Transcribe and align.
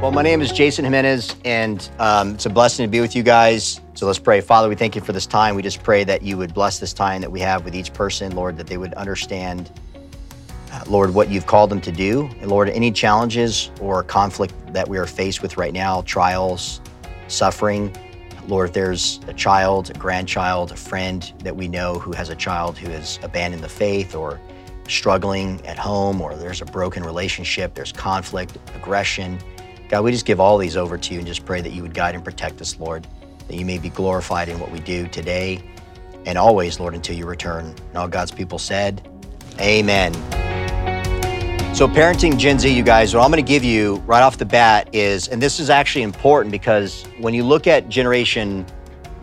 Well, 0.00 0.12
my 0.12 0.22
name 0.22 0.40
is 0.40 0.50
Jason 0.50 0.86
Jimenez, 0.86 1.36
and 1.44 1.86
um, 1.98 2.30
it's 2.30 2.46
a 2.46 2.50
blessing 2.50 2.86
to 2.86 2.90
be 2.90 3.02
with 3.02 3.14
you 3.14 3.22
guys. 3.22 3.82
So 3.92 4.06
let's 4.06 4.18
pray. 4.18 4.40
Father, 4.40 4.66
we 4.66 4.74
thank 4.74 4.94
you 4.94 5.02
for 5.02 5.12
this 5.12 5.26
time. 5.26 5.54
We 5.54 5.60
just 5.60 5.82
pray 5.82 6.04
that 6.04 6.22
you 6.22 6.38
would 6.38 6.54
bless 6.54 6.78
this 6.78 6.94
time 6.94 7.20
that 7.20 7.30
we 7.30 7.38
have 7.40 7.66
with 7.66 7.74
each 7.74 7.92
person, 7.92 8.34
Lord, 8.34 8.56
that 8.56 8.66
they 8.66 8.78
would 8.78 8.94
understand, 8.94 9.70
uh, 10.72 10.84
Lord, 10.86 11.12
what 11.12 11.28
you've 11.28 11.46
called 11.46 11.68
them 11.68 11.82
to 11.82 11.92
do. 11.92 12.30
And 12.40 12.48
Lord, 12.48 12.70
any 12.70 12.90
challenges 12.90 13.70
or 13.78 14.02
conflict 14.02 14.54
that 14.72 14.88
we 14.88 14.96
are 14.96 15.04
faced 15.06 15.42
with 15.42 15.58
right 15.58 15.74
now, 15.74 16.00
trials, 16.06 16.80
suffering, 17.28 17.94
Lord, 18.48 18.70
if 18.70 18.74
there's 18.74 19.20
a 19.26 19.34
child, 19.34 19.90
a 19.90 19.98
grandchild, 19.98 20.72
a 20.72 20.76
friend 20.76 21.30
that 21.40 21.54
we 21.54 21.68
know 21.68 21.98
who 21.98 22.12
has 22.12 22.30
a 22.30 22.36
child 22.36 22.78
who 22.78 22.88
has 22.88 23.18
abandoned 23.22 23.62
the 23.62 23.68
faith 23.68 24.14
or 24.14 24.40
struggling 24.88 25.60
at 25.66 25.76
home, 25.76 26.22
or 26.22 26.34
there's 26.36 26.62
a 26.62 26.64
broken 26.64 27.02
relationship, 27.02 27.74
there's 27.74 27.92
conflict, 27.92 28.56
aggression, 28.74 29.38
God, 29.90 30.04
we 30.04 30.12
just 30.12 30.24
give 30.24 30.38
all 30.38 30.56
these 30.56 30.76
over 30.76 30.96
to 30.96 31.12
you 31.12 31.18
and 31.18 31.26
just 31.26 31.44
pray 31.44 31.60
that 31.60 31.72
you 31.72 31.82
would 31.82 31.94
guide 31.94 32.14
and 32.14 32.24
protect 32.24 32.60
us, 32.60 32.78
Lord, 32.78 33.08
that 33.48 33.56
you 33.56 33.66
may 33.66 33.76
be 33.76 33.88
glorified 33.88 34.48
in 34.48 34.60
what 34.60 34.70
we 34.70 34.78
do 34.78 35.08
today 35.08 35.60
and 36.26 36.38
always, 36.38 36.78
Lord, 36.78 36.94
until 36.94 37.16
you 37.16 37.26
return. 37.26 37.74
And 37.88 37.98
all 37.98 38.06
God's 38.06 38.30
people 38.30 38.60
said, 38.60 39.08
Amen. 39.60 40.14
So, 41.74 41.88
parenting 41.88 42.38
Gen 42.38 42.60
Z, 42.60 42.72
you 42.72 42.84
guys, 42.84 43.16
what 43.16 43.24
I'm 43.24 43.32
going 43.32 43.44
to 43.44 43.48
give 43.48 43.64
you 43.64 43.96
right 44.06 44.22
off 44.22 44.38
the 44.38 44.44
bat 44.44 44.88
is, 44.94 45.26
and 45.26 45.42
this 45.42 45.58
is 45.58 45.70
actually 45.70 46.02
important 46.02 46.52
because 46.52 47.04
when 47.18 47.34
you 47.34 47.42
look 47.42 47.66
at 47.66 47.88
Generation 47.88 48.64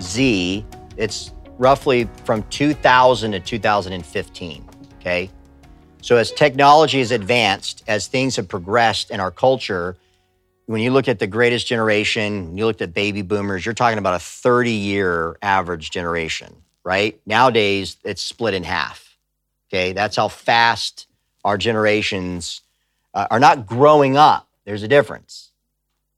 Z, 0.01 0.65
it's 0.97 1.31
roughly 1.57 2.09
from 2.25 2.43
2000 2.49 3.31
to 3.31 3.39
2015, 3.39 4.69
okay? 4.99 5.29
So, 6.01 6.17
as 6.17 6.33
technology 6.33 6.99
has 6.99 7.11
advanced, 7.11 7.85
as 7.87 8.07
things 8.07 8.35
have 8.35 8.49
progressed 8.49 9.11
in 9.11 9.21
our 9.21 9.31
culture, 9.31 9.95
when 10.67 10.81
you 10.81 10.91
look 10.91 11.07
at 11.07 11.17
the 11.17 11.27
greatest 11.27 11.65
generation, 11.65 12.57
you 12.57 12.65
looked 12.65 12.81
at 12.81 12.93
baby 12.93 13.21
boomers, 13.21 13.65
you're 13.65 13.73
talking 13.73 13.97
about 13.97 14.13
a 14.13 14.19
30 14.19 14.71
year 14.71 15.37
average 15.41 15.89
generation, 15.89 16.53
right? 16.83 17.19
Nowadays, 17.25 17.97
it's 18.03 18.21
split 18.21 18.53
in 18.53 18.63
half. 18.63 19.17
Okay. 19.69 19.93
That's 19.93 20.15
how 20.17 20.27
fast 20.27 21.07
our 21.43 21.57
generations 21.57 22.61
uh, 23.13 23.27
are 23.31 23.39
not 23.39 23.65
growing 23.65 24.17
up. 24.17 24.47
There's 24.65 24.83
a 24.83 24.87
difference. 24.87 25.51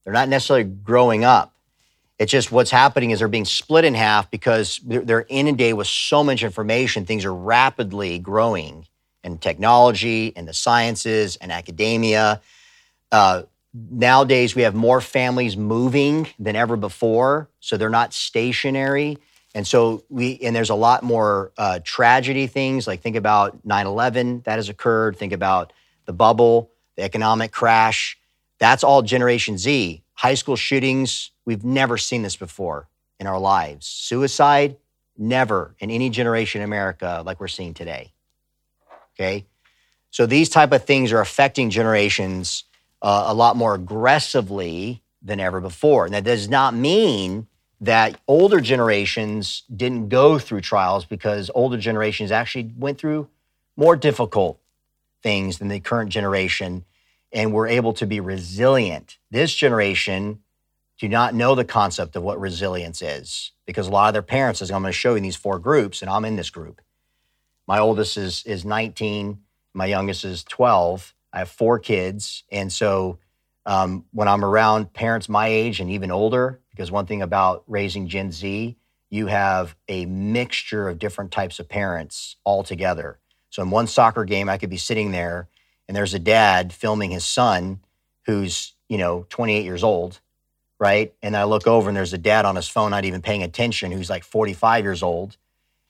They're 0.03 0.13
not 0.13 0.27
necessarily 0.27 0.63
growing 0.63 1.23
up. 1.23 1.53
It's 2.17 2.31
just 2.31 2.51
what's 2.51 2.71
happening 2.71 3.11
is 3.11 3.19
they're 3.19 3.27
being 3.27 3.45
split 3.45 3.85
in 3.85 3.93
half 3.93 4.29
because 4.31 4.81
they're 4.83 5.25
inundated 5.29 5.77
with 5.77 5.87
so 5.87 6.23
much 6.23 6.43
information. 6.43 7.05
Things 7.05 7.23
are 7.23 7.33
rapidly 7.33 8.17
growing 8.19 8.87
in 9.23 9.37
technology 9.37 10.33
and 10.35 10.47
the 10.47 10.53
sciences 10.53 11.37
and 11.37 11.51
academia. 11.51 12.41
Uh, 13.11 13.43
nowadays 13.73 14.55
we 14.55 14.63
have 14.63 14.75
more 14.75 15.01
families 15.01 15.55
moving 15.55 16.27
than 16.39 16.55
ever 16.55 16.75
before 16.75 17.49
so 17.59 17.77
they're 17.77 17.89
not 17.89 18.13
stationary. 18.13 19.17
And 19.55 19.65
so 19.65 20.03
we 20.09 20.39
and 20.39 20.55
there's 20.55 20.69
a 20.69 20.75
lot 20.75 21.03
more 21.03 21.51
uh, 21.57 21.79
tragedy 21.83 22.47
things 22.47 22.87
like 22.87 23.01
think 23.01 23.15
about 23.15 23.65
9-11 23.67 24.43
that 24.43 24.55
has 24.57 24.69
occurred 24.69 25.17
think 25.17 25.33
about 25.33 25.73
the 26.05 26.13
bubble 26.13 26.71
the 26.95 27.03
economic 27.03 27.51
crash. 27.51 28.17
That's 28.59 28.83
all 28.83 29.01
generation 29.01 29.57
z. 29.57 30.03
High 30.13 30.33
school 30.33 30.55
shootings 30.55 31.31
we've 31.45 31.63
never 31.63 31.97
seen 31.97 32.21
this 32.21 32.35
before 32.35 32.87
in 33.19 33.27
our 33.27 33.39
lives. 33.39 33.87
Suicide 33.87 34.77
never 35.17 35.75
in 35.79 35.91
any 35.91 36.09
generation 36.09 36.61
in 36.61 36.65
america 36.65 37.23
like 37.25 37.39
we're 37.39 37.47
seeing 37.47 37.73
today. 37.73 38.13
Okay? 39.15 39.45
So 40.11 40.25
these 40.25 40.49
type 40.49 40.71
of 40.71 40.85
things 40.85 41.11
are 41.11 41.19
affecting 41.19 41.69
generations 41.69 42.63
uh, 43.01 43.25
a 43.27 43.33
lot 43.33 43.55
more 43.55 43.73
aggressively 43.75 45.01
than 45.21 45.39
ever 45.39 45.59
before. 45.59 46.05
And 46.05 46.13
that 46.13 46.23
does 46.23 46.49
not 46.49 46.73
mean 46.73 47.47
that 47.81 48.19
older 48.27 48.59
generations 48.59 49.63
didn't 49.73 50.09
go 50.09 50.37
through 50.37 50.61
trials 50.61 51.05
because 51.05 51.49
older 51.55 51.77
generations 51.77 52.31
actually 52.31 52.71
went 52.77 52.97
through 52.97 53.29
more 53.77 53.95
difficult 53.95 54.59
things 55.23 55.59
than 55.59 55.69
the 55.69 55.79
current 55.79 56.09
generation 56.09 56.85
and 57.31 57.53
were 57.53 57.67
able 57.67 57.93
to 57.93 58.05
be 58.05 58.19
resilient. 58.19 59.17
This 59.31 59.53
generation 59.53 60.39
do 60.99 61.07
not 61.07 61.33
know 61.33 61.55
the 61.55 61.63
concept 61.63 62.15
of 62.15 62.23
what 62.23 62.39
resilience 62.39 63.01
is 63.01 63.51
because 63.65 63.87
a 63.87 63.91
lot 63.91 64.07
of 64.07 64.13
their 64.13 64.21
parents, 64.21 64.61
as 64.61 64.71
I'm 64.71 64.81
going 64.81 64.91
to 64.91 64.97
show 64.97 65.11
you 65.11 65.17
in 65.17 65.23
these 65.23 65.35
four 65.35 65.59
groups, 65.59 66.01
and 66.01 66.09
I'm 66.09 66.25
in 66.25 66.35
this 66.35 66.49
group. 66.49 66.81
My 67.67 67.79
oldest 67.79 68.17
is, 68.17 68.43
is 68.45 68.65
19, 68.65 69.39
my 69.73 69.85
youngest 69.85 70.25
is 70.25 70.43
12 70.43 71.13
I 71.33 71.39
have 71.39 71.49
four 71.49 71.79
kids. 71.79 72.43
And 72.51 72.71
so 72.71 73.19
um, 73.65 74.05
when 74.11 74.27
I'm 74.27 74.43
around 74.43 74.93
parents 74.93 75.29
my 75.29 75.47
age 75.47 75.79
and 75.79 75.91
even 75.91 76.11
older, 76.11 76.59
because 76.71 76.91
one 76.91 77.05
thing 77.05 77.21
about 77.21 77.63
raising 77.67 78.07
Gen 78.07 78.31
Z, 78.31 78.75
you 79.09 79.27
have 79.27 79.75
a 79.87 80.05
mixture 80.05 80.87
of 80.87 80.99
different 80.99 81.31
types 81.31 81.59
of 81.59 81.67
parents 81.67 82.35
all 82.43 82.63
together. 82.63 83.19
So 83.49 83.61
in 83.63 83.69
one 83.69 83.87
soccer 83.87 84.25
game, 84.25 84.49
I 84.49 84.57
could 84.57 84.69
be 84.69 84.77
sitting 84.77 85.11
there 85.11 85.47
and 85.87 85.95
there's 85.95 86.13
a 86.13 86.19
dad 86.19 86.71
filming 86.71 87.09
his 87.11 87.25
son 87.25 87.79
who's, 88.25 88.75
you 88.87 88.97
know, 88.97 89.25
28 89.29 89.65
years 89.65 89.83
old, 89.83 90.19
right? 90.79 91.13
And 91.23 91.35
I 91.35 91.45
look 91.45 91.65
over 91.65 91.89
and 91.89 91.97
there's 91.97 92.13
a 92.13 92.17
dad 92.19 92.45
on 92.45 92.55
his 92.55 92.69
phone, 92.69 92.91
not 92.91 93.05
even 93.05 93.21
paying 93.21 93.41
attention, 93.41 93.91
who's 93.91 94.09
like 94.09 94.23
45 94.23 94.83
years 94.83 95.01
old. 95.01 95.37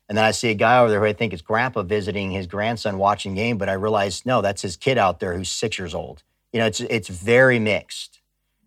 And 0.10 0.18
then 0.18 0.26
I 0.26 0.32
see 0.32 0.50
a 0.50 0.56
guy 0.56 0.80
over 0.80 0.90
there 0.90 1.00
who 1.00 1.06
I 1.06 1.14
think 1.14 1.34
is 1.34 1.44
grandpa 1.44 1.84
visiting 1.84 2.32
his 2.32 2.48
grandson 2.48 2.98
watching 2.98 3.36
game, 3.36 3.60
but 3.60 3.70
I 3.70 3.74
realize 3.74 4.26
no, 4.26 4.42
that's 4.42 4.64
his 4.64 4.76
kid 4.76 4.98
out 4.98 5.20
there 5.20 5.38
who's 5.38 5.50
six 5.50 5.78
years 5.78 5.94
old. 5.94 6.24
You 6.52 6.60
know, 6.60 6.66
it's 6.66 6.82
it's 6.82 7.08
very 7.08 7.60
mixed. 7.60 8.20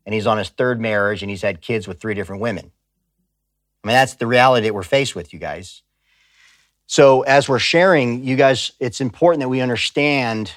And 0.07 0.15
he's 0.15 0.27
on 0.27 0.39
his 0.39 0.49
third 0.49 0.81
marriage 0.81 1.23
and 1.23 1.31
he's 1.31 1.43
had 1.43 1.61
kids 1.61 1.87
with 1.87 2.01
three 2.01 2.15
different 2.15 2.43
women. 2.43 2.71
I 3.83 3.89
mean, 3.89 3.95
that's 3.95 4.15
the 4.15 4.27
reality 4.27 4.69
that 4.69 4.75
we're 4.75 4.83
faced 4.85 5.15
with, 5.17 5.33
you 5.33 5.39
guys. 5.39 5.83
So 6.87 7.23
as 7.23 7.49
we're 7.49 7.59
sharing, 7.59 8.23
you 8.25 8.37
guys, 8.37 8.73
it's 8.79 9.01
important 9.01 9.41
that 9.41 9.49
we 9.49 9.61
understand 9.61 10.53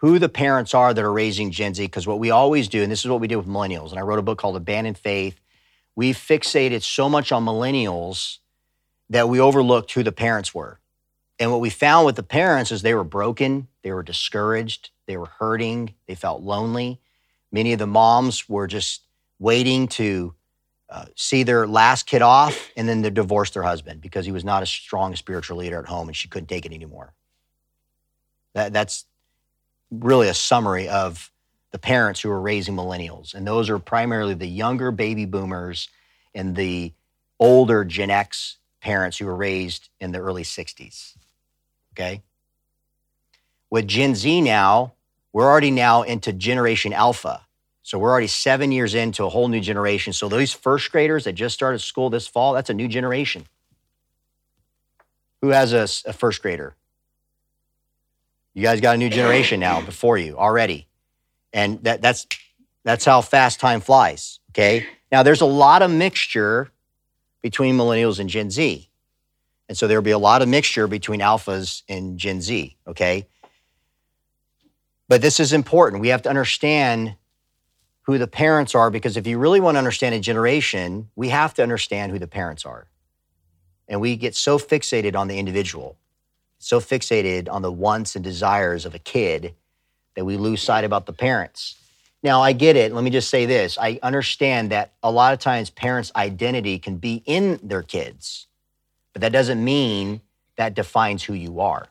who 0.00 0.18
the 0.18 0.28
parents 0.28 0.74
are 0.74 0.92
that 0.92 1.04
are 1.04 1.12
raising 1.12 1.50
Gen 1.50 1.74
Z, 1.74 1.84
because 1.84 2.06
what 2.06 2.18
we 2.18 2.30
always 2.30 2.68
do, 2.68 2.82
and 2.82 2.92
this 2.92 3.04
is 3.04 3.10
what 3.10 3.20
we 3.20 3.28
do 3.28 3.38
with 3.38 3.46
millennials, 3.46 3.90
and 3.90 3.98
I 3.98 4.02
wrote 4.02 4.18
a 4.18 4.22
book 4.22 4.38
called 4.38 4.56
Abandoned 4.56 4.98
Faith. 4.98 5.40
We 5.94 6.12
fixated 6.12 6.82
so 6.82 7.08
much 7.08 7.32
on 7.32 7.44
millennials 7.44 8.38
that 9.10 9.28
we 9.28 9.40
overlooked 9.40 9.92
who 9.92 10.02
the 10.02 10.12
parents 10.12 10.54
were. 10.54 10.80
And 11.38 11.50
what 11.50 11.60
we 11.60 11.70
found 11.70 12.06
with 12.06 12.16
the 12.16 12.22
parents 12.22 12.72
is 12.72 12.82
they 12.82 12.94
were 12.94 13.04
broken, 13.04 13.68
they 13.82 13.92
were 13.92 14.02
discouraged, 14.02 14.90
they 15.06 15.16
were 15.16 15.30
hurting, 15.38 15.94
they 16.06 16.14
felt 16.14 16.42
lonely. 16.42 17.00
Many 17.52 17.72
of 17.72 17.78
the 17.78 17.86
moms 17.86 18.48
were 18.48 18.66
just 18.66 19.02
waiting 19.38 19.86
to 19.88 20.34
uh, 20.88 21.06
see 21.14 21.42
their 21.42 21.66
last 21.66 22.06
kid 22.06 22.22
off 22.22 22.70
and 22.76 22.88
then 22.88 23.02
they 23.02 23.10
divorce 23.10 23.50
their 23.50 23.62
husband 23.62 24.00
because 24.00 24.24
he 24.24 24.32
was 24.32 24.44
not 24.44 24.62
a 24.62 24.66
strong 24.66 25.14
spiritual 25.16 25.58
leader 25.58 25.78
at 25.78 25.86
home 25.86 26.08
and 26.08 26.16
she 26.16 26.28
couldn't 26.28 26.48
take 26.48 26.64
it 26.64 26.72
anymore. 26.72 27.12
That, 28.54 28.72
that's 28.72 29.04
really 29.90 30.28
a 30.28 30.34
summary 30.34 30.88
of 30.88 31.30
the 31.72 31.78
parents 31.78 32.20
who 32.20 32.30
are 32.30 32.40
raising 32.40 32.74
millennials. 32.74 33.34
And 33.34 33.46
those 33.46 33.68
are 33.68 33.78
primarily 33.78 34.34
the 34.34 34.46
younger 34.46 34.90
baby 34.90 35.26
boomers 35.26 35.88
and 36.34 36.56
the 36.56 36.94
older 37.38 37.84
Gen 37.84 38.10
X 38.10 38.58
parents 38.80 39.18
who 39.18 39.26
were 39.26 39.36
raised 39.36 39.88
in 40.00 40.12
the 40.12 40.18
early 40.18 40.42
60s. 40.42 41.14
Okay? 41.94 42.22
With 43.70 43.88
Gen 43.88 44.14
Z 44.14 44.40
now, 44.40 44.92
we're 45.32 45.48
already 45.48 45.70
now 45.70 46.02
into 46.02 46.32
Generation 46.32 46.92
Alpha. 46.92 47.42
So 47.82 47.98
we're 47.98 48.10
already 48.10 48.26
seven 48.26 48.72
years 48.72 48.94
into 48.94 49.24
a 49.24 49.28
whole 49.28 49.48
new 49.48 49.60
generation. 49.60 50.12
So 50.12 50.28
those 50.28 50.52
first 50.52 50.90
graders 50.90 51.24
that 51.24 51.34
just 51.34 51.54
started 51.54 51.78
school 51.80 52.10
this 52.10 52.26
fall, 52.26 52.52
that's 52.52 52.70
a 52.70 52.74
new 52.74 52.88
generation. 52.88 53.46
Who 55.40 55.50
has 55.50 55.72
a, 55.72 55.82
a 56.08 56.12
first 56.12 56.42
grader? 56.42 56.74
You 58.54 58.62
guys 58.62 58.80
got 58.80 58.94
a 58.94 58.98
new 58.98 59.10
generation 59.10 59.60
now 59.60 59.82
before 59.82 60.16
you 60.16 60.38
already. 60.38 60.86
And 61.52 61.82
that, 61.84 62.00
that's, 62.00 62.26
that's 62.82 63.04
how 63.04 63.20
fast 63.20 63.60
time 63.60 63.80
flies. 63.80 64.40
Okay. 64.50 64.86
Now 65.12 65.22
there's 65.22 65.42
a 65.42 65.46
lot 65.46 65.82
of 65.82 65.90
mixture 65.90 66.70
between 67.46 67.76
millennials 67.76 68.18
and 68.18 68.28
Gen 68.28 68.50
Z. 68.50 68.88
And 69.68 69.78
so 69.78 69.86
there'll 69.86 70.02
be 70.02 70.10
a 70.10 70.18
lot 70.18 70.42
of 70.42 70.48
mixture 70.48 70.88
between 70.88 71.20
alphas 71.20 71.84
and 71.88 72.18
Gen 72.18 72.40
Z, 72.40 72.76
okay? 72.88 73.28
But 75.06 75.22
this 75.22 75.38
is 75.38 75.52
important. 75.52 76.02
We 76.02 76.08
have 76.08 76.22
to 76.22 76.28
understand 76.28 77.14
who 78.02 78.18
the 78.18 78.26
parents 78.26 78.74
are 78.74 78.90
because 78.90 79.16
if 79.16 79.28
you 79.28 79.38
really 79.38 79.60
want 79.60 79.76
to 79.76 79.78
understand 79.78 80.16
a 80.16 80.18
generation, 80.18 81.08
we 81.14 81.28
have 81.28 81.54
to 81.54 81.62
understand 81.62 82.10
who 82.10 82.18
the 82.18 82.26
parents 82.26 82.66
are. 82.66 82.88
And 83.86 84.00
we 84.00 84.16
get 84.16 84.34
so 84.34 84.58
fixated 84.58 85.14
on 85.14 85.28
the 85.28 85.38
individual, 85.38 85.96
so 86.58 86.80
fixated 86.80 87.48
on 87.48 87.62
the 87.62 87.70
wants 87.70 88.16
and 88.16 88.24
desires 88.24 88.84
of 88.84 88.96
a 88.96 88.98
kid 88.98 89.54
that 90.16 90.24
we 90.24 90.36
lose 90.36 90.62
sight 90.62 90.82
about 90.82 91.06
the 91.06 91.12
parents. 91.12 91.76
Now, 92.26 92.42
I 92.42 92.54
get 92.54 92.74
it. 92.74 92.92
Let 92.92 93.04
me 93.04 93.10
just 93.10 93.30
say 93.30 93.46
this. 93.46 93.78
I 93.78 94.00
understand 94.02 94.72
that 94.72 94.94
a 95.00 95.12
lot 95.12 95.32
of 95.32 95.38
times 95.38 95.70
parents' 95.70 96.10
identity 96.16 96.80
can 96.80 96.96
be 96.96 97.22
in 97.24 97.60
their 97.62 97.84
kids, 97.84 98.48
but 99.12 99.22
that 99.22 99.30
doesn't 99.30 99.64
mean 99.64 100.20
that 100.56 100.74
defines 100.74 101.22
who 101.22 101.34
you 101.34 101.60
are. 101.60 101.86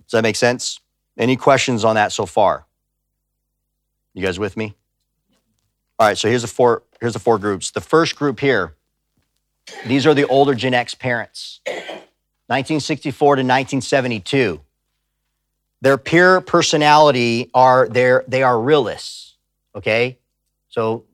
Does 0.00 0.10
that 0.10 0.22
make 0.22 0.34
sense? 0.34 0.80
Any 1.16 1.36
questions 1.36 1.84
on 1.84 1.94
that 1.94 2.10
so 2.10 2.26
far? 2.26 2.66
You 4.12 4.24
guys 4.24 4.40
with 4.40 4.56
me? 4.56 4.74
All 6.00 6.08
right, 6.08 6.18
so 6.18 6.28
here's 6.28 6.42
the 6.42 6.48
four 6.48 6.82
here's 7.00 7.12
the 7.12 7.20
four 7.20 7.38
groups. 7.38 7.70
The 7.70 7.80
first 7.80 8.16
group 8.16 8.40
here, 8.40 8.74
these 9.86 10.04
are 10.04 10.14
the 10.14 10.26
older 10.26 10.56
Gen 10.56 10.74
X 10.74 10.96
parents. 10.96 11.60
1964 11.66 13.36
to 13.36 13.42
1972. 13.42 14.60
Their 15.82 15.98
pure 15.98 16.40
personality 16.40 17.50
are 17.52 17.88
they 17.88 18.16
they 18.28 18.42
are 18.44 18.58
realists, 18.58 19.36
okay? 19.74 20.18
So 20.68 21.04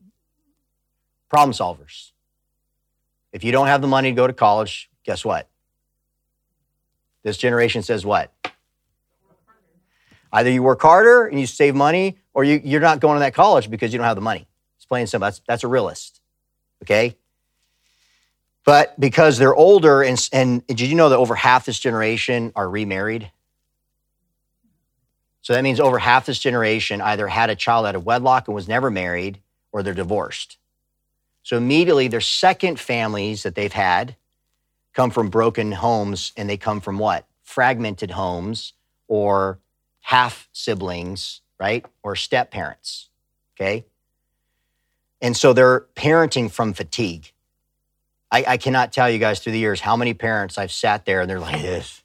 problem 1.30 1.52
solvers. 1.54 2.12
If 3.32 3.44
you 3.44 3.50
don't 3.50 3.66
have 3.66 3.80
the 3.80 3.88
money 3.88 4.10
to 4.10 4.14
go 4.14 4.26
to 4.26 4.32
college, 4.34 4.90
guess 5.04 5.24
what? 5.24 5.48
This 7.22 7.38
generation 7.38 7.82
says 7.82 8.04
what? 8.04 8.30
Either 10.32 10.50
you 10.50 10.62
work 10.62 10.82
harder 10.82 11.26
and 11.26 11.40
you 11.40 11.46
save 11.46 11.74
money, 11.74 12.18
or 12.34 12.44
you, 12.44 12.60
you're 12.62 12.80
not 12.80 13.00
going 13.00 13.16
to 13.16 13.20
that 13.20 13.32
college 13.34 13.70
because 13.70 13.92
you 13.92 13.98
don't 13.98 14.06
have 14.06 14.16
the 14.16 14.22
money. 14.22 14.46
It's 14.76 14.84
plain 14.84 15.06
simple. 15.06 15.26
That's, 15.26 15.40
that's 15.48 15.64
a 15.64 15.68
realist. 15.68 16.20
Okay? 16.82 17.16
But 18.64 18.98
because 19.00 19.38
they're 19.38 19.54
older, 19.54 20.02
and, 20.02 20.28
and 20.30 20.66
did 20.66 20.82
you 20.82 20.94
know 20.94 21.08
that 21.08 21.16
over 21.16 21.34
half 21.34 21.64
this 21.64 21.78
generation 21.78 22.52
are 22.54 22.68
remarried? 22.68 23.30
So 25.48 25.54
that 25.54 25.64
means 25.64 25.80
over 25.80 25.98
half 25.98 26.26
this 26.26 26.38
generation 26.38 27.00
either 27.00 27.26
had 27.26 27.48
a 27.48 27.56
child 27.56 27.86
out 27.86 27.94
of 27.94 28.04
wedlock 28.04 28.48
and 28.48 28.54
was 28.54 28.68
never 28.68 28.90
married, 28.90 29.40
or 29.72 29.82
they're 29.82 29.94
divorced. 29.94 30.58
So 31.42 31.56
immediately, 31.56 32.06
their 32.06 32.20
second 32.20 32.78
families 32.78 33.44
that 33.44 33.54
they've 33.54 33.72
had 33.72 34.16
come 34.92 35.10
from 35.10 35.30
broken 35.30 35.72
homes, 35.72 36.34
and 36.36 36.50
they 36.50 36.58
come 36.58 36.82
from 36.82 36.98
what? 36.98 37.24
Fragmented 37.44 38.10
homes 38.10 38.74
or 39.06 39.58
half 40.00 40.50
siblings, 40.52 41.40
right? 41.58 41.86
Or 42.02 42.14
step 42.14 42.50
parents, 42.50 43.08
okay? 43.56 43.86
And 45.22 45.34
so 45.34 45.54
they're 45.54 45.86
parenting 45.96 46.50
from 46.50 46.74
fatigue. 46.74 47.32
I, 48.30 48.44
I, 48.46 48.56
cannot 48.58 48.92
tell 48.92 49.08
you 49.08 49.18
guys 49.18 49.40
through 49.40 49.52
the 49.52 49.58
years 49.58 49.80
how 49.80 49.96
many 49.96 50.12
parents 50.12 50.58
I've 50.58 50.72
sat 50.72 51.06
there 51.06 51.22
and 51.22 51.30
they're 51.30 51.40
like 51.40 51.62
this. 51.62 52.02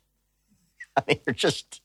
I 0.96 1.04
mean, 1.06 1.20
they're 1.26 1.34
just, 1.34 1.82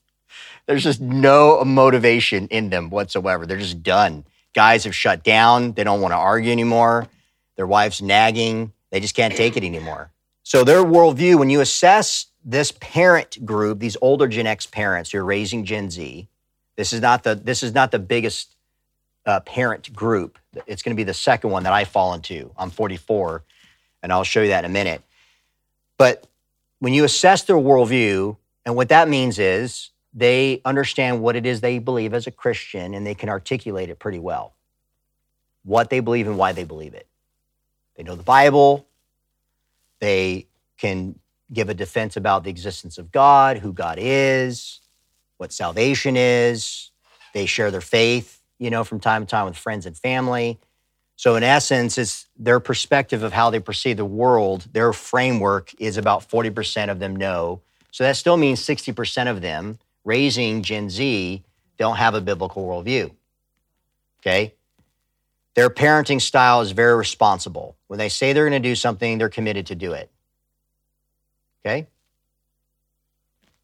there's 0.69 0.85
just 0.85 1.01
no 1.01 1.65
motivation 1.65 2.47
in 2.49 2.69
them 2.69 2.91
whatsoever. 2.91 3.47
They're 3.47 3.57
just 3.57 3.83
done. 3.83 4.25
Guys 4.55 4.85
have 4.85 4.95
shut 4.95 5.25
down. 5.25 5.73
They 5.73 5.83
don't 5.83 6.03
want 6.03 6.13
to 6.13 6.19
argue 6.19 6.53
anymore. 6.53 7.09
Their 7.57 7.67
wife's 7.67 8.03
nagging. 8.03 8.73
They 8.91 9.01
just 9.01 9.17
can't 9.17 9.35
take 9.35 9.57
it 9.57 9.65
anymore. 9.65 10.11
So 10.43 10.65
their 10.65 10.85
worldview, 10.85 11.39
when 11.39 11.49
you 11.49 11.63
assess 11.63 12.27
this 12.45 12.71
parent 12.73 13.45
group, 13.47 13.79
these 13.79 13.97
older 14.03 14.29
Gen 14.29 14.47
X 14.47 14.67
parents 14.67 15.11
who 15.11 15.19
are 15.19 15.25
raising 15.25 15.65
Gen 15.65 15.91
Z, 15.91 16.29
this 16.77 16.93
is 16.93 17.01
not 17.01 17.23
the 17.23 17.35
this 17.35 17.63
is 17.63 17.73
not 17.73 17.91
the 17.91 17.99
biggest 17.99 18.55
uh, 19.25 19.41
parent 19.41 19.95
group. 19.95 20.39
It's 20.67 20.83
going 20.83 20.95
to 20.95 21.01
be 21.01 21.05
the 21.05 21.15
second 21.15 21.51
one 21.51 21.63
that 21.63 21.73
I 21.73 21.85
fall 21.85 22.13
into. 22.13 22.51
I'm 22.59 22.71
44, 22.71 23.43
and 24.03 24.13
I'll 24.13 24.23
show 24.23 24.43
you 24.43 24.49
that 24.49 24.65
in 24.65 24.71
a 24.71 24.73
minute. 24.73 25.03
But 25.97 26.27
when 26.79 26.93
you 26.93 27.05
assess 27.05 27.43
their 27.43 27.57
worldview, 27.57 28.37
and 28.67 28.77
what 28.77 28.91
that 28.91 29.09
means 29.09 29.39
is 29.39 29.91
they 30.19 30.61
understand 30.65 31.23
what 31.23 31.37
it 31.37 31.47
is 31.47 31.61
they 31.61 31.79
believe 31.79 32.13
as 32.13 32.27
a 32.27 32.33
Christian, 32.33 32.93
and 32.93 33.07
they 33.07 33.15
can 33.15 33.29
articulate 33.29 33.89
it 33.89 34.01
pretty 34.01 34.19
well. 34.19 34.55
What 35.65 35.91
they 35.91 36.01
believe 36.01 36.27
and 36.27 36.37
why 36.37 36.53
they 36.53 36.65
believe 36.65 36.95
it. 36.95 37.07
They 37.97 38.03
know 38.03 38.17
the 38.17 38.25
Bible. 38.25 38.87
They 40.01 40.49
can 40.77 41.21
give 41.53 41.69
a 41.69 41.75
defense 41.75 42.17
about 42.17 42.43
the 42.43 42.51
existence 42.51 42.99
of 42.99 43.13
God, 43.13 43.59
who 43.59 43.73
God 43.73 43.99
is, 44.01 44.81
what 45.37 45.53
salvation 45.53 46.17
is. 46.17 46.91
They 47.33 47.47
share 47.47 47.71
their 47.71 47.81
faith, 47.81 48.43
you 48.59 48.71
know, 48.71 48.83
from 48.83 48.99
time 48.99 49.25
to 49.25 49.31
time 49.31 49.47
with 49.47 49.57
friends 49.57 49.87
and 49.87 49.97
family. 49.97 50.59
So, 51.15 51.37
in 51.37 51.45
essence, 51.45 51.97
it's 51.97 52.27
their 52.37 52.59
perspective 52.59 53.23
of 53.23 53.33
how 53.33 53.51
they 53.51 53.61
perceive 53.61 53.99
the 53.99 54.05
world, 54.05 54.67
their 54.73 54.93
framework 54.93 55.73
is 55.81 55.97
about 55.97 56.29
40% 56.29 56.91
of 56.91 56.99
them 56.99 57.15
know. 57.15 57.61
So, 57.93 58.03
that 58.03 58.17
still 58.17 58.37
means 58.37 58.61
60% 58.61 59.31
of 59.31 59.41
them 59.43 59.79
raising 60.05 60.63
Gen 60.63 60.91
Z 60.91 61.43
don't 61.77 61.97
have 61.97 62.15
a 62.15 62.21
biblical 62.21 62.67
worldview. 62.67 63.11
Okay? 64.21 64.55
Their 65.55 65.71
parenting 65.71 66.21
style 66.21 66.61
is 66.61 66.73
very 66.73 66.97
responsible. 66.97 67.77
When 67.89 67.99
they 67.99 68.09
say 68.09 68.33
they're 68.33 68.49
going 68.49 68.63
to 68.63 68.69
do 68.69 68.75
something, 68.75 69.19
they're 69.19 69.29
committed 69.29 69.67
to 69.67 69.75
do 69.75 69.93
it. 69.93 70.11
Okay? 71.65 71.89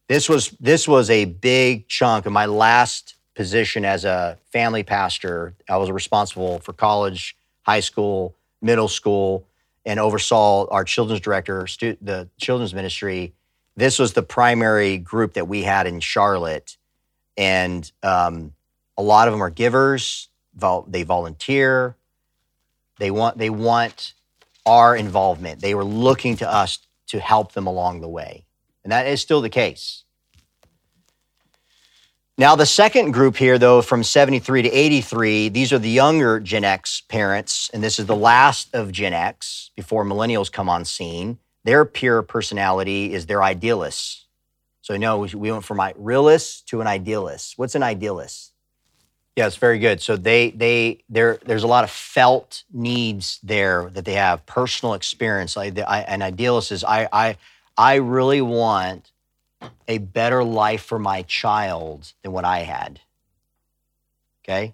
This 0.07 0.29
was 0.29 0.49
this 0.59 0.87
was 0.87 1.09
a 1.09 1.25
big 1.25 1.87
chunk 1.87 2.25
of 2.25 2.31
my 2.31 2.45
last 2.45 3.15
position 3.33 3.85
as 3.85 4.05
a 4.05 4.37
family 4.51 4.83
pastor. 4.83 5.55
I 5.67 5.77
was 5.77 5.89
responsible 5.89 6.59
for 6.59 6.73
college, 6.73 7.35
high 7.63 7.79
school, 7.79 8.35
middle 8.61 8.87
school, 8.87 9.45
and 9.85 9.99
oversaw 9.99 10.67
our 10.69 10.83
children's 10.83 11.21
director, 11.21 11.65
stu- 11.67 11.97
the 12.01 12.29
children's 12.39 12.73
ministry. 12.73 13.33
This 13.75 13.99
was 13.99 14.13
the 14.13 14.23
primary 14.23 14.97
group 14.97 15.33
that 15.33 15.47
we 15.47 15.63
had 15.63 15.87
in 15.87 15.99
Charlotte, 15.99 16.77
and 17.37 17.89
um, 18.03 18.53
a 18.97 19.03
lot 19.03 19.27
of 19.27 19.33
them 19.33 19.43
are 19.43 19.49
givers. 19.49 20.29
Vol- 20.55 20.85
they 20.87 21.03
volunteer. 21.03 21.95
They 22.97 23.11
want 23.11 23.37
they 23.37 23.49
want 23.49 24.13
our 24.65 24.95
involvement. 24.95 25.61
They 25.61 25.75
were 25.75 25.83
looking 25.83 26.37
to 26.37 26.51
us 26.51 26.79
to 27.07 27.19
help 27.19 27.51
them 27.51 27.67
along 27.67 28.01
the 28.01 28.07
way. 28.07 28.45
And 28.83 28.91
that 28.91 29.07
is 29.07 29.21
still 29.21 29.41
the 29.41 29.49
case. 29.49 30.03
Now, 32.37 32.57
the 32.57 32.65
second 32.65 33.11
group 33.11 33.37
here, 33.37 33.57
though, 33.57 33.81
from 33.81 34.03
73 34.03 34.63
to 34.63 34.69
83, 34.69 35.49
these 35.49 35.71
are 35.71 35.79
the 35.79 35.89
younger 35.89 36.41
Gen 36.41 36.65
X 36.65 37.01
parents, 37.07 37.69
and 37.73 37.81
this 37.81 37.97
is 37.97 38.07
the 38.07 38.15
last 38.15 38.75
of 38.75 38.91
Gen 38.91 39.13
X 39.13 39.71
before 39.75 40.03
millennials 40.03 40.51
come 40.51 40.67
on 40.67 40.83
scene. 40.83 41.37
Their 41.65 41.83
pure 41.83 42.21
personality 42.21 43.13
is 43.13 43.25
their 43.25 43.43
idealists. 43.43 44.27
So, 44.81 44.97
no, 44.97 45.17
we 45.17 45.51
went 45.51 45.65
from 45.65 45.79
a 45.79 45.93
realist 45.97 46.67
to 46.69 46.79
an 46.79 46.87
idealist. 46.87 47.55
What's 47.57 47.75
an 47.75 47.83
idealist? 47.83 48.53
Yeah, 49.35 49.47
it's 49.47 49.57
very 49.57 49.79
good. 49.79 49.99
So 50.01 50.15
they 50.15 50.51
they 50.51 51.03
there 51.09 51.39
there's 51.45 51.63
a 51.63 51.67
lot 51.67 51.83
of 51.83 51.89
felt 51.91 52.63
needs 52.71 53.39
there 53.43 53.89
that 53.93 54.05
they 54.05 54.13
have 54.13 54.45
personal 54.45 54.93
experience. 54.93 55.57
Like 55.57 55.75
the, 55.75 55.89
I, 55.89 56.01
an 56.01 56.21
idealist 56.21 56.71
is 56.71 56.85
I 56.85 57.09
I 57.11 57.37
I 57.77 57.95
really 57.95 58.41
want 58.41 59.11
a 59.89 59.97
better 59.97 60.43
life 60.43 60.83
for 60.83 60.99
my 60.99 61.23
child 61.23 62.13
than 62.23 62.31
what 62.31 62.45
I 62.45 62.59
had. 62.59 63.01
Okay, 64.43 64.73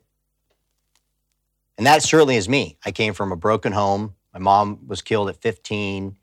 and 1.78 1.88
that 1.88 2.04
certainly 2.04 2.36
is 2.36 2.48
me. 2.48 2.78
I 2.86 2.92
came 2.92 3.14
from 3.16 3.32
a 3.32 3.38
broken 3.38 3.72
home. 3.74 4.14
My 4.32 4.40
mom 4.40 4.88
was 4.88 5.02
killed 5.02 5.30
at 5.30 5.38
15. 5.38 6.18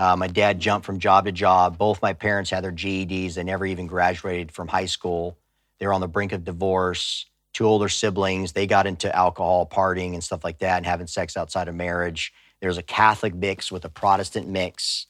Uh, 0.00 0.16
my 0.16 0.28
dad 0.28 0.58
jumped 0.58 0.86
from 0.86 0.98
job 0.98 1.26
to 1.26 1.32
job. 1.32 1.76
Both 1.76 2.00
my 2.00 2.14
parents 2.14 2.48
had 2.48 2.64
their 2.64 2.72
GEDs. 2.72 3.34
They 3.34 3.44
never 3.44 3.66
even 3.66 3.86
graduated 3.86 4.50
from 4.50 4.66
high 4.66 4.86
school. 4.86 5.36
They 5.78 5.86
were 5.86 5.92
on 5.92 6.00
the 6.00 6.08
brink 6.08 6.32
of 6.32 6.42
divorce 6.42 7.26
two 7.52 7.66
older 7.66 7.88
siblings. 7.88 8.52
They 8.52 8.66
got 8.66 8.86
into 8.86 9.14
alcohol, 9.14 9.66
partying, 9.66 10.14
and 10.14 10.22
stuff 10.22 10.44
like 10.44 10.58
that, 10.60 10.78
and 10.78 10.86
having 10.86 11.06
sex 11.06 11.36
outside 11.36 11.68
of 11.68 11.74
marriage. 11.74 12.32
There's 12.60 12.78
a 12.78 12.82
Catholic 12.82 13.34
mix 13.34 13.72
with 13.72 13.84
a 13.84 13.88
Protestant 13.88 14.48
mix. 14.48 15.06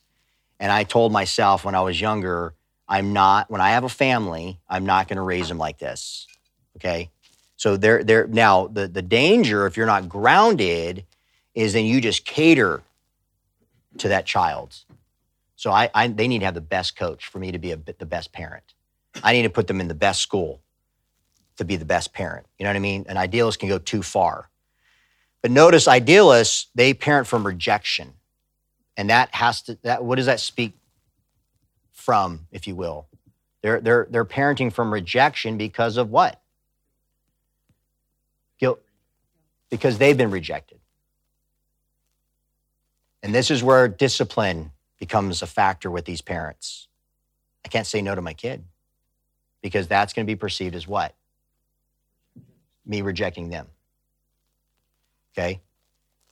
And 0.59 0.71
I 0.71 0.83
told 0.83 1.11
myself 1.11 1.63
when 1.63 1.75
I 1.75 1.81
was 1.81 1.99
younger, 1.99 2.53
I'm 2.87 3.13
not, 3.13 3.49
when 3.49 3.61
I 3.61 3.69
have 3.71 3.83
a 3.83 3.89
family, 3.89 4.59
I'm 4.67 4.85
not 4.85 5.07
going 5.07 5.17
to 5.17 5.21
raise 5.21 5.47
them 5.47 5.57
like 5.57 5.77
this. 5.77 6.27
Okay. 6.77 7.09
So 7.55 7.77
there, 7.77 8.03
there, 8.03 8.27
now 8.27 8.67
the, 8.67 8.87
the 8.87 9.01
danger, 9.01 9.65
if 9.65 9.77
you're 9.77 9.85
not 9.85 10.09
grounded, 10.09 11.05
is 11.53 11.73
then 11.73 11.85
you 11.85 12.01
just 12.01 12.25
cater 12.25 12.81
to 13.97 14.07
that 14.09 14.25
child. 14.25 14.75
So 15.55 15.71
I, 15.71 15.89
I 15.93 16.07
they 16.07 16.27
need 16.27 16.39
to 16.39 16.45
have 16.45 16.55
the 16.55 16.61
best 16.61 16.95
coach 16.95 17.27
for 17.27 17.39
me 17.39 17.51
to 17.51 17.59
be 17.59 17.71
a, 17.71 17.77
the 17.77 18.05
best 18.05 18.31
parent. 18.31 18.73
I 19.23 19.33
need 19.33 19.43
to 19.43 19.49
put 19.49 19.67
them 19.67 19.79
in 19.79 19.87
the 19.87 19.93
best 19.93 20.21
school 20.21 20.61
to 21.57 21.65
be 21.65 21.75
the 21.75 21.85
best 21.85 22.13
parent. 22.13 22.47
You 22.57 22.63
know 22.63 22.69
what 22.69 22.77
I 22.77 22.79
mean? 22.79 23.05
An 23.07 23.17
idealist 23.17 23.59
can 23.59 23.69
go 23.69 23.77
too 23.77 24.01
far. 24.01 24.49
But 25.41 25.51
notice 25.51 25.87
idealists, 25.87 26.67
they 26.75 26.93
parent 26.93 27.27
from 27.27 27.45
rejection. 27.45 28.13
And 28.97 29.09
that 29.09 29.33
has 29.35 29.61
to 29.63 29.77
that 29.83 30.03
what 30.03 30.15
does 30.15 30.25
that 30.25 30.39
speak 30.39 30.73
from, 31.91 32.47
if 32.51 32.67
you 32.67 32.75
will? 32.75 33.07
They're 33.61 33.79
they're 33.79 34.07
they're 34.09 34.25
parenting 34.25 34.73
from 34.73 34.91
rejection 34.91 35.57
because 35.57 35.97
of 35.97 36.09
what? 36.09 36.41
Guilt. 38.59 38.81
Because 39.69 39.97
they've 39.97 40.17
been 40.17 40.31
rejected. 40.31 40.80
And 43.23 43.35
this 43.35 43.51
is 43.51 43.63
where 43.63 43.87
discipline 43.87 44.71
becomes 44.99 45.41
a 45.41 45.47
factor 45.47 45.91
with 45.91 46.05
these 46.05 46.21
parents. 46.21 46.87
I 47.65 47.69
can't 47.69 47.87
say 47.87 48.01
no 48.01 48.15
to 48.15 48.21
my 48.21 48.33
kid 48.33 48.63
because 49.61 49.87
that's 49.87 50.13
going 50.13 50.25
to 50.25 50.31
be 50.31 50.37
perceived 50.37 50.75
as 50.75 50.87
what? 50.87 51.15
me 52.85 53.01
rejecting 53.01 53.49
them. 53.49 53.67
Okay. 55.37 55.61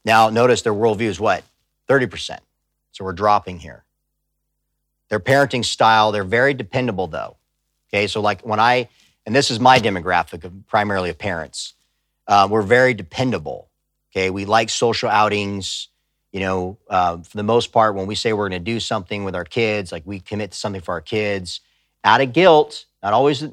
Now, 0.04 0.30
notice 0.30 0.62
their 0.62 0.74
worldview 0.74 1.02
is 1.08 1.20
what? 1.20 1.44
30%. 1.88 2.38
So 2.92 3.04
we're 3.04 3.12
dropping 3.12 3.60
here. 3.60 3.84
Their 5.10 5.20
parenting 5.20 5.64
style, 5.64 6.12
they're 6.12 6.24
very 6.24 6.54
dependable 6.54 7.06
though. 7.08 7.36
Okay. 7.90 8.06
So, 8.08 8.20
like 8.20 8.42
when 8.42 8.60
I, 8.60 8.88
and 9.26 9.34
this 9.34 9.50
is 9.50 9.60
my 9.60 9.78
demographic 9.80 10.44
of 10.44 10.52
primarily 10.68 11.10
of 11.10 11.18
parents, 11.18 11.74
Uh, 12.26 12.48
we're 12.50 12.62
very 12.62 12.94
dependable. 12.94 13.68
Okay, 14.12 14.30
we 14.30 14.46
like 14.46 14.70
social 14.70 15.10
outings. 15.10 15.88
You 16.32 16.40
know, 16.40 16.78
uh, 16.88 17.18
for 17.18 17.36
the 17.36 17.42
most 17.42 17.72
part, 17.72 17.94
when 17.94 18.06
we 18.06 18.14
say 18.14 18.32
we're 18.32 18.48
going 18.48 18.62
to 18.62 18.72
do 18.72 18.78
something 18.78 19.24
with 19.24 19.34
our 19.34 19.44
kids, 19.44 19.90
like 19.90 20.04
we 20.06 20.20
commit 20.20 20.52
to 20.52 20.58
something 20.58 20.80
for 20.80 20.92
our 20.92 21.00
kids, 21.00 21.60
out 22.04 22.20
of 22.20 22.32
guilt, 22.32 22.84
not 23.02 23.12
always, 23.12 23.44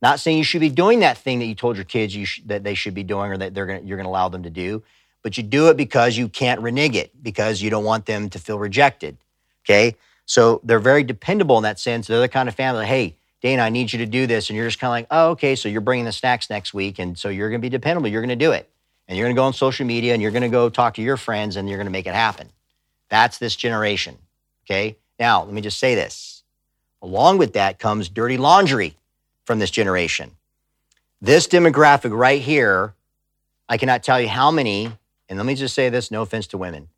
not 0.00 0.20
saying 0.20 0.38
you 0.38 0.44
should 0.44 0.60
be 0.60 0.70
doing 0.70 1.00
that 1.00 1.18
thing 1.18 1.38
that 1.40 1.46
you 1.46 1.54
told 1.54 1.76
your 1.76 1.84
kids 1.84 2.14
you 2.14 2.24
sh- 2.24 2.40
that 2.46 2.64
they 2.64 2.74
should 2.74 2.94
be 2.94 3.02
doing 3.02 3.32
or 3.32 3.36
that 3.38 3.54
they're 3.54 3.66
going 3.66 3.86
you're 3.86 3.98
going 3.98 4.06
to 4.06 4.10
allow 4.10 4.28
them 4.28 4.42
to 4.44 4.50
do, 4.50 4.82
but 5.22 5.36
you 5.36 5.42
do 5.42 5.68
it 5.68 5.76
because 5.76 6.16
you 6.16 6.28
can't 6.28 6.60
renege 6.62 6.96
it 6.96 7.22
because 7.22 7.60
you 7.60 7.68
don't 7.68 7.84
want 7.84 8.06
them 8.06 8.30
to 8.30 8.38
feel 8.38 8.58
rejected. 8.58 9.18
Okay, 9.64 9.94
so 10.24 10.60
they're 10.64 10.80
very 10.80 11.02
dependable 11.04 11.58
in 11.58 11.64
that 11.64 11.78
sense. 11.78 12.06
They're 12.06 12.20
the 12.20 12.28
kind 12.28 12.48
of 12.48 12.54
family. 12.54 12.86
Hey, 12.86 13.16
Dana, 13.42 13.62
I 13.62 13.68
need 13.68 13.92
you 13.92 13.98
to 13.98 14.06
do 14.06 14.26
this, 14.26 14.48
and 14.48 14.56
you're 14.56 14.66
just 14.66 14.78
kind 14.78 14.88
of 14.88 14.92
like, 14.92 15.06
oh, 15.10 15.30
okay. 15.32 15.56
So 15.56 15.68
you're 15.68 15.82
bringing 15.82 16.06
the 16.06 16.12
snacks 16.12 16.48
next 16.48 16.72
week, 16.72 16.98
and 16.98 17.18
so 17.18 17.28
you're 17.28 17.50
going 17.50 17.60
to 17.60 17.64
be 17.64 17.68
dependable. 17.68 18.08
You're 18.08 18.22
going 18.22 18.30
to 18.30 18.36
do 18.36 18.52
it 18.52 18.70
and 19.08 19.16
you're 19.16 19.24
going 19.24 19.34
to 19.34 19.40
go 19.40 19.44
on 19.46 19.54
social 19.54 19.86
media 19.86 20.12
and 20.12 20.20
you're 20.20 20.30
going 20.30 20.42
to 20.42 20.48
go 20.48 20.68
talk 20.68 20.94
to 20.94 21.02
your 21.02 21.16
friends 21.16 21.56
and 21.56 21.68
you're 21.68 21.78
going 21.78 21.86
to 21.86 21.92
make 21.92 22.06
it 22.06 22.14
happen. 22.14 22.50
That's 23.08 23.38
this 23.38 23.56
generation. 23.56 24.18
Okay. 24.66 24.96
Now, 25.18 25.42
let 25.42 25.52
me 25.52 25.62
just 25.62 25.78
say 25.78 25.94
this. 25.94 26.42
Along 27.00 27.38
with 27.38 27.54
that 27.54 27.78
comes 27.78 28.08
dirty 28.08 28.36
laundry 28.36 28.96
from 29.44 29.58
this 29.58 29.70
generation. 29.70 30.32
This 31.20 31.48
demographic 31.48 32.16
right 32.16 32.40
here, 32.40 32.94
I 33.68 33.78
cannot 33.78 34.02
tell 34.02 34.20
you 34.20 34.28
how 34.28 34.50
many, 34.50 34.92
and 35.28 35.38
let 35.38 35.46
me 35.46 35.54
just 35.54 35.74
say 35.74 35.88
this 35.88 36.10
no 36.10 36.22
offense 36.22 36.46
to 36.48 36.58
women, 36.58 36.88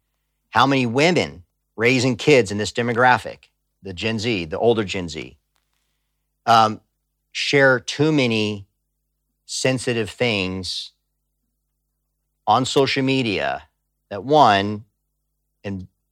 how 0.51 0.67
many 0.67 0.85
women 0.85 1.45
raising 1.77 2.17
kids 2.17 2.51
in 2.51 2.59
this 2.59 2.73
demographic, 2.73 3.49
the 3.83 3.93
Gen 3.95 4.19
Z, 4.19 4.47
the 4.47 4.59
older 4.59 4.85
Gen 4.85 5.09
Z, 5.09 5.37
um, 6.45 6.81
share 7.33 7.79
too 7.79 8.11
many 8.11 8.67
sensitive 9.47 10.11
things 10.11 10.93
on 12.51 12.65
social 12.65 13.05
media 13.05 13.63
that 14.09 14.25
one 14.25 14.85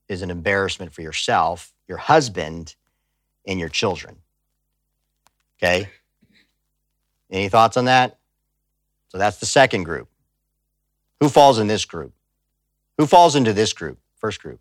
is 0.09 0.23
an 0.23 0.31
embarrassment 0.31 0.93
for 0.93 1.03
yourself, 1.03 1.73
your 1.89 1.99
husband, 1.99 2.77
and 3.45 3.59
your 3.59 3.69
children. 3.69 4.19
Okay? 5.59 5.89
Any 7.29 7.49
thoughts 7.49 7.77
on 7.77 7.87
that? 7.87 8.21
So 9.09 9.19
that's 9.19 9.39
the 9.39 9.47
second 9.47 9.83
group. 9.83 10.09
Who 11.19 11.29
falls 11.29 11.59
in 11.59 11.67
this 11.67 11.85
group? 11.85 12.13
Who 12.99 13.07
falls 13.07 13.35
into 13.35 13.53
this 13.53 13.73
group? 13.73 13.99
First 14.15 14.41
group. 14.41 14.61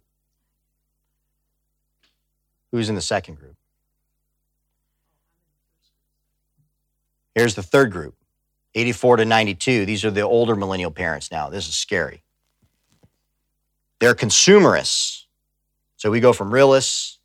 Who's 2.72 2.90
in 2.90 2.96
the 2.96 3.02
second 3.02 3.36
group? 3.36 3.56
Here's 7.36 7.54
the 7.54 7.62
third 7.62 7.92
group 7.92 8.17
84 8.78 9.18
to 9.18 9.26
92. 9.26 9.86
These 9.88 10.06
are 10.06 10.12
the 10.12 10.22
older 10.22 10.56
millennial 10.56 10.92
parents 10.92 11.32
now. 11.32 11.50
This 11.50 11.68
is 11.68 11.76
scary. 11.76 12.22
They're 14.00 14.14
consumerists. 14.14 15.26
So 15.96 16.12
we 16.12 16.20
go 16.20 16.32
from 16.32 16.54
realists 16.54 17.18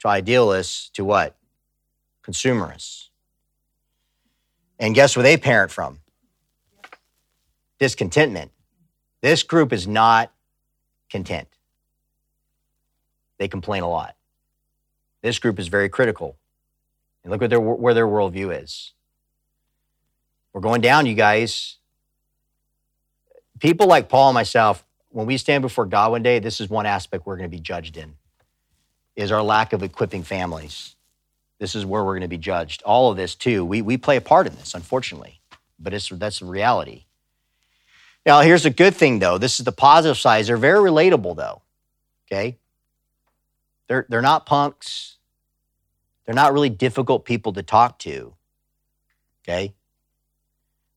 to 0.00 0.08
idealists 0.08 0.90
to 0.94 1.04
what? 1.04 1.36
Consumerists. 2.22 3.10
And 4.80 4.92
guess 4.92 5.16
where 5.16 5.22
they 5.22 5.36
parent 5.36 5.70
from? 5.70 6.00
Discontentment. 7.78 8.50
This 9.20 9.44
group 9.44 9.72
is 9.72 9.86
not 9.86 10.32
content. 11.10 11.46
They 13.38 13.46
complain 13.46 13.84
a 13.84 13.88
lot. 13.88 14.16
This 15.22 15.38
group 15.38 15.60
is 15.60 15.68
very 15.68 15.88
critical. 15.88 16.36
And 17.22 17.30
look 17.30 17.42
at 17.42 17.50
their, 17.50 17.60
where 17.60 17.94
their 17.94 18.06
worldview 18.08 18.62
is. 18.62 18.94
We're 20.58 20.62
going 20.62 20.80
down, 20.80 21.06
you 21.06 21.14
guys. 21.14 21.76
People 23.60 23.86
like 23.86 24.08
Paul 24.08 24.30
and 24.30 24.34
myself, 24.34 24.84
when 25.10 25.24
we 25.24 25.36
stand 25.36 25.62
before 25.62 25.86
God 25.86 26.10
one 26.10 26.24
day, 26.24 26.40
this 26.40 26.60
is 26.60 26.68
one 26.68 26.84
aspect 26.84 27.26
we're 27.26 27.36
going 27.36 27.48
to 27.48 27.56
be 27.56 27.62
judged 27.62 27.96
in 27.96 28.14
is 29.14 29.30
our 29.30 29.40
lack 29.40 29.72
of 29.72 29.84
equipping 29.84 30.24
families. 30.24 30.96
This 31.60 31.76
is 31.76 31.86
where 31.86 32.02
we're 32.02 32.14
going 32.14 32.22
to 32.22 32.28
be 32.28 32.38
judged. 32.38 32.82
All 32.82 33.08
of 33.08 33.16
this 33.16 33.36
too. 33.36 33.64
We, 33.64 33.82
we 33.82 33.98
play 33.98 34.16
a 34.16 34.20
part 34.20 34.48
in 34.48 34.56
this, 34.56 34.74
unfortunately, 34.74 35.40
but 35.78 35.94
it's, 35.94 36.08
that's 36.08 36.40
the 36.40 36.46
reality. 36.46 37.04
Now, 38.26 38.40
here's 38.40 38.66
a 38.66 38.70
good 38.70 38.96
thing 38.96 39.20
though. 39.20 39.38
This 39.38 39.60
is 39.60 39.64
the 39.64 39.70
positive 39.70 40.18
side. 40.18 40.44
They're 40.46 40.56
very 40.56 40.90
relatable 40.90 41.36
though. 41.36 41.62
Okay. 42.26 42.58
They're, 43.86 44.06
they're 44.08 44.22
not 44.22 44.44
punks. 44.44 45.18
They're 46.26 46.34
not 46.34 46.52
really 46.52 46.68
difficult 46.68 47.24
people 47.24 47.52
to 47.52 47.62
talk 47.62 48.00
to. 48.00 48.34
Okay. 49.44 49.76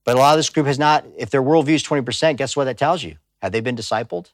But 0.04 0.16
a 0.16 0.20
lot 0.20 0.34
of 0.34 0.40
this 0.40 0.50
group 0.50 0.66
has 0.66 0.80
not, 0.80 1.06
if 1.18 1.30
their 1.30 1.44
worldview 1.44 1.76
is 1.76 1.84
20%, 1.84 2.38
guess 2.38 2.56
what 2.56 2.66
that 2.66 2.78
tells 2.78 3.04
you? 3.04 3.18
Have 3.42 3.52
they 3.52 3.62
been 3.62 3.76
discipled? 3.76 4.32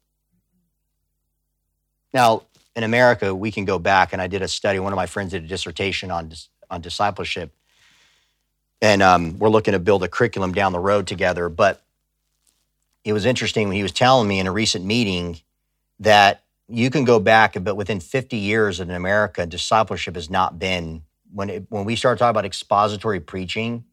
Now, 2.13 2.43
in 2.75 2.83
America, 2.83 3.33
we 3.35 3.51
can 3.51 3.65
go 3.65 3.79
back, 3.79 4.13
and 4.13 4.21
I 4.21 4.27
did 4.27 4.41
a 4.41 4.47
study. 4.47 4.79
One 4.79 4.93
of 4.93 4.97
my 4.97 5.07
friends 5.07 5.31
did 5.31 5.43
a 5.43 5.47
dissertation 5.47 6.11
on, 6.11 6.31
on 6.69 6.81
discipleship. 6.81 7.53
And 8.81 9.01
um, 9.01 9.39
we're 9.39 9.49
looking 9.49 9.71
to 9.73 9.79
build 9.79 10.03
a 10.03 10.07
curriculum 10.07 10.53
down 10.53 10.71
the 10.71 10.79
road 10.79 11.07
together. 11.07 11.49
But 11.49 11.81
it 13.03 13.13
was 13.13 13.25
interesting 13.25 13.67
when 13.67 13.77
he 13.77 13.83
was 13.83 13.91
telling 13.91 14.27
me 14.27 14.39
in 14.39 14.47
a 14.47 14.51
recent 14.51 14.85
meeting 14.85 15.39
that 15.99 16.43
you 16.69 16.89
can 16.89 17.05
go 17.05 17.19
back, 17.19 17.55
but 17.63 17.75
within 17.75 17.99
50 17.99 18.37
years 18.37 18.79
in 18.79 18.91
America, 18.91 19.45
discipleship 19.45 20.15
has 20.15 20.29
not 20.29 20.59
been, 20.59 21.03
when, 21.33 21.49
it, 21.49 21.65
when 21.69 21.85
we 21.85 21.95
start 21.95 22.19
talking 22.19 22.31
about 22.31 22.45
expository 22.45 23.19
preaching, 23.19 23.85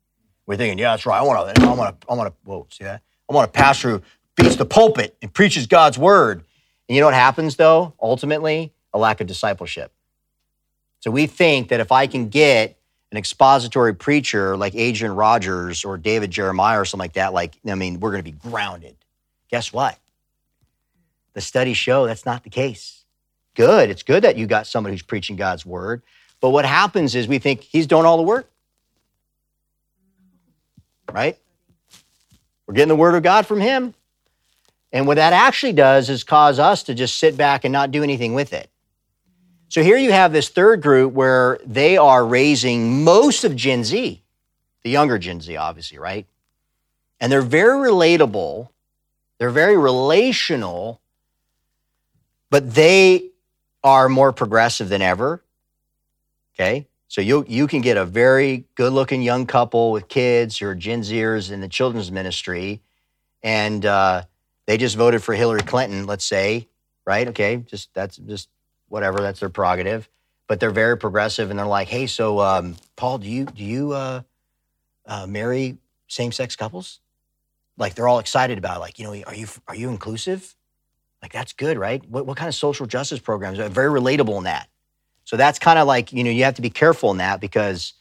we're 0.47 0.57
thinking, 0.57 0.79
yeah, 0.79 0.93
that's 0.93 1.07
right. 1.07 1.19
I 1.19 1.23
want 1.23 1.57
to, 1.57 1.63
I 1.63 1.73
want 1.73 2.01
to, 2.01 2.07
I 2.11 2.15
want 2.15 2.29
to, 2.29 2.35
whoa, 2.45 2.67
see 2.71 2.85
that? 2.85 3.03
I 3.29 3.35
want 3.35 3.49
a 3.49 3.53
pastor 3.53 3.91
who 3.91 4.03
beats 4.37 4.57
the 4.57 4.67
pulpit 4.67 5.17
and 5.23 5.33
preaches 5.33 5.67
God's 5.67 5.99
word. 5.99 6.45
And 6.89 6.95
you 6.95 7.01
know 7.01 7.07
what 7.07 7.15
happens 7.15 7.57
though? 7.57 7.95
Ultimately, 8.01 8.73
a 8.93 8.99
lack 8.99 9.21
of 9.21 9.27
discipleship. 9.27 9.93
So 11.01 11.11
we 11.11 11.27
think 11.27 11.69
that 11.69 11.81
if 11.81 11.93
I 11.93 12.07
can 12.07 12.29
get 12.29 12.79
an 13.11 13.19
expository 13.19 13.95
preacher 13.95 14.57
like 14.57 14.75
Adrian 14.75 15.15
Rogers 15.15 15.85
or 15.85 15.97
David 15.97 16.31
Jeremiah 16.31 16.81
or 16.81 16.85
something 16.85 17.05
like 17.05 17.13
that, 17.15 17.33
like, 17.33 17.59
I 17.67 17.75
mean, 17.75 18.01
we're 18.01 18.11
going 18.11 18.25
to 18.25 18.31
be 18.31 18.37
grounded. 18.37 18.97
Guess 19.51 19.73
what? 19.73 19.99
The 21.35 21.41
studies 21.41 21.77
show 21.77 22.07
that's 22.07 22.27
not 22.27 22.45
the 22.45 22.51
case. 22.51 23.05
Good. 23.55 23.91
It's 23.91 24.03
good 24.03 24.25
that 24.25 24.37
you 24.37 24.47
got 24.47 24.67
somebody 24.67 24.95
who's 24.95 25.03
preaching 25.03 25.37
God's 25.37 25.65
word. 25.65 26.03
But 26.41 26.51
what 26.51 26.65
happens 26.65 27.15
is 27.15 27.29
we 27.29 27.39
think 27.39 27.63
he's 27.63 27.87
doing 27.87 28.05
all 28.05 28.17
the 28.17 28.23
work 28.23 28.51
right? 31.13 31.39
We're 32.67 32.75
getting 32.75 32.89
the 32.89 32.97
word 32.97 33.15
of 33.15 33.23
God 33.23 33.47
from 33.47 33.61
him. 33.61 33.95
And 34.93 35.07
what 35.07 35.17
that 35.17 35.33
actually 35.33 35.73
does 35.73 36.09
is 36.09 36.23
cause 36.23 36.59
us 36.59 36.85
to 36.85 36.95
just 36.95 37.19
sit 37.19 37.37
back 37.37 37.65
and 37.65 37.73
not 37.73 37.91
do 37.91 38.03
anything 38.03 38.35
with 38.35 38.53
it. 38.53 38.71
So 39.69 39.83
here 39.83 39.97
you 39.97 40.13
have 40.13 40.33
this 40.33 40.49
third 40.49 40.83
group 40.83 41.13
where 41.13 41.59
they 41.67 41.97
are 41.97 42.25
raising 42.25 43.03
most 43.03 43.43
of 43.43 43.57
Gen 43.57 43.83
Z, 43.83 44.23
the 44.83 44.91
younger 44.91 45.19
Gen 45.19 45.41
Z, 45.41 45.57
obviously, 45.57 45.99
right? 45.99 46.27
And 47.19 47.33
they're 47.33 47.43
very 47.43 47.91
relatable, 47.91 48.69
they're 49.39 49.51
very 49.51 49.77
relational, 49.77 51.01
but 52.51 52.75
they 52.75 53.31
are 53.83 54.09
more 54.09 54.33
progressive 54.33 54.89
than 54.89 55.03
ever. 55.03 55.43
Okay. 56.55 56.87
So 57.15 57.21
you 57.21 57.45
you 57.47 57.69
can 57.69 57.81
get 57.81 57.97
a 57.97 58.05
very 58.05 58.65
good 58.75 58.93
looking 58.93 59.23
young 59.23 59.47
couple 59.47 59.93
with 59.93 60.09
kids 60.09 60.61
are 60.63 60.75
Gen 60.75 61.03
Zers 61.03 61.53
in 61.53 61.61
the 61.61 61.69
children's 61.69 62.11
ministry, 62.11 62.83
and 63.41 63.87
uh, 63.87 64.25
they 64.67 64.77
just 64.77 64.97
voted 64.97 65.23
for 65.23 65.33
Hillary 65.33 65.61
Clinton. 65.61 66.07
Let's 66.07 66.25
say, 66.25 66.67
right? 67.07 67.29
Okay, 67.29 67.59
just 67.59 67.95
that's 67.95 68.17
just 68.17 68.49
whatever. 68.89 69.19
That's 69.19 69.39
their 69.39 69.49
prerogative. 69.49 70.09
But 70.49 70.59
they're 70.59 70.73
very 70.73 70.99
progressive, 70.99 71.51
and 71.51 71.59
they're 71.61 71.67
like, 71.67 71.87
"Hey, 71.87 72.09
so 72.09 72.41
um, 72.41 72.75
Paul, 72.97 73.19
do 73.19 73.29
you 73.29 73.45
do 73.45 73.63
you 73.63 73.93
uh, 73.93 74.23
uh, 75.07 75.29
marry 75.29 75.79
same 76.09 76.33
sex 76.33 76.57
couples?" 76.57 76.99
Like 77.79 77.95
they're 77.95 78.09
all 78.09 78.19
excited 78.19 78.59
about, 78.59 78.79
it. 78.79 78.81
like 78.81 78.99
you 78.99 79.05
know, 79.05 79.23
are 79.29 79.37
you 79.37 79.47
are 79.69 79.77
you 79.77 79.89
inclusive? 79.89 80.57
Like 81.23 81.33
that's 81.33 81.53
good, 81.53 81.79
right? 81.79 82.05
What 82.11 82.27
what 82.27 82.37
kind 82.37 82.49
of 82.49 82.57
social 82.57 82.87
justice 82.87 83.21
programs? 83.21 83.61
Are 83.61 83.69
very 83.69 84.01
relatable 84.01 84.37
in 84.39 84.45
that. 84.45 84.69
So 85.25 85.37
that's 85.37 85.59
kind 85.59 85.79
of 85.79 85.87
like, 85.87 86.13
you 86.13 86.23
know, 86.25 86.31
you 86.31 86.45
have 86.45 86.55
to 86.55 86.63
be 86.63 86.71
careful 86.71 87.11
in 87.11 87.19
that 87.19 87.41
because 87.41 87.95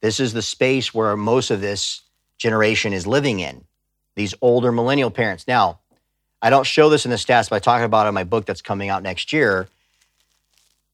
this 0.00 0.20
is 0.20 0.32
the 0.32 0.42
space 0.42 0.92
where 0.92 1.16
most 1.16 1.50
of 1.50 1.60
this 1.60 2.02
generation 2.36 2.92
is 2.92 3.06
living 3.06 3.40
in, 3.40 3.64
these 4.16 4.34
older 4.40 4.72
millennial 4.72 5.10
parents. 5.10 5.46
Now, 5.46 5.80
I 6.42 6.50
don't 6.50 6.66
show 6.66 6.90
this 6.90 7.04
in 7.04 7.10
the 7.10 7.16
stats, 7.16 7.48
but 7.48 7.56
I 7.56 7.58
talk 7.60 7.82
about 7.82 8.06
it 8.06 8.08
in 8.08 8.14
my 8.14 8.24
book 8.24 8.44
that's 8.44 8.60
coming 8.60 8.90
out 8.90 9.02
next 9.02 9.32
year. 9.32 9.68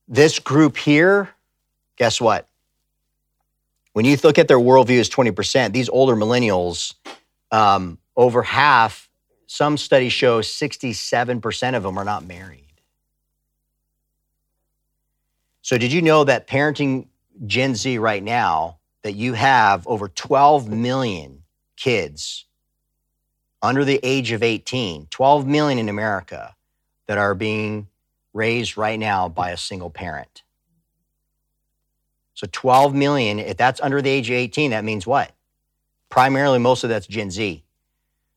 This 0.07 0.39
group 0.39 0.77
here, 0.77 1.31
guess 1.97 2.21
what? 2.21 2.47
When 3.93 4.05
you 4.05 4.17
look 4.23 4.39
at 4.39 4.49
their 4.49 4.59
worldview 4.59 5.01
as 5.01 5.11
20%, 5.11 5.73
these 5.73 5.89
older 5.89 6.15
millennials, 6.15 6.95
um, 7.51 7.99
over 8.17 8.43
half, 8.43 9.09
some 9.47 9.77
studies 9.77 10.13
show 10.13 10.41
67% 10.41 11.77
of 11.77 11.83
them 11.83 11.99
are 11.99 12.05
not 12.05 12.25
married. 12.25 12.60
So, 15.71 15.79
did 15.79 15.93
you 15.93 16.03
know 16.03 16.25
that 16.25 16.49
parenting 16.49 17.07
Gen 17.47 17.77
Z 17.77 17.97
right 17.99 18.25
now, 18.25 18.81
that 19.05 19.13
you 19.13 19.35
have 19.35 19.87
over 19.87 20.09
12 20.09 20.69
million 20.69 21.45
kids 21.77 22.47
under 23.63 23.85
the 23.85 24.01
age 24.03 24.33
of 24.33 24.43
18, 24.43 25.07
12 25.11 25.47
million 25.47 25.79
in 25.79 25.89
America 25.89 26.57
that 27.07 27.19
are 27.19 27.37
being 27.37 27.87
raised 28.33 28.77
right 28.77 28.99
now 28.99 29.29
by 29.29 29.51
a 29.51 29.57
single 29.57 29.91
parent. 29.91 30.43
So 32.35 32.49
12 32.51 32.93
million, 32.93 33.39
if 33.39 33.57
that's 33.57 33.81
under 33.81 34.03
the 34.03 34.11
age 34.11 34.29
of 34.29 34.35
18, 34.35 34.73
that 34.73 34.83
means 34.83 35.07
what? 35.07 35.31
Primarily, 36.09 36.59
most 36.59 36.83
of 36.83 36.91
that's 36.91 37.07
Gen 37.07 37.31
Z. 37.31 37.63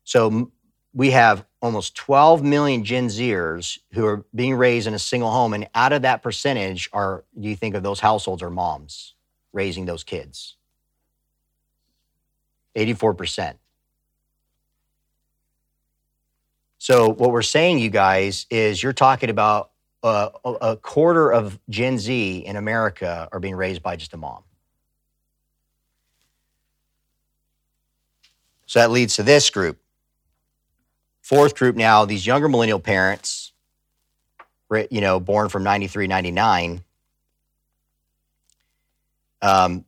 So 0.04 0.52
we 0.94 1.12
have 1.12 1.46
almost 1.62 1.96
12 1.96 2.44
million 2.44 2.84
Gen 2.84 3.08
Zers 3.08 3.80
who 3.94 4.06
are 4.06 4.26
being 4.36 4.56
raised 4.56 4.88
in 4.88 4.94
a 4.94 5.00
single 5.00 5.32
home. 5.32 5.54
And 5.54 5.68
out 5.74 5.92
of 5.92 6.04
that 6.04 6.22
percentage, 6.22 6.90
are 6.94 7.24
do 7.40 7.48
you 7.48 7.56
think 7.56 7.76
of 7.76 7.84
those 7.84 8.00
households 8.00 8.44
are 8.44 8.50
moms 8.50 9.16
raising 9.54 9.86
those 9.86 10.04
kids? 10.04 10.58
84%. 12.76 13.56
So, 16.78 17.10
what 17.10 17.32
we're 17.32 17.42
saying, 17.44 17.80
you 17.80 17.90
guys, 17.90 18.46
is 18.50 18.84
you're 18.84 18.94
talking 18.94 19.30
about 19.30 19.72
uh, 20.04 20.30
a 20.44 20.76
quarter 20.76 21.32
of 21.32 21.60
Gen 21.70 21.98
Z 21.98 22.40
in 22.46 22.58
America 22.58 23.30
are 23.32 23.40
being 23.40 23.56
raised 23.56 23.82
by 23.82 23.96
just 23.96 24.14
a 24.14 24.18
mom. 24.18 24.44
So 28.66 28.80
that 28.80 28.92
leads 28.92 29.16
to 29.18 29.24
this 29.24 29.50
group. 29.50 29.83
Fourth 31.24 31.56
group 31.56 31.78
now, 31.78 32.04
these 32.04 32.28
younger 32.28 32.50
millennial 32.50 32.80
parents, 32.80 33.54
you 34.92 35.00
know, 35.00 35.22
born 35.22 35.48
from 35.48 35.64
93, 35.64 36.06
99, 36.06 36.84
um, 39.42 39.86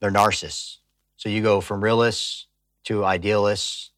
they're 0.00 0.10
narcissists. 0.10 0.78
So 1.16 1.28
you 1.28 1.42
go 1.42 1.60
from 1.60 1.84
realists 1.84 2.46
to 2.84 3.04
idealists 3.04 3.90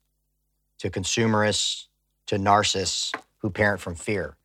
to 0.79 0.91
consumerists 0.91 1.89
to 2.27 2.37
narcissists 2.37 3.15
who 3.39 3.49
parent 3.49 3.81
from 3.81 3.95
fear. 3.95 4.37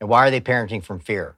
And 0.00 0.08
why 0.08 0.26
are 0.26 0.30
they 0.30 0.40
parenting 0.40 0.84
from 0.84 1.00
fear? 1.00 1.34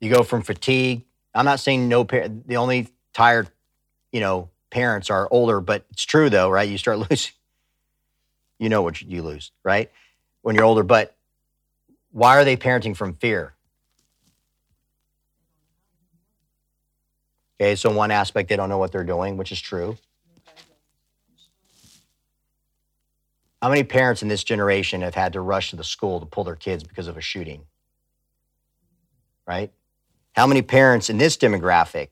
You 0.00 0.12
go 0.12 0.24
from 0.24 0.42
fatigue. 0.42 1.04
I'm 1.34 1.44
not 1.44 1.60
saying 1.60 1.88
no 1.88 2.04
parent, 2.04 2.48
the 2.48 2.56
only 2.56 2.88
tired, 3.14 3.48
you 4.10 4.20
know, 4.20 4.50
parents 4.72 5.10
are 5.10 5.28
older, 5.30 5.60
but 5.60 5.84
it's 5.90 6.02
true 6.02 6.30
though, 6.30 6.50
right? 6.50 6.68
You 6.68 6.78
start 6.78 6.98
losing, 7.10 7.32
you 8.58 8.68
know 8.68 8.82
what 8.82 9.00
you 9.00 9.22
lose, 9.22 9.52
right? 9.62 9.92
When 10.40 10.56
you're 10.56 10.64
older. 10.64 10.82
But 10.82 11.14
why 12.10 12.36
are 12.38 12.44
they 12.44 12.56
parenting 12.56 12.96
from 12.96 13.14
fear? 13.14 13.54
Okay, 17.60 17.76
so 17.76 17.92
one 17.92 18.10
aspect, 18.10 18.48
they 18.48 18.56
don't 18.56 18.68
know 18.68 18.78
what 18.78 18.90
they're 18.90 19.04
doing, 19.04 19.36
which 19.36 19.52
is 19.52 19.60
true. 19.60 19.96
How 23.60 23.68
many 23.68 23.84
parents 23.84 24.22
in 24.22 24.28
this 24.28 24.42
generation 24.42 25.02
have 25.02 25.14
had 25.14 25.34
to 25.34 25.40
rush 25.40 25.70
to 25.70 25.76
the 25.76 25.84
school 25.84 26.18
to 26.18 26.26
pull 26.26 26.42
their 26.42 26.56
kids 26.56 26.82
because 26.82 27.06
of 27.06 27.16
a 27.16 27.20
shooting? 27.20 27.66
Right? 29.46 29.70
How 30.32 30.48
many 30.48 30.62
parents 30.62 31.08
in 31.08 31.18
this 31.18 31.36
demographic 31.36 32.08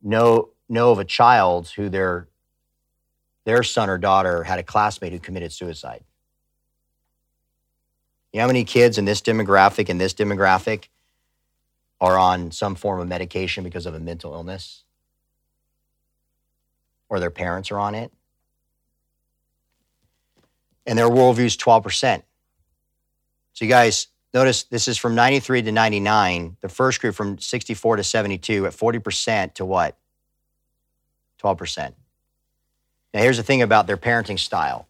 know 0.00 0.51
know 0.72 0.90
of 0.90 0.98
a 0.98 1.04
child 1.04 1.68
who 1.76 1.88
their 1.88 2.28
their 3.44 3.62
son 3.62 3.90
or 3.90 3.98
daughter 3.98 4.44
had 4.44 4.58
a 4.58 4.62
classmate 4.62 5.12
who 5.12 5.18
committed 5.18 5.52
suicide? 5.52 6.02
You 8.32 8.38
know 8.38 8.44
how 8.44 8.48
many 8.48 8.64
kids 8.64 8.98
in 8.98 9.04
this 9.04 9.20
demographic 9.20 9.88
in 9.88 9.98
this 9.98 10.14
demographic 10.14 10.88
are 12.00 12.18
on 12.18 12.50
some 12.50 12.74
form 12.74 13.00
of 13.00 13.08
medication 13.08 13.62
because 13.62 13.86
of 13.86 13.94
a 13.94 14.00
mental 14.00 14.32
illness? 14.32 14.84
Or 17.08 17.20
their 17.20 17.30
parents 17.30 17.70
are 17.70 17.78
on 17.78 17.94
it? 17.94 18.10
and 20.86 20.98
their 20.98 21.08
worldview 21.08 21.44
is 21.44 21.56
12%. 21.56 22.22
So 23.52 23.64
you 23.64 23.68
guys 23.68 24.08
notice 24.34 24.64
this 24.64 24.88
is 24.88 24.98
from 24.98 25.14
93 25.14 25.62
to 25.62 25.72
99. 25.72 26.56
The 26.60 26.68
first 26.68 27.00
group 27.00 27.14
from 27.14 27.38
64 27.38 27.96
to 27.96 28.04
72 28.04 28.66
at 28.66 28.72
40% 28.72 29.54
to 29.54 29.64
what? 29.64 29.96
12%. 31.42 31.92
Now 33.14 33.20
here's 33.20 33.36
the 33.36 33.42
thing 33.42 33.62
about 33.62 33.86
their 33.86 33.96
parenting 33.96 34.38
style. 34.38 34.88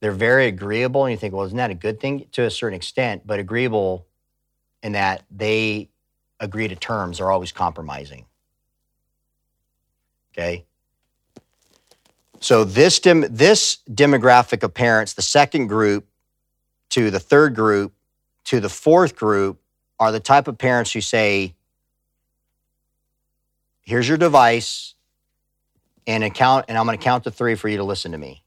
They're 0.00 0.12
very 0.12 0.46
agreeable, 0.46 1.04
and 1.04 1.12
you 1.12 1.16
think, 1.16 1.32
well, 1.32 1.44
isn't 1.44 1.56
that 1.56 1.70
a 1.70 1.74
good 1.74 2.00
thing 2.00 2.26
to 2.32 2.44
a 2.44 2.50
certain 2.50 2.76
extent? 2.76 3.26
But 3.26 3.38
agreeable 3.38 4.06
in 4.82 4.92
that 4.92 5.22
they 5.30 5.88
agree 6.40 6.68
to 6.68 6.76
terms, 6.76 7.20
are 7.20 7.30
always 7.30 7.52
compromising. 7.52 8.26
Okay. 10.32 10.64
So 12.40 12.64
this 12.64 12.98
dem- 12.98 13.26
this 13.30 13.78
demographic 13.88 14.62
of 14.62 14.74
parents, 14.74 15.14
the 15.14 15.22
second 15.22 15.68
group 15.68 16.06
to 16.90 17.10
the 17.10 17.20
third 17.20 17.54
group 17.54 17.94
to 18.44 18.60
the 18.60 18.68
fourth 18.68 19.16
group, 19.16 19.58
are 19.98 20.12
the 20.12 20.20
type 20.20 20.48
of 20.48 20.58
parents 20.58 20.92
who 20.92 21.00
say, 21.00 21.54
"Here's 23.80 24.06
your 24.06 24.18
device, 24.18 24.93
and 26.06 26.24
account, 26.24 26.66
and 26.68 26.78
I'm 26.78 26.86
going 26.86 26.98
to 26.98 27.04
count 27.04 27.24
to 27.24 27.30
three 27.30 27.54
for 27.54 27.68
you 27.68 27.78
to 27.78 27.84
listen 27.84 28.12
to 28.12 28.18
me." 28.18 28.42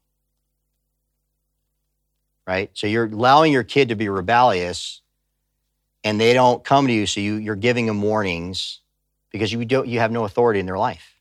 Right. 2.47 2.71
So 2.73 2.87
you're 2.87 3.05
allowing 3.05 3.51
your 3.51 3.63
kid 3.63 3.89
to 3.89 3.95
be 3.95 4.09
rebellious, 4.09 5.01
and 6.03 6.19
they 6.19 6.33
don't 6.33 6.63
come 6.63 6.87
to 6.87 6.93
you, 6.93 7.05
so 7.05 7.19
you 7.19 7.35
you're 7.35 7.55
giving 7.55 7.85
them 7.85 8.01
warnings 8.01 8.81
because 9.31 9.51
you 9.51 9.65
don't 9.65 9.87
you 9.87 9.99
have 9.99 10.11
no 10.11 10.23
authority 10.23 10.59
in 10.59 10.65
their 10.65 10.77
life. 10.77 11.15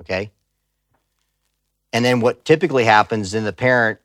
Okay. 0.00 0.30
And 1.92 2.04
then 2.04 2.20
what 2.20 2.44
typically 2.44 2.84
happens, 2.84 3.32
then 3.32 3.44
the 3.44 3.52
parent 3.52 3.98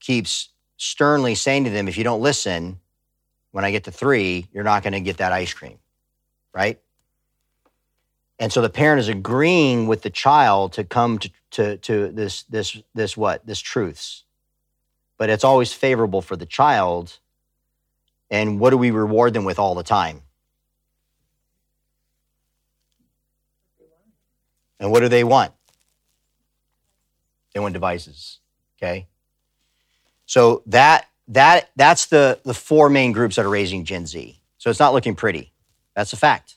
keeps 0.00 0.48
sternly 0.76 1.34
saying 1.34 1.64
to 1.64 1.70
them, 1.70 1.88
if 1.88 1.96
you 1.96 2.04
don't 2.04 2.20
listen, 2.20 2.80
when 3.52 3.64
I 3.64 3.70
get 3.70 3.84
to 3.84 3.92
three, 3.92 4.48
you're 4.52 4.64
not 4.64 4.82
going 4.82 4.94
to 4.94 5.00
get 5.00 5.18
that 5.18 5.32
ice 5.32 5.54
cream, 5.54 5.78
right? 6.52 6.80
And 8.42 8.52
so 8.52 8.60
the 8.60 8.68
parent 8.68 8.98
is 8.98 9.06
agreeing 9.06 9.86
with 9.86 10.02
the 10.02 10.10
child 10.10 10.72
to 10.72 10.82
come 10.82 11.18
to, 11.18 11.30
to, 11.52 11.76
to 11.76 12.08
this, 12.08 12.42
this, 12.42 12.76
this 12.92 13.16
what? 13.16 13.46
This 13.46 13.60
truths. 13.60 14.24
But 15.16 15.30
it's 15.30 15.44
always 15.44 15.72
favorable 15.72 16.20
for 16.22 16.34
the 16.34 16.44
child. 16.44 17.20
And 18.32 18.58
what 18.58 18.70
do 18.70 18.76
we 18.76 18.90
reward 18.90 19.32
them 19.32 19.44
with 19.44 19.60
all 19.60 19.76
the 19.76 19.84
time? 19.84 20.22
And 24.80 24.90
what 24.90 25.00
do 25.00 25.08
they 25.08 25.22
want? 25.22 25.52
They 27.54 27.60
want 27.60 27.74
devices. 27.74 28.40
Okay. 28.76 29.06
So 30.26 30.64
that 30.66 31.06
that 31.28 31.70
that's 31.76 32.06
the 32.06 32.40
the 32.42 32.54
four 32.54 32.90
main 32.90 33.12
groups 33.12 33.36
that 33.36 33.46
are 33.46 33.50
raising 33.50 33.84
Gen 33.84 34.04
Z. 34.04 34.40
So 34.58 34.68
it's 34.68 34.80
not 34.80 34.94
looking 34.94 35.14
pretty. 35.14 35.52
That's 35.94 36.12
a 36.12 36.16
fact. 36.16 36.56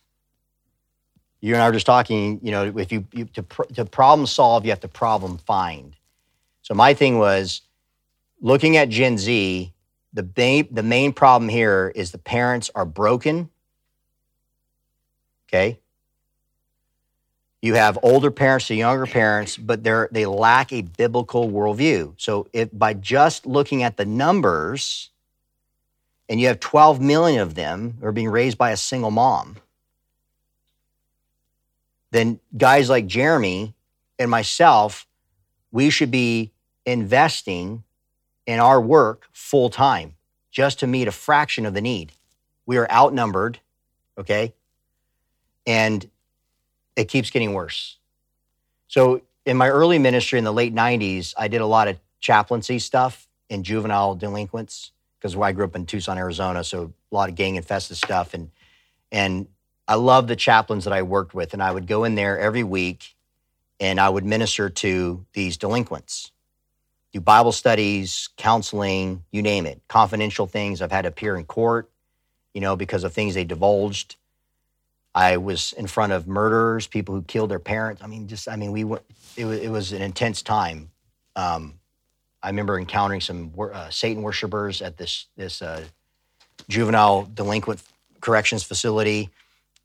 You 1.46 1.54
and 1.54 1.62
I 1.62 1.68
were 1.68 1.74
just 1.74 1.86
talking. 1.86 2.40
You 2.42 2.50
know, 2.50 2.74
if 2.76 2.92
you, 2.92 3.06
you 3.14 3.26
to 3.26 3.44
to 3.76 3.86
problem 3.86 4.26
solve, 4.26 4.66
you 4.66 4.72
have 4.72 4.80
to 4.80 4.88
problem 4.88 5.38
find. 5.38 5.96
So 6.64 6.74
my 6.74 6.96
thing 6.96 7.20
was 7.20 7.62
looking 8.42 8.78
at 8.78 8.90
Gen 8.90 9.20
Z. 9.20 9.72
The 10.12 10.28
main, 10.36 10.68
the 10.72 10.82
main 10.82 11.14
problem 11.14 11.48
here 11.48 11.92
is 11.94 12.10
the 12.10 12.18
parents 12.18 12.72
are 12.74 12.86
broken. 12.86 13.52
Okay. 15.48 15.80
You 17.62 17.76
have 17.76 18.00
older 18.02 18.32
parents 18.32 18.66
to 18.68 18.76
younger 18.76 19.06
parents, 19.06 19.56
but 19.56 19.84
they're, 19.84 20.10
they 20.12 20.26
lack 20.26 20.74
a 20.74 20.82
biblical 20.82 21.50
worldview. 21.50 22.16
So 22.18 22.48
if 22.54 22.70
by 22.74 22.96
just 22.96 23.46
looking 23.46 23.84
at 23.84 23.98
the 23.98 24.06
numbers, 24.06 25.12
and 26.28 26.40
you 26.40 26.48
have 26.48 26.60
12 26.60 27.00
million 27.02 27.42
of 27.42 27.54
them 27.54 28.00
are 28.02 28.12
being 28.12 28.30
raised 28.30 28.58
by 28.58 28.72
a 28.72 28.78
single 28.78 29.12
mom, 29.12 29.58
then 32.16 32.40
guys 32.58 32.90
like 32.90 33.08
Jeremy 33.08 33.76
and 34.18 34.32
myself, 34.32 35.08
we 35.72 35.90
should 35.90 36.12
be 36.12 36.52
investing 36.86 37.84
in 38.46 38.60
our 38.60 38.80
work 38.80 39.28
full 39.34 39.70
time 39.70 40.16
just 40.52 40.80
to 40.80 40.88
meet 40.88 41.08
a 41.08 41.12
fraction 41.12 41.66
of 41.66 41.74
the 41.74 41.82
need. 41.82 42.14
We 42.66 42.78
are 42.78 42.90
outnumbered, 42.92 43.60
okay? 44.18 44.54
And 45.68 46.10
it 46.96 47.06
keeps 47.06 47.30
getting 47.30 47.54
worse. 47.54 47.98
So 48.88 49.22
in 49.46 49.58
my 49.58 49.70
early 49.70 50.00
ministry 50.00 50.40
in 50.40 50.46
the 50.46 50.54
late 50.54 50.74
90s, 50.74 51.34
I 51.38 51.48
did 51.48 51.62
a 51.62 51.66
lot 51.66 51.88
of 51.88 52.00
chaplaincy 52.20 52.80
stuff 52.80 53.28
in 53.50 53.64
juvenile 53.64 54.16
delinquents 54.16 54.92
because 55.20 55.36
I 55.36 55.52
grew 55.52 55.66
up 55.66 55.76
in 55.76 55.86
Tucson, 55.86 56.18
Arizona, 56.18 56.64
so 56.64 56.94
a 57.12 57.16
lot 57.16 57.30
of 57.30 57.36
gang 57.36 57.56
infested 57.56 57.98
stuff. 57.98 58.34
And 58.34 58.52
and 59.12 59.48
I 59.88 59.96
love 59.96 60.28
the 60.28 60.36
chaplains 60.36 60.86
that 60.86 60.94
I 60.94 61.04
worked 61.04 61.34
with, 61.34 61.54
and 61.54 61.62
I 61.62 61.72
would 61.72 61.88
go 61.88 62.04
in 62.04 62.16
there 62.16 62.40
every 62.40 62.64
week, 62.64 63.16
and 63.80 64.00
I 64.00 64.10
would 64.10 64.26
minister 64.26 64.70
to 64.70 65.26
these 65.34 65.58
delinquents, 65.58 66.32
do 67.14 67.20
Bible 67.20 67.52
studies, 67.52 68.30
counseling, 68.36 69.24
you 69.32 69.42
name 69.42 69.66
it, 69.66 69.82
confidential 69.88 70.48
things. 70.48 70.82
I've 70.82 70.92
had 70.92 71.04
to 71.04 71.10
appear 71.10 71.38
in 71.38 71.46
court, 71.46 71.90
you 72.54 72.62
know, 72.62 72.76
because 72.76 73.04
of 73.04 73.14
things 73.14 73.36
they 73.36 73.44
divulged. 73.44 74.16
I 75.14 75.38
was 75.38 75.72
in 75.74 75.88
front 75.88 76.12
of 76.12 76.28
murderers, 76.28 76.88
people 76.88 77.16
who 77.16 77.22
killed 77.22 77.50
their 77.50 77.60
parents. 77.60 78.04
I 78.04 78.08
mean, 78.08 78.28
just 78.28 78.50
I 78.50 78.56
mean, 78.58 78.72
we. 78.72 78.82
It 79.38 79.46
was, 79.46 79.60
it 79.60 79.70
was 79.70 79.92
an 79.92 80.02
intense 80.02 80.42
time. 80.42 80.92
Um, 81.36 81.76
I 82.42 82.50
remember 82.50 82.78
encountering 82.78 83.22
some 83.22 83.52
uh, 83.60 83.90
Satan 83.90 84.24
worshippers 84.24 84.82
at 84.82 84.98
this 84.98 85.28
this 85.36 85.62
uh, 85.62 85.84
juvenile 86.68 87.30
delinquent 87.34 87.82
corrections 88.22 88.64
facility, 88.64 89.30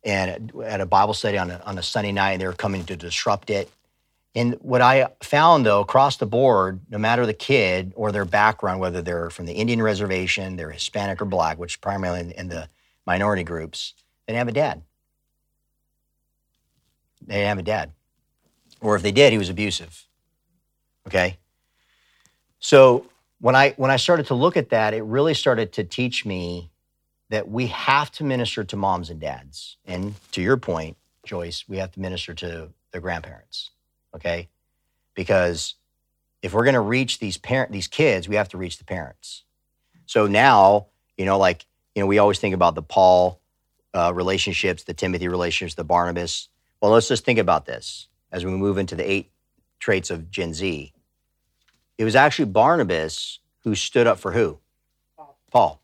and 0.02 0.52
at 0.64 0.80
a 0.80 0.86
Bible 0.86 1.14
study 1.14 1.38
on 1.38 1.50
a, 1.50 1.60
on 1.64 1.78
a 1.78 1.82
Sunday 1.82 2.12
night, 2.12 2.32
and 2.32 2.40
they 2.40 2.46
were 2.46 2.52
coming 2.52 2.84
to 2.86 2.96
disrupt 2.96 3.50
it. 3.50 3.70
And 4.34 4.54
what 4.60 4.80
I 4.80 5.08
found 5.22 5.66
though, 5.66 5.80
across 5.80 6.16
the 6.16 6.26
board, 6.26 6.80
no 6.88 6.98
matter 6.98 7.26
the 7.26 7.34
kid 7.34 7.92
or 7.96 8.12
their 8.12 8.24
background, 8.24 8.80
whether 8.80 9.02
they're 9.02 9.30
from 9.30 9.46
the 9.46 9.54
Indian 9.54 9.82
reservation, 9.82 10.56
they're 10.56 10.70
Hispanic 10.70 11.20
or 11.20 11.24
Black, 11.24 11.58
which 11.58 11.80
primarily 11.80 12.20
in, 12.20 12.30
in 12.32 12.48
the 12.48 12.68
minority 13.06 13.42
groups, 13.42 13.94
they 14.26 14.32
didn't 14.32 14.38
have 14.38 14.48
a 14.48 14.52
dad. 14.52 14.82
They 17.26 17.34
didn't 17.34 17.48
have 17.48 17.58
a 17.58 17.62
dad. 17.62 17.92
Or 18.80 18.96
if 18.96 19.02
they 19.02 19.12
did, 19.12 19.32
he 19.32 19.38
was 19.38 19.48
abusive. 19.48 20.06
Okay? 21.06 21.36
So 22.60 23.06
when 23.40 23.56
I 23.56 23.70
when 23.76 23.90
I 23.90 23.96
started 23.96 24.26
to 24.26 24.34
look 24.34 24.56
at 24.56 24.70
that, 24.70 24.94
it 24.94 25.02
really 25.02 25.34
started 25.34 25.72
to 25.72 25.84
teach 25.84 26.24
me 26.24 26.69
that 27.30 27.48
we 27.48 27.68
have 27.68 28.10
to 28.10 28.24
minister 28.24 28.64
to 28.64 28.76
moms 28.76 29.08
and 29.08 29.20
dads. 29.20 29.78
And 29.86 30.14
to 30.32 30.42
your 30.42 30.56
point, 30.56 30.96
Joyce, 31.24 31.64
we 31.68 31.78
have 31.78 31.92
to 31.92 32.00
minister 32.00 32.34
to 32.34 32.70
their 32.92 33.00
grandparents. 33.00 33.70
Okay? 34.14 34.48
Because 35.14 35.76
if 36.42 36.52
we're 36.52 36.64
going 36.64 36.74
to 36.74 36.80
reach 36.80 37.20
these 37.20 37.38
parent 37.38 37.72
these 37.72 37.86
kids, 37.88 38.28
we 38.28 38.36
have 38.36 38.48
to 38.50 38.58
reach 38.58 38.78
the 38.78 38.84
parents. 38.84 39.44
So 40.06 40.26
now, 40.26 40.86
you 41.16 41.24
know, 41.24 41.38
like, 41.38 41.66
you 41.94 42.02
know, 42.02 42.06
we 42.06 42.18
always 42.18 42.40
think 42.40 42.54
about 42.54 42.74
the 42.74 42.82
Paul 42.82 43.40
uh, 43.94 44.12
relationships, 44.14 44.84
the 44.84 44.94
Timothy 44.94 45.28
relationships, 45.28 45.76
the 45.76 45.84
Barnabas. 45.84 46.48
Well, 46.80 46.90
let's 46.92 47.08
just 47.08 47.24
think 47.24 47.38
about 47.38 47.66
this 47.66 48.08
as 48.32 48.44
we 48.44 48.50
move 48.50 48.78
into 48.78 48.96
the 48.96 49.08
eight 49.08 49.30
traits 49.78 50.10
of 50.10 50.30
Gen 50.30 50.52
Z. 50.52 50.92
It 51.96 52.04
was 52.04 52.16
actually 52.16 52.46
Barnabas 52.46 53.38
who 53.62 53.74
stood 53.74 54.06
up 54.06 54.18
for 54.18 54.32
who? 54.32 54.58
Paul. 55.16 55.38
Paul. 55.52 55.82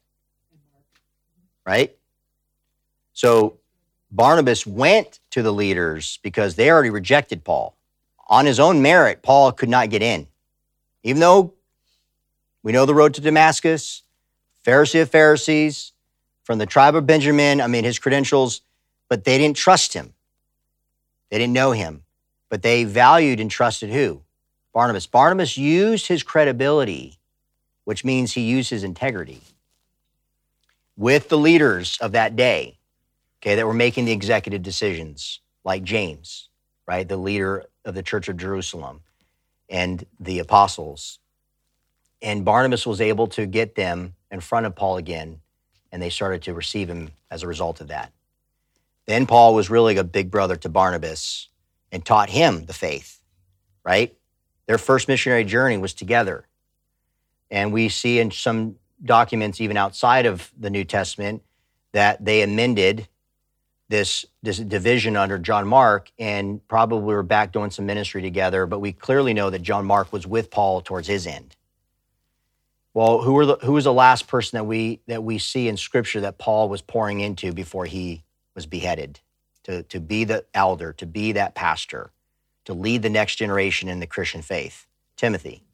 Right? 1.66 1.96
So 3.12 3.58
Barnabas 4.10 4.66
went 4.66 5.20
to 5.30 5.42
the 5.42 5.52
leaders 5.52 6.18
because 6.22 6.54
they 6.54 6.70
already 6.70 6.90
rejected 6.90 7.44
Paul. 7.44 7.76
On 8.28 8.46
his 8.46 8.60
own 8.60 8.82
merit, 8.82 9.22
Paul 9.22 9.52
could 9.52 9.68
not 9.68 9.90
get 9.90 10.02
in. 10.02 10.26
Even 11.02 11.20
though 11.20 11.54
we 12.62 12.72
know 12.72 12.86
the 12.86 12.94
road 12.94 13.14
to 13.14 13.20
Damascus, 13.20 14.02
Pharisee 14.64 15.02
of 15.02 15.10
Pharisees, 15.10 15.92
from 16.44 16.58
the 16.58 16.66
tribe 16.66 16.94
of 16.94 17.06
Benjamin, 17.06 17.60
I 17.60 17.66
mean, 17.66 17.84
his 17.84 17.98
credentials, 17.98 18.60
but 19.08 19.24
they 19.24 19.38
didn't 19.38 19.56
trust 19.56 19.92
him. 19.94 20.14
They 21.30 21.38
didn't 21.38 21.52
know 21.52 21.72
him, 21.72 22.04
but 22.48 22.62
they 22.62 22.84
valued 22.84 23.40
and 23.40 23.50
trusted 23.50 23.90
who? 23.90 24.22
Barnabas. 24.72 25.06
Barnabas 25.06 25.56
used 25.56 26.06
his 26.06 26.22
credibility, 26.22 27.18
which 27.84 28.04
means 28.04 28.32
he 28.32 28.42
used 28.42 28.70
his 28.70 28.84
integrity, 28.84 29.40
with 30.96 31.28
the 31.28 31.38
leaders 31.38 31.98
of 32.00 32.12
that 32.12 32.36
day, 32.36 32.78
okay, 33.40 33.54
that 33.54 33.66
were 33.66 33.74
making 33.74 34.06
the 34.06 34.12
executive 34.12 34.62
decisions, 34.62 35.40
like 35.64 35.82
James, 35.82 36.48
right, 36.86 37.06
the 37.06 37.16
leader 37.16 37.64
of 37.84 37.94
the 37.94 38.02
church 38.02 38.28
of 38.28 38.36
Jerusalem, 38.36 39.00
and 39.68 40.04
the 40.18 40.38
apostles. 40.38 41.18
And 42.22 42.44
Barnabas 42.44 42.86
was 42.86 43.00
able 43.00 43.26
to 43.28 43.46
get 43.46 43.74
them 43.74 44.14
in 44.30 44.40
front 44.40 44.66
of 44.66 44.74
Paul 44.74 44.96
again, 44.96 45.40
and 45.92 46.00
they 46.00 46.10
started 46.10 46.42
to 46.42 46.54
receive 46.54 46.88
him 46.88 47.10
as 47.30 47.42
a 47.42 47.46
result 47.46 47.80
of 47.80 47.88
that. 47.88 48.12
Then 49.06 49.26
Paul 49.26 49.54
was 49.54 49.70
really 49.70 49.96
a 49.96 50.04
big 50.04 50.30
brother 50.30 50.56
to 50.56 50.68
Barnabas 50.68 51.48
and 51.92 52.04
taught 52.04 52.30
him 52.30 52.66
the 52.66 52.72
faith, 52.72 53.20
right? 53.84 54.16
Their 54.66 54.78
first 54.78 55.06
missionary 55.06 55.44
journey 55.44 55.78
was 55.78 55.94
together. 55.94 56.46
And 57.50 57.72
we 57.72 57.88
see 57.88 58.18
in 58.18 58.32
some 58.32 58.76
documents, 59.04 59.60
even 59.60 59.76
outside 59.76 60.26
of 60.26 60.50
the 60.58 60.70
New 60.70 60.84
Testament, 60.84 61.42
that 61.92 62.24
they 62.24 62.42
amended 62.42 63.08
this, 63.88 64.24
this 64.42 64.58
division 64.58 65.16
under 65.16 65.38
John 65.38 65.66
Mark 65.66 66.10
and 66.18 66.66
probably 66.68 67.14
were 67.14 67.22
back 67.22 67.52
doing 67.52 67.70
some 67.70 67.86
ministry 67.86 68.22
together. 68.22 68.66
But 68.66 68.80
we 68.80 68.92
clearly 68.92 69.32
know 69.32 69.50
that 69.50 69.62
John 69.62 69.86
Mark 69.86 70.12
was 70.12 70.26
with 70.26 70.50
Paul 70.50 70.80
towards 70.80 71.06
his 71.06 71.26
end. 71.26 71.56
Well, 72.94 73.20
who, 73.20 73.34
were 73.34 73.46
the, 73.46 73.56
who 73.62 73.72
was 73.72 73.84
the 73.84 73.92
last 73.92 74.26
person 74.26 74.56
that 74.56 74.64
we, 74.64 75.00
that 75.06 75.22
we 75.22 75.38
see 75.38 75.68
in 75.68 75.76
Scripture 75.76 76.22
that 76.22 76.38
Paul 76.38 76.68
was 76.68 76.80
pouring 76.80 77.20
into 77.20 77.52
before 77.52 77.84
he 77.84 78.24
was 78.54 78.66
beheaded? 78.66 79.20
To, 79.64 79.82
to 79.84 79.98
be 79.98 80.22
the 80.22 80.44
elder, 80.54 80.92
to 80.92 81.06
be 81.06 81.32
that 81.32 81.56
pastor 81.56 82.12
to 82.66 82.74
lead 82.74 83.02
the 83.02 83.10
next 83.10 83.36
generation 83.36 83.88
in 83.88 84.00
the 84.00 84.06
Christian 84.06 84.42
faith? 84.42 84.86
Timothy. 85.16 85.65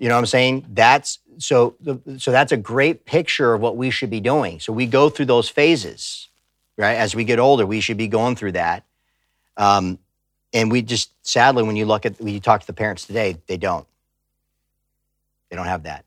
You 0.00 0.08
know 0.08 0.14
what 0.14 0.20
I'm 0.20 0.26
saying? 0.26 0.66
That's 0.70 1.18
so 1.36 1.76
so 2.16 2.32
that's 2.32 2.52
a 2.52 2.56
great 2.56 3.04
picture 3.04 3.52
of 3.52 3.60
what 3.60 3.76
we 3.76 3.90
should 3.90 4.08
be 4.08 4.20
doing. 4.20 4.58
So 4.58 4.72
we 4.72 4.86
go 4.86 5.10
through 5.10 5.26
those 5.26 5.50
phases, 5.50 6.28
right? 6.78 6.94
As 6.94 7.14
we 7.14 7.22
get 7.24 7.38
older, 7.38 7.66
we 7.66 7.80
should 7.80 7.98
be 7.98 8.08
going 8.08 8.34
through 8.34 8.52
that. 8.52 8.86
Um, 9.58 9.98
and 10.54 10.72
we 10.72 10.80
just 10.80 11.12
sadly, 11.22 11.62
when 11.62 11.76
you 11.76 11.84
look 11.84 12.06
at 12.06 12.18
when 12.18 12.32
you 12.32 12.40
talk 12.40 12.62
to 12.62 12.66
the 12.66 12.72
parents 12.72 13.06
today, 13.06 13.36
they 13.46 13.58
don't. 13.58 13.86
They 15.50 15.56
don't 15.56 15.66
have 15.66 15.82
that. 15.82 16.06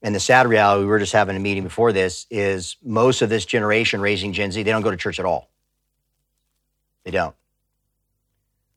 And 0.00 0.14
the 0.14 0.20
sad 0.20 0.46
reality, 0.46 0.84
we 0.84 0.90
were 0.90 1.00
just 1.00 1.12
having 1.12 1.34
a 1.34 1.40
meeting 1.40 1.64
before 1.64 1.92
this, 1.92 2.26
is 2.30 2.76
most 2.84 3.20
of 3.20 3.30
this 3.30 3.44
generation 3.44 4.00
raising 4.00 4.32
Gen 4.32 4.52
Z, 4.52 4.62
they 4.62 4.70
don't 4.70 4.82
go 4.82 4.92
to 4.92 4.96
church 4.96 5.18
at 5.18 5.24
all. 5.24 5.50
They 7.04 7.10
don't. 7.10 7.34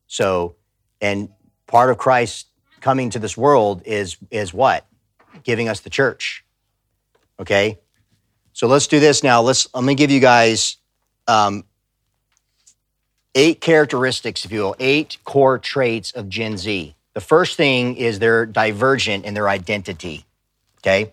So, 0.08 0.56
and 1.00 1.30
part 1.68 1.92
of 1.92 2.00
Christ 2.00 2.48
coming 2.88 3.10
to 3.10 3.20
this 3.20 3.36
world 3.36 3.82
is 3.84 4.16
is 4.32 4.54
what? 4.54 4.86
Giving 5.44 5.68
us 5.68 5.82
the 5.82 5.90
church. 5.90 6.46
Okay? 7.38 7.80
So 8.54 8.66
let's 8.68 8.88
do 8.88 9.02
this 9.02 9.24
now. 9.24 9.42
Let's 9.42 9.68
let 9.74 9.84
me 9.84 9.94
give 9.94 10.10
you 10.10 10.22
guys 10.22 10.78
um, 11.28 11.66
eight 13.36 13.60
characteristics, 13.60 14.46
if 14.46 14.54
you 14.54 14.62
will, 14.62 14.76
eight 14.80 15.18
core 15.26 15.60
traits 15.60 16.14
of 16.14 16.30
Gen 16.30 16.56
Z. 16.56 16.96
The 17.14 17.20
first 17.20 17.58
thing 17.58 17.98
is 17.98 18.20
they're 18.20 18.46
divergent 18.46 19.26
in 19.26 19.34
their 19.34 19.50
identity. 19.50 20.26
Okay? 20.80 21.12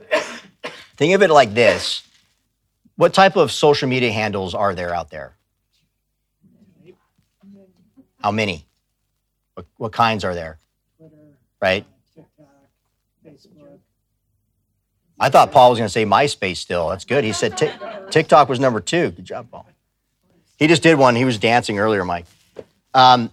Think 0.96 1.12
of 1.16 1.22
it 1.22 1.30
like 1.30 1.54
this. 1.54 2.04
What 2.94 3.12
type 3.12 3.34
of 3.34 3.50
social 3.50 3.88
media 3.88 4.12
handles 4.12 4.54
are 4.54 4.76
there 4.76 4.94
out 4.94 5.10
there? 5.10 5.34
How 8.22 8.30
many? 8.30 8.64
What, 9.54 9.66
what 9.76 9.92
kinds 9.92 10.24
are 10.24 10.36
there? 10.36 10.60
Right? 11.60 11.84
TikTok, 12.14 12.46
Facebook. 13.26 13.78
I 15.18 15.30
thought 15.30 15.52
Paul 15.52 15.70
was 15.70 15.78
going 15.78 15.86
to 15.86 15.92
say 15.92 16.04
MySpace 16.04 16.56
still. 16.58 16.88
That's 16.88 17.04
good. 17.04 17.24
He 17.24 17.32
said 17.32 17.56
TikTok 18.10 18.48
was 18.48 18.60
number 18.60 18.80
two. 18.80 19.10
Good 19.10 19.24
job, 19.24 19.50
Paul. 19.50 19.66
He 20.56 20.66
just 20.66 20.82
did 20.82 20.98
one. 20.98 21.14
He 21.14 21.24
was 21.24 21.38
dancing 21.38 21.78
earlier, 21.78 22.04
Mike. 22.04 22.26
Um, 22.92 23.30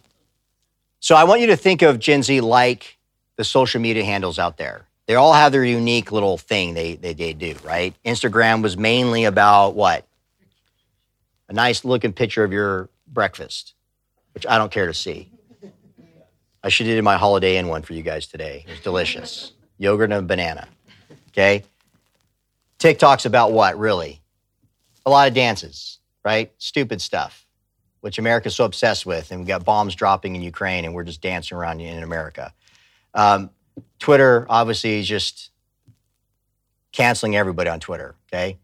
so 1.00 1.16
I 1.16 1.24
want 1.24 1.42
you 1.42 1.48
to 1.48 1.58
think 1.58 1.82
of 1.82 2.00
Gen 2.00 2.24
Z 2.24 2.42
like 2.42 2.98
the 3.36 3.44
social 3.44 3.82
media 3.82 4.04
handles 4.04 4.40
out 4.40 4.58
there. 4.58 4.86
They 5.08 5.16
all 5.16 5.34
have 5.34 5.52
their 5.52 5.66
unique 5.66 6.12
little 6.12 6.38
thing 6.38 6.74
they, 6.74 6.96
they, 6.96 7.14
they 7.14 7.34
do, 7.34 7.56
right? 7.64 7.94
Instagram 8.06 8.62
was 8.62 8.78
mainly 8.78 9.26
about 9.26 9.76
what? 9.76 10.06
A 11.50 11.54
nice 11.54 11.84
looking 11.84 12.14
picture 12.14 12.44
of 12.44 12.54
your 12.54 12.90
breakfast 13.08 13.74
which 14.34 14.46
I 14.48 14.58
don't 14.58 14.72
care 14.72 14.88
to 14.88 14.94
see. 14.94 15.30
I 16.63 16.69
should 16.69 16.88
have 16.88 16.95
did 16.95 17.04
my 17.04 17.17
Holiday 17.17 17.58
Inn 17.58 17.67
one 17.67 17.82
for 17.82 17.93
you 17.93 18.04
guys 18.04 18.28
today. 18.28 18.65
It 18.67 18.71
was 18.71 18.80
delicious. 18.82 19.54
Yogurt 19.78 20.12
and 20.12 20.13
a 20.13 20.21
banana. 20.21 20.67
Okay? 21.30 21.63
TikTok's 22.78 23.26
about 23.26 23.52
what, 23.52 23.78
really? 23.78 24.21
A 25.06 25.10
lot 25.10 25.28
of 25.28 25.34
dances, 25.34 26.00
right? 26.24 26.52
Stupid 26.60 27.02
stuff, 27.02 27.45
which 28.02 28.19
America's 28.19 28.56
so 28.56 28.65
obsessed 28.65 29.06
with. 29.06 29.32
And 29.32 29.41
we 29.41 29.47
got 29.47 29.65
bombs 29.65 29.95
dropping 29.95 30.36
in 30.36 30.41
Ukraine 30.41 30.86
and 30.86 30.93
we're 30.93 31.04
just 31.04 31.21
dancing 31.21 31.58
around 31.58 31.80
in 31.80 32.04
America. 32.04 32.54
Um, 33.13 33.50
Twitter, 33.97 34.45
obviously, 34.50 35.00
is 35.00 35.08
just 35.08 35.50
canceling 36.91 37.36
everybody 37.36 37.69
on 37.69 37.80
Twitter, 37.80 38.15
okay? 38.32 38.58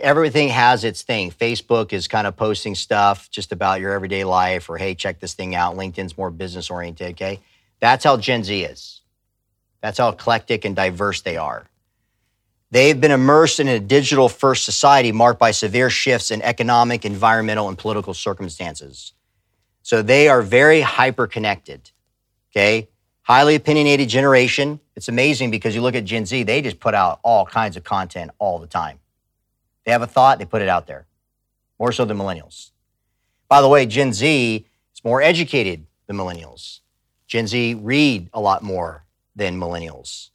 Everything 0.00 0.48
has 0.48 0.84
its 0.84 1.02
thing. 1.02 1.30
Facebook 1.30 1.92
is 1.92 2.08
kind 2.08 2.26
of 2.26 2.36
posting 2.36 2.74
stuff 2.74 3.30
just 3.30 3.52
about 3.52 3.80
your 3.80 3.92
everyday 3.92 4.24
life 4.24 4.68
or, 4.68 4.76
hey, 4.76 4.94
check 4.94 5.20
this 5.20 5.34
thing 5.34 5.54
out. 5.54 5.76
LinkedIn's 5.76 6.18
more 6.18 6.30
business 6.30 6.70
oriented, 6.70 7.12
okay? 7.12 7.40
That's 7.80 8.04
how 8.04 8.16
Gen 8.16 8.44
Z 8.44 8.64
is. 8.64 9.02
That's 9.80 9.98
how 9.98 10.08
eclectic 10.08 10.64
and 10.64 10.74
diverse 10.74 11.20
they 11.20 11.36
are. 11.36 11.66
They've 12.70 13.00
been 13.00 13.12
immersed 13.12 13.60
in 13.60 13.68
a 13.68 13.78
digital 13.78 14.28
first 14.28 14.64
society 14.64 15.12
marked 15.12 15.38
by 15.38 15.52
severe 15.52 15.90
shifts 15.90 16.30
in 16.30 16.42
economic, 16.42 17.04
environmental, 17.04 17.68
and 17.68 17.78
political 17.78 18.14
circumstances. 18.14 19.12
So 19.82 20.02
they 20.02 20.28
are 20.28 20.42
very 20.42 20.80
hyper 20.80 21.26
connected, 21.26 21.90
okay? 22.50 22.88
Highly 23.22 23.54
opinionated 23.54 24.08
generation. 24.08 24.80
It's 24.96 25.08
amazing 25.08 25.50
because 25.50 25.74
you 25.74 25.82
look 25.82 25.94
at 25.94 26.04
Gen 26.04 26.26
Z, 26.26 26.42
they 26.42 26.62
just 26.62 26.80
put 26.80 26.94
out 26.94 27.20
all 27.22 27.46
kinds 27.46 27.76
of 27.76 27.84
content 27.84 28.32
all 28.38 28.58
the 28.58 28.66
time 28.66 28.98
They 29.84 29.92
have 29.92 30.02
a 30.02 30.06
thought, 30.06 30.38
they 30.38 30.44
put 30.44 30.62
it 30.62 30.68
out 30.68 30.86
there, 30.86 31.06
more 31.78 31.92
so 31.92 32.04
than 32.04 32.16
millennials. 32.16 32.70
By 33.48 33.60
the 33.60 33.68
way, 33.68 33.86
Gen 33.86 34.12
Z 34.12 34.66
is 34.94 35.04
more 35.04 35.20
educated 35.22 35.86
than 36.06 36.16
millennials. 36.16 36.80
Gen 37.26 37.46
Z 37.46 37.74
read 37.74 38.30
a 38.32 38.40
lot 38.40 38.62
more 38.62 39.04
than 39.36 39.58
millennials. 39.58 40.30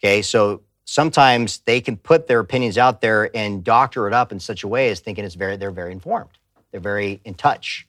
Okay, 0.00 0.22
so 0.22 0.62
sometimes 0.84 1.58
they 1.60 1.80
can 1.80 1.96
put 1.96 2.26
their 2.26 2.40
opinions 2.40 2.78
out 2.78 3.00
there 3.00 3.34
and 3.36 3.64
doctor 3.64 4.06
it 4.06 4.14
up 4.14 4.32
in 4.32 4.40
such 4.40 4.62
a 4.62 4.68
way 4.68 4.90
as 4.90 5.00
thinking 5.00 5.24
it's 5.24 5.34
very 5.34 5.56
they're 5.56 5.70
very 5.70 5.92
informed. 5.92 6.30
They're 6.70 6.80
very 6.80 7.20
in 7.24 7.34
touch 7.34 7.88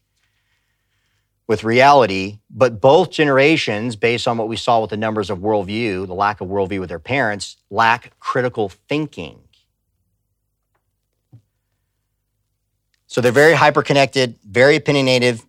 with 1.50 1.64
reality. 1.64 2.40
But 2.50 2.80
both 2.80 3.10
generations, 3.10 3.96
based 3.96 4.28
on 4.28 4.38
what 4.38 4.48
we 4.48 4.56
saw 4.56 4.82
with 4.82 4.92
the 4.92 4.98
numbers 4.98 5.30
of 5.30 5.40
worldview, 5.40 6.08
the 6.08 6.14
lack 6.14 6.42
of 6.42 6.48
worldview 6.48 6.80
with 6.80 6.90
their 6.90 7.00
parents, 7.00 7.58
lack 7.70 8.18
critical 8.20 8.70
thinking. 8.70 9.40
So 13.10 13.22
they're 13.22 13.32
very 13.32 13.54
hyper-connected, 13.54 14.36
very 14.48 14.76
opinionated. 14.76 15.42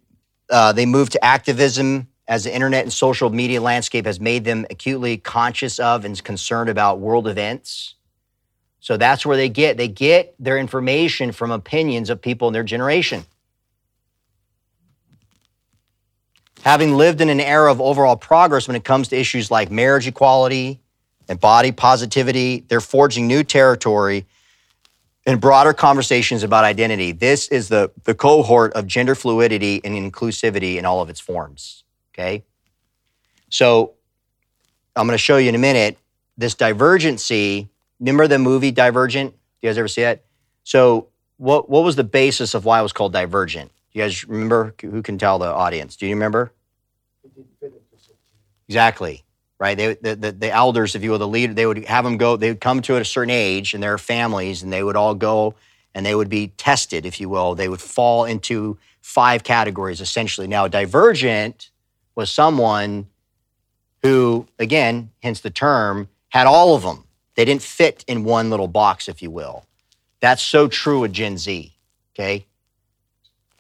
Uh, 0.49 0.73
they 0.73 0.87
move 0.87 1.11
to 1.11 1.23
activism 1.23 2.09
as 2.27 2.45
the 2.45 2.55
internet 2.55 2.85
and 2.85 2.93
social 2.93 3.29
media 3.29 3.61
landscape 3.61 4.07
has 4.07 4.19
made 4.19 4.45
them 4.45 4.65
acutely 4.71 5.19
conscious 5.19 5.79
of 5.79 6.07
and 6.07 6.25
concerned 6.25 6.71
about 6.71 7.01
world 7.01 7.29
events. 7.29 7.97
So 8.81 8.97
that's 8.97 9.27
where 9.27 9.37
they 9.37 9.51
get 9.51 9.77
they 9.77 9.89
get 9.89 10.35
their 10.39 10.57
information 10.57 11.33
from 11.33 11.51
opinions 11.51 12.09
of 12.09 12.23
people 12.23 12.49
in 12.49 12.55
their 12.55 12.65
generation. 12.65 13.27
Having 16.63 16.97
lived 16.97 17.21
in 17.21 17.29
an 17.29 17.41
era 17.41 17.71
of 17.71 17.79
overall 17.79 18.17
progress 18.17 18.69
when 18.69 18.77
it 18.77 18.85
comes 18.85 19.09
to 19.09 19.19
issues 19.19 19.51
like 19.51 19.71
marriage 19.71 20.07
equality 20.07 20.81
and 21.29 21.39
body 21.39 21.73
positivity, 21.73 22.65
they're 22.69 22.81
forging 22.81 23.27
new 23.27 23.45
territory 23.45 24.25
and 25.27 25.41
broader 25.41 25.73
conversations 25.73 26.43
about 26.43 26.65
identity. 26.65 27.13
This 27.13 27.49
is 27.49 27.69
the, 27.69 27.91
the 28.05 28.15
cohort 28.15 28.73
of 28.73 28.87
gender 28.87 29.15
fluidity 29.15 29.81
and 29.85 29.95
inclusivity 29.95 30.77
in 30.77 30.85
all 30.85 31.03
of 31.03 31.11
its 31.11 31.21
forms. 31.21 31.85
Okay. 32.13 32.45
So 33.51 33.95
I'm 34.97 35.07
going 35.07 35.15
to 35.15 35.19
show 35.19 35.37
you 35.37 35.49
in 35.49 35.55
a 35.55 35.59
minute 35.59 35.99
this 36.37 36.55
divergency. 36.55 37.69
Remember 37.99 38.27
the 38.27 38.39
movie 38.39 38.71
Divergent? 38.71 39.35
You 39.61 39.69
guys 39.69 39.77
ever 39.77 39.89
see 39.89 40.03
it? 40.03 40.25
So 40.65 41.09
what, 41.37 41.69
what 41.69 41.85
was 41.85 41.97
the 41.97 42.05
basis 42.05 42.55
of 42.55 42.65
why 42.65 42.81
it 42.81 42.83
was 42.83 42.93
called 42.93 43.13
Divergent? 43.13 43.71
You 43.93 44.03
guys 44.03 44.27
remember? 44.27 44.75
Who 44.81 45.03
can 45.03 45.19
tell 45.19 45.39
the 45.39 45.47
audience? 45.47 45.97
Do 45.97 46.07
you 46.07 46.15
remember? 46.15 46.53
Exactly 48.69 49.25
right? 49.61 49.77
They, 49.77 49.95
the, 49.95 50.17
the, 50.17 50.33
the, 50.33 50.51
elders, 50.51 50.97
if 50.97 51.05
you 51.05 51.11
will, 51.11 51.19
the 51.19 51.29
leader, 51.29 51.53
they 51.53 51.67
would 51.67 51.85
have 51.85 52.03
them 52.03 52.17
go, 52.17 52.37
they 52.37 52.49
would 52.49 52.63
come 52.63 52.81
to 52.83 52.97
a 52.97 53.05
certain 53.05 53.31
age 53.31 53.75
and 53.75 53.83
their 53.83 53.99
families, 53.99 54.63
and 54.63 54.73
they 54.73 54.83
would 54.83 54.97
all 54.97 55.15
go 55.15 55.55
and 55.95 56.05
they 56.07 56.15
would 56.15 56.31
be 56.31 56.49
tested, 56.57 57.05
if 57.05 57.21
you 57.21 57.29
will. 57.29 57.55
They 57.55 57.69
would 57.69 57.81
fall 57.81 58.25
into 58.25 58.79
five 59.03 59.45
categories 59.45 60.01
essentially. 60.01 60.47
Now, 60.47 60.67
divergent 60.67 61.71
was 62.15 62.31
someone 62.31 63.07
who, 64.03 64.47
again, 64.59 65.11
hence 65.23 65.41
the 65.41 65.51
term, 65.51 66.09
had 66.31 66.47
all 66.47 66.75
of 66.75 66.83
them. 66.83 67.05
They 67.35 67.45
didn't 67.45 67.63
fit 67.63 68.05
in 68.09 68.25
one 68.25 68.51
little 68.51 68.69
box, 68.69 69.09
if 69.09 69.21
you 69.21 69.31
will. 69.31 69.65
That's 70.21 70.43
so 70.43 70.69
true 70.69 71.01
with 71.01 71.13
Gen 71.13 71.39
Z, 71.39 71.75
okay? 72.15 72.47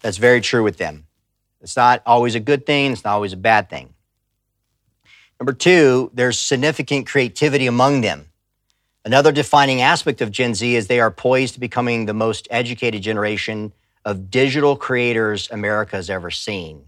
That's 0.03 0.19
very 0.19 0.41
true 0.41 0.63
with 0.63 0.79
them. 0.79 1.07
It's 1.61 1.77
not 1.77 2.03
always 2.07 2.35
a 2.35 2.41
good 2.41 2.65
thing, 2.65 2.93
it's 2.93 3.05
not 3.05 3.15
always 3.15 3.33
a 3.33 3.39
bad 3.39 3.69
thing. 3.69 3.93
Number 5.41 5.55
two, 5.55 6.11
there's 6.13 6.39
significant 6.39 7.07
creativity 7.07 7.67
among 7.67 8.03
them. 8.03 8.27
Another 9.07 9.33
defining 9.33 9.81
aspect 9.81 10.21
of 10.21 10.31
Gen 10.31 10.55
Z 10.55 10.77
is 10.77 10.87
they 10.87 11.01
are 11.01 11.11
poised 11.11 11.55
to 11.55 11.61
becoming 11.61 12.05
the 12.05 12.13
most 12.13 12.47
educated 12.51 13.01
generation 13.01 13.73
of 14.05 14.31
digital 14.31 14.77
creators 14.77 15.51
America 15.51 15.97
has 15.97 16.11
ever 16.11 16.31
seen. 16.31 16.85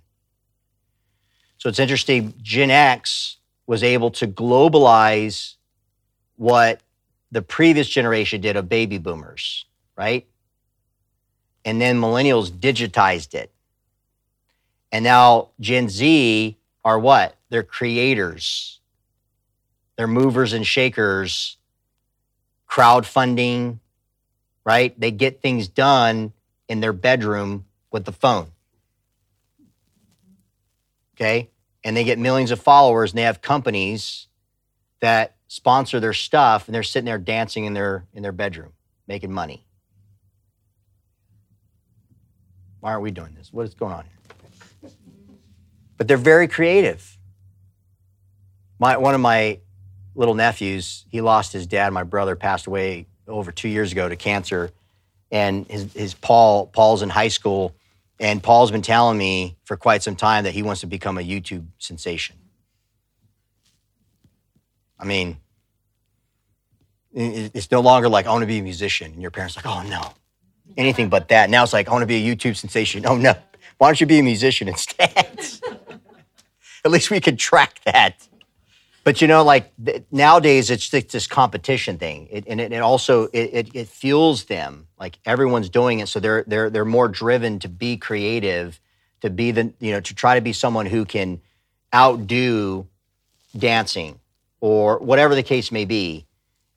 So 1.57 1.71
it's 1.71 1.79
interesting, 1.79 2.35
Gen 2.43 2.71
X 2.71 3.39
was 3.67 3.83
able 3.83 4.11
to 4.11 4.27
globalize 4.27 5.55
what 6.37 6.83
the 7.31 7.41
previous 7.41 7.89
generation 7.89 8.43
did 8.43 8.57
of 8.57 8.69
baby 8.69 8.99
boomers, 8.99 9.65
right? 9.97 10.27
And 11.65 11.81
then 11.81 11.99
millennials 11.99 12.51
digitized 12.51 13.33
it. 13.33 13.51
And 14.91 15.05
now 15.05 15.49
Gen 15.61 15.89
Z 15.89 16.59
are 16.85 16.99
what? 16.99 17.37
They're 17.49 17.63
creators. 17.63 18.81
They're 19.97 20.07
movers 20.07 20.53
and 20.53 20.67
shakers, 20.67 21.57
crowdfunding, 22.69 23.79
right? 24.65 24.99
They 24.99 25.11
get 25.11 25.43
things 25.43 25.69
done 25.69 26.33
in 26.69 26.81
their 26.81 26.93
bedroom 26.93 27.67
with 27.91 28.05
the 28.05 28.13
phone. 28.13 28.49
Okay? 31.15 31.51
And 31.85 31.97
they 31.97 32.05
get 32.05 32.19
millions 32.19 32.51
of 32.51 32.61
followers 32.61 33.13
and 33.13 33.19
they 33.19 33.25
have 33.25 33.43
companies 33.43 34.29
that 35.01 35.37
sponsor 35.49 36.01
their 36.01 36.15
stuff 36.15 36.67
and 36.67 36.75
they're 36.75 36.83
sitting 36.83 37.05
there 37.05 37.19
dancing 37.19 37.65
in 37.65 37.75
their 37.75 38.07
in 38.15 38.23
their 38.23 38.33
bedroom, 38.33 38.73
making 39.07 39.31
money. 39.31 39.67
Why 42.81 42.93
aren't 42.93 43.03
we 43.03 43.11
doing 43.11 43.35
this? 43.35 43.53
What 43.53 43.67
is 43.67 43.75
going 43.75 43.93
on 43.93 44.05
here? 44.05 44.22
But 45.97 46.09
they're 46.09 46.17
very 46.17 46.49
creative. 46.49 47.19
My, 48.79 48.97
one 48.97 49.15
of 49.15 49.21
my 49.21 49.61
little 50.15 50.35
nephews, 50.35 51.05
he 51.09 51.21
lost 51.21 51.53
his 51.53 51.67
dad. 51.67 51.93
My 51.93 52.03
brother 52.03 52.37
passed 52.37 52.67
away 52.67 53.07
over 53.29 53.53
two 53.53 53.69
years 53.69 53.93
ago 53.93 54.09
to 54.09 54.17
cancer. 54.17 54.71
And 55.31 55.67
his, 55.67 55.93
his 55.93 56.15
Paul, 56.15 56.67
Paul's 56.67 57.03
in 57.03 57.09
high 57.09 57.29
school. 57.29 57.75
And 58.19 58.43
Paul's 58.43 58.71
been 58.71 58.83
telling 58.83 59.19
me 59.19 59.57
for 59.65 59.77
quite 59.77 60.03
some 60.03 60.17
time 60.17 60.45
that 60.45 60.53
he 60.53 60.63
wants 60.63 60.83
to 60.83 60.87
become 60.87 61.19
a 61.19 61.23
YouTube 61.23 61.67
sensation. 61.79 62.37
I 64.99 65.05
mean, 65.05 65.39
it's 67.13 67.71
no 67.71 67.81
longer 67.81 68.09
like, 68.09 68.27
I 68.27 68.31
want 68.31 68.43
to 68.43 68.47
be 68.47 68.59
a 68.59 68.63
musician. 68.63 69.13
And 69.13 69.21
your 69.21 69.31
parents 69.31 69.57
like, 69.57 69.67
oh, 69.67 69.83
no. 69.83 70.13
Anything 70.77 71.09
but 71.09 71.29
that. 71.29 71.51
Now 71.51 71.63
it's 71.65 71.73
like, 71.73 71.89
I 71.89 71.93
want 71.93 72.03
to 72.03 72.07
be 72.07 72.29
a 72.29 72.37
YouTube 72.37 72.57
sensation. 72.57 73.05
Oh, 73.07 73.17
no. 73.17 73.35
Why 73.79 73.89
don't 73.89 74.01
you 74.01 74.07
be 74.07 74.21
a 74.21 74.23
musician 74.23 74.69
instead? 74.69 75.41
At 76.85 76.91
least 76.91 77.11
we 77.11 77.21
can 77.21 77.37
track 77.37 77.81
that. 77.85 78.29
But 79.05 79.21
you 79.21 79.27
know, 79.27 79.43
like 79.43 79.73
th- 79.85 80.05
nowadays, 80.13 80.71
it's 80.71 80.89
this 80.89 81.27
competition 81.27 81.99
thing, 81.99 82.29
it, 82.31 82.45
and 82.47 82.61
it, 82.61 82.73
it 82.73 82.83
also 82.83 83.25
it, 83.33 83.75
it, 83.75 83.89
fuels 83.89 84.45
them. 84.45 84.87
Like 84.99 85.19
everyone's 85.27 85.69
doing 85.69 85.99
it, 86.01 86.09
so 86.09 86.21
they're 86.21 86.45
they're 86.47 86.71
they're 86.71 86.85
more 86.85 87.09
driven 87.09 87.59
to 87.61 87.69
be 87.69 87.97
creative, 87.97 88.81
to 89.21 89.31
be 89.31 89.51
the 89.51 89.73
you 89.81 89.93
know 89.93 90.01
to 90.01 90.15
try 90.15 90.37
to 90.37 90.41
be 90.41 90.53
someone 90.53 90.87
who 90.87 91.05
can 91.05 91.41
outdo 91.93 92.87
dancing 93.57 94.21
or 94.61 94.99
whatever 94.99 95.35
the 95.35 95.43
case 95.43 95.73
may 95.73 95.85
be. 95.85 96.27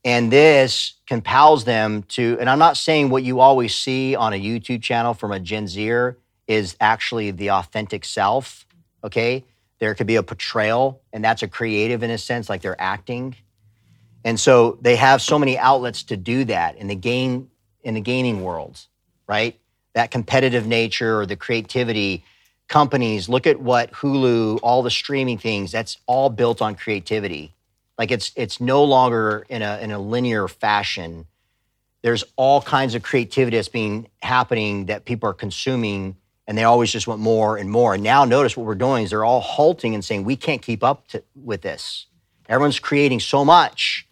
And 0.03 0.31
this 0.31 0.93
compels 1.07 1.65
them 1.65 2.03
to. 2.09 2.37
And 2.39 2.49
I'm 2.49 2.59
not 2.59 2.75
saying 2.75 3.09
what 3.09 3.21
you 3.21 3.39
always 3.39 3.75
see 3.75 4.15
on 4.15 4.33
a 4.33 4.39
YouTube 4.39 4.81
channel 4.81 5.13
from 5.13 5.31
a 5.31 5.39
Gen 5.39 5.67
Zer 5.67 6.17
is 6.47 6.75
actually 6.79 7.29
the 7.29 7.51
authentic 7.51 8.03
self. 8.03 8.65
Okay 9.03 9.43
there 9.85 9.93
could 9.93 10.07
be 10.07 10.15
a 10.15 10.23
portrayal, 10.23 10.99
and 11.13 11.23
that's 11.23 11.43
a 11.43 11.47
creative 11.47 12.01
in 12.01 12.09
a 12.09 12.17
sense, 12.17 12.49
like 12.49 12.63
they're 12.63 12.81
acting. 12.81 13.35
And 14.23 14.39
so 14.39 14.79
they 14.81 14.95
have 14.95 15.21
so 15.21 15.37
many 15.37 15.59
outlets 15.59 16.01
to 16.05 16.17
do 16.17 16.43
that 16.45 16.75
in 16.77 16.87
the 16.87 16.95
game 16.95 17.51
in 17.83 17.93
the 17.93 18.01
gaming 18.01 18.43
world, 18.43 18.79
right? 19.27 19.59
That 19.93 20.09
competitive 20.09 20.65
nature 20.65 21.19
or 21.19 21.27
the 21.27 21.35
creativity. 21.35 22.23
Companies 22.67 23.29
look 23.29 23.45
at 23.45 23.59
what 23.61 23.91
Hulu, 23.91 24.59
all 24.63 24.81
the 24.81 24.89
streaming 24.89 25.37
things. 25.37 25.71
That's 25.71 25.99
all 26.07 26.31
built 26.31 26.63
on 26.63 26.73
creativity. 26.73 27.53
Like 27.99 28.09
it's 28.09 28.31
it's 28.35 28.59
no 28.59 28.83
longer 28.83 29.45
in 29.49 29.61
a 29.61 29.77
in 29.77 29.91
a 29.91 29.99
linear 29.99 30.47
fashion. 30.47 31.27
There's 32.01 32.23
all 32.37 32.59
kinds 32.59 32.95
of 32.95 33.03
creativity 33.03 33.57
that's 33.57 33.67
being 33.69 34.07
happening 34.23 34.87
that 34.87 35.05
people 35.05 35.29
are 35.29 35.33
consuming 35.33 36.17
and 36.47 36.57
they 36.57 36.63
always 36.63 36.91
just 36.91 37.07
want 37.07 37.21
more 37.21 37.57
and 37.57 37.69
more. 37.69 37.93
And 37.93 38.03
now 38.03 38.25
notice 38.25 38.55
what 38.55 38.65
we're 38.65 38.75
doing 38.75 39.03
is 39.03 39.09
they're 39.09 39.25
all 39.25 39.41
halting 39.41 39.95
and 39.95 40.03
saying, 40.03 40.23
we 40.23 40.35
can't 40.35 40.61
keep 40.61 40.83
up 40.83 41.07
to, 41.09 41.23
with 41.35 41.61
this. 41.61 42.05
Everyone's 42.47 42.79
creating 42.79 43.19
so 43.19 43.43
much 43.43 44.07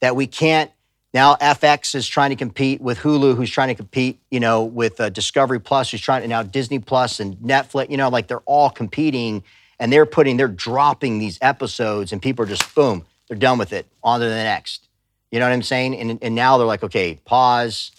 that 0.00 0.16
we 0.16 0.26
can't. 0.26 0.70
Now 1.14 1.36
FX 1.36 1.94
is 1.94 2.06
trying 2.06 2.30
to 2.30 2.36
compete 2.36 2.80
with 2.80 2.98
Hulu, 2.98 3.36
who's 3.36 3.50
trying 3.50 3.68
to 3.68 3.74
compete, 3.74 4.18
you 4.30 4.40
know, 4.40 4.64
with 4.64 5.00
uh, 5.00 5.08
Discovery 5.08 5.60
Plus, 5.60 5.90
who's 5.90 6.00
trying 6.00 6.22
to 6.22 6.28
now 6.28 6.42
Disney 6.42 6.78
Plus 6.78 7.20
and 7.20 7.36
Netflix. 7.36 7.88
You 7.90 7.96
know, 7.96 8.08
like 8.08 8.26
they're 8.26 8.40
all 8.40 8.68
competing, 8.68 9.42
and 9.78 9.92
they're 9.92 10.04
putting, 10.04 10.36
they're 10.36 10.48
dropping 10.48 11.18
these 11.18 11.38
episodes, 11.40 12.12
and 12.12 12.20
people 12.20 12.44
are 12.44 12.48
just 12.48 12.74
boom, 12.74 13.06
they're 13.28 13.38
done 13.38 13.56
with 13.56 13.72
it, 13.72 13.86
on 14.02 14.20
to 14.20 14.26
the 14.26 14.34
next. 14.34 14.88
You 15.30 15.38
know 15.38 15.46
what 15.46 15.52
I'm 15.52 15.62
saying? 15.62 15.94
And 15.98 16.18
and 16.20 16.34
now 16.34 16.58
they're 16.58 16.66
like, 16.66 16.82
okay, 16.82 17.18
pause 17.24 17.92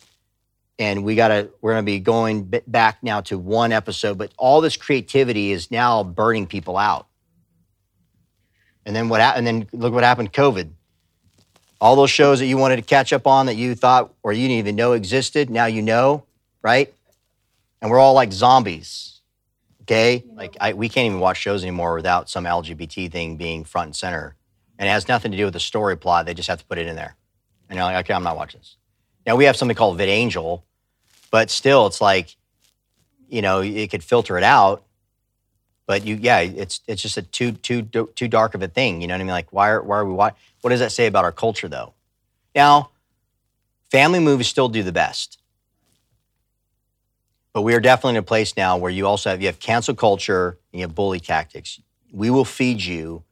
and 0.80 1.04
we 1.04 1.16
got 1.16 1.30
to 1.30 1.50
we're 1.62 1.74
going 1.74 1.84
to 1.84 1.92
be 1.92 2.00
going 2.00 2.52
back 2.68 3.04
now 3.04 3.22
to 3.22 3.38
one 3.38 3.72
episode 3.72 4.18
but 4.18 4.32
all 4.38 4.62
this 4.62 4.78
creativity 4.78 5.52
is 5.52 5.72
now 5.72 6.04
burning 6.04 6.48
people 6.48 6.78
out 6.78 7.08
and 8.86 8.96
then 8.96 9.10
what 9.10 9.22
and 9.22 9.46
then 9.48 9.68
look 9.74 9.94
what 9.94 10.04
happened 10.04 10.32
covid 10.34 10.70
All 11.80 11.96
those 11.96 12.10
shows 12.10 12.40
that 12.40 12.48
you 12.48 12.58
wanted 12.58 12.78
to 12.78 12.82
catch 12.82 13.14
up 13.14 13.28
on 13.28 13.48
that 13.48 13.56
you 13.56 13.76
thought 13.76 14.14
or 14.24 14.34
you 14.34 14.48
didn't 14.48 14.60
even 14.60 14.76
know 14.76 14.94
existed, 14.94 15.50
now 15.50 15.66
you 15.68 15.82
know, 15.84 16.24
right? 16.64 16.94
And 17.82 17.92
we're 17.92 18.00
all 18.00 18.14
like 18.14 18.32
zombies. 18.34 19.22
Okay? 19.84 20.24
Like 20.34 20.58
I, 20.60 20.74
we 20.74 20.90
can't 20.90 21.06
even 21.06 21.20
watch 21.20 21.38
shows 21.38 21.64
anymore 21.64 21.96
without 21.96 22.30
some 22.30 22.46
LGBT 22.46 23.12
thing 23.12 23.38
being 23.38 23.64
front 23.64 23.88
and 23.88 23.96
center. 23.96 24.36
And 24.80 24.90
it 24.90 24.92
has 24.92 25.08
nothing 25.08 25.32
to 25.32 25.38
do 25.38 25.46
with 25.46 25.54
the 25.54 25.60
story 25.60 25.98
plot. 25.98 26.26
They 26.26 26.34
just 26.34 26.50
have 26.50 26.60
to 26.60 26.66
put 26.66 26.80
it 26.80 26.88
in 26.88 26.96
there. 26.96 27.16
And 27.70 27.78
you're 27.78 27.86
like, 27.86 28.06
okay, 28.06 28.14
I'm 28.14 28.24
not 28.24 28.38
watching 28.38 28.60
this. 28.60 28.78
Now 29.28 29.36
we 29.36 29.46
have 29.46 29.56
something 29.56 29.78
called 29.78 30.00
VidAngel, 30.00 30.64
but 31.38 31.52
still 31.52 31.86
it's 31.86 32.02
like, 32.02 32.36
you 33.30 33.44
know, 33.44 33.62
it 33.62 33.92
could 33.92 34.04
filter 34.04 34.40
it 34.40 34.44
out. 34.44 34.84
But 35.86 36.04
you, 36.04 36.16
yeah, 36.16 36.40
it's 36.40 36.82
it's 36.88 37.00
just 37.00 37.16
a 37.16 37.22
too 37.22 37.52
too 37.52 37.84
too 37.84 38.28
dark 38.28 38.56
of 38.56 38.64
a 38.64 38.68
thing. 38.68 39.02
You 39.02 39.08
know 39.08 39.14
what 39.14 39.22
I 39.22 39.24
mean? 39.24 39.34
Like, 39.34 39.54
why 39.54 39.70
are 39.70 39.84
why 39.84 39.98
are 40.00 40.06
we 40.06 40.14
watching? 40.14 40.40
What 40.62 40.72
does 40.72 40.80
that 40.80 40.92
say 40.92 41.06
about 41.06 41.26
our 41.26 41.32
culture, 41.32 41.68
though? 41.68 41.94
Now, 42.56 42.90
family 43.92 44.20
movies 44.20 44.48
still 44.48 44.68
do 44.68 44.82
the 44.82 44.92
best. 44.92 45.38
But 47.54 47.62
we 47.62 47.76
are 47.76 47.80
definitely 47.80 48.14
in 48.14 48.18
a 48.18 48.24
place 48.24 48.58
now 48.58 48.76
where 48.78 48.90
you 48.90 49.06
also 49.06 49.30
have 49.30 49.40
you 49.40 49.46
have 49.46 49.60
cancel 49.60 49.94
culture 49.94 50.58
and 50.74 50.80
you 50.80 50.88
have 50.88 50.96
bully 50.96 51.20
tactics. 51.20 51.80
We 52.12 52.32
will 52.32 52.46
feed 52.46 52.82
you 52.84 53.26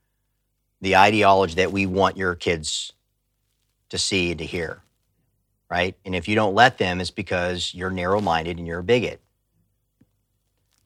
the 0.80 0.96
ideology 0.96 1.56
that 1.56 1.72
we 1.72 1.88
want 1.88 2.18
your 2.18 2.36
kids 2.36 2.94
to 3.89 3.98
see 3.98 4.30
and 4.30 4.38
to 4.38 4.46
hear. 4.46 4.84
Right? 5.69 5.97
And 6.06 6.15
if 6.15 6.28
you 6.28 6.36
don't 6.36 6.54
let 6.54 6.78
them, 6.78 7.01
it's 7.01 7.12
because 7.12 7.73
you're 7.73 7.89
narrow-minded 7.89 8.58
and 8.58 8.67
you're 8.67 8.80
a 8.80 8.84
bigot. 8.84 9.21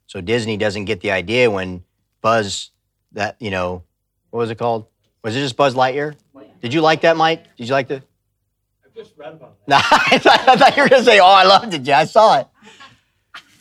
So 0.08 0.22
Disney 0.22 0.58
doesn't 0.58 0.86
get 0.86 1.02
the 1.02 1.12
idea 1.12 1.52
when 1.52 1.84
Buzz 2.22 2.72
that, 3.12 3.36
you 3.40 3.52
know, 3.52 3.84
what 4.30 4.40
was 4.40 4.50
it 4.50 4.58
called? 4.58 4.88
Was 5.24 5.36
it 5.36 5.42
just 5.42 5.58
Buzz 5.58 5.76
Lightyear? 5.76 6.16
Did 6.62 6.74
you 6.74 6.82
like 6.82 7.02
that, 7.02 7.18
Mike? 7.18 7.44
Did 7.58 7.68
you 7.68 7.74
like 7.74 7.88
the? 7.88 8.02
I've 8.86 8.94
just 8.94 9.14
read 9.18 9.34
about 9.34 9.58
No, 9.68 9.78
I 9.80 10.18
thought, 10.18 10.48
I 10.48 10.56
thought 10.56 10.78
you 10.78 10.84
were 10.84 10.90
going 10.90 11.02
to 11.02 11.06
say, 11.06 11.20
"Oh, 11.20 11.26
I 11.26 11.44
loved 11.44 11.74
it." 11.74 11.84
Yeah, 11.84 12.00
I 12.00 12.06
saw 12.06 12.40
it. 12.40 12.48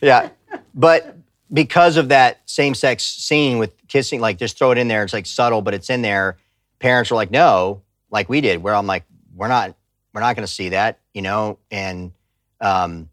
Yeah, 0.01 0.31
but 0.75 1.17
because 1.53 1.97
of 1.97 2.09
that 2.09 2.41
same-sex 2.47 3.03
scene 3.03 3.59
with 3.59 3.73
kissing, 3.89 4.21
like 4.21 4.39
just 4.39 4.59
throw 4.59 4.71
it 4.71 4.79
in 4.79 4.89
there. 4.89 5.05
It's 5.05 5.13
like 5.13 5.27
subtle, 5.27 5.63
but 5.63 5.75
it's 5.75 5.91
in 5.91 6.03
there. 6.03 6.39
Parents 6.79 7.11
were 7.11 7.17
like, 7.17 7.31
"No," 7.31 7.83
like 8.11 8.29
we 8.29 8.41
did. 8.41 8.63
Where 8.63 8.75
I'm 8.75 8.87
like, 8.87 9.05
"We're 9.35 9.49
not, 9.49 9.77
we're 10.19 10.27
not 10.27 10.35
going 10.35 10.47
to 10.47 10.53
see 10.53 10.71
that," 10.71 10.99
you 11.15 11.23
know, 11.23 11.59
and 11.71 12.13
um, 12.61 13.09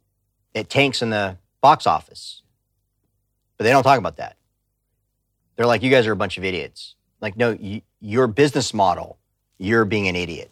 it 0.55 0.69
tanks 0.69 1.03
in 1.03 1.11
the 1.11 1.37
box 1.61 1.85
office. 1.85 2.41
But 3.57 3.65
they 3.65 3.69
don't 3.69 3.83
talk 3.83 3.99
about 3.99 4.17
that. 4.17 4.37
They're 5.55 5.67
like, 5.67 5.83
"You 5.83 5.91
guys 5.91 6.07
are 6.07 6.11
a 6.11 6.15
bunch 6.15 6.39
of 6.39 6.43
idiots." 6.43 6.95
Like, 7.21 7.37
no, 7.37 7.51
you, 7.51 7.81
your 8.01 8.27
business 8.27 8.73
model, 8.73 9.17
you're 9.57 9.85
being 9.85 10.07
an 10.07 10.15
idiot. 10.15 10.51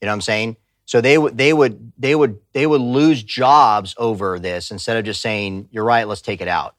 You 0.00 0.06
know 0.06 0.12
what 0.12 0.16
I'm 0.16 0.20
saying? 0.22 0.56
So 0.86 1.00
they 1.00 1.18
would 1.18 1.36
they 1.36 1.52
would 1.52 1.92
they 1.98 2.14
would 2.14 2.38
they 2.52 2.66
would 2.66 2.80
lose 2.80 3.22
jobs 3.22 3.94
over 3.98 4.38
this 4.38 4.70
instead 4.70 4.96
of 4.96 5.04
just 5.04 5.20
saying, 5.20 5.68
"You're 5.70 5.84
right, 5.84 6.08
let's 6.08 6.22
take 6.22 6.40
it 6.40 6.48
out." 6.48 6.76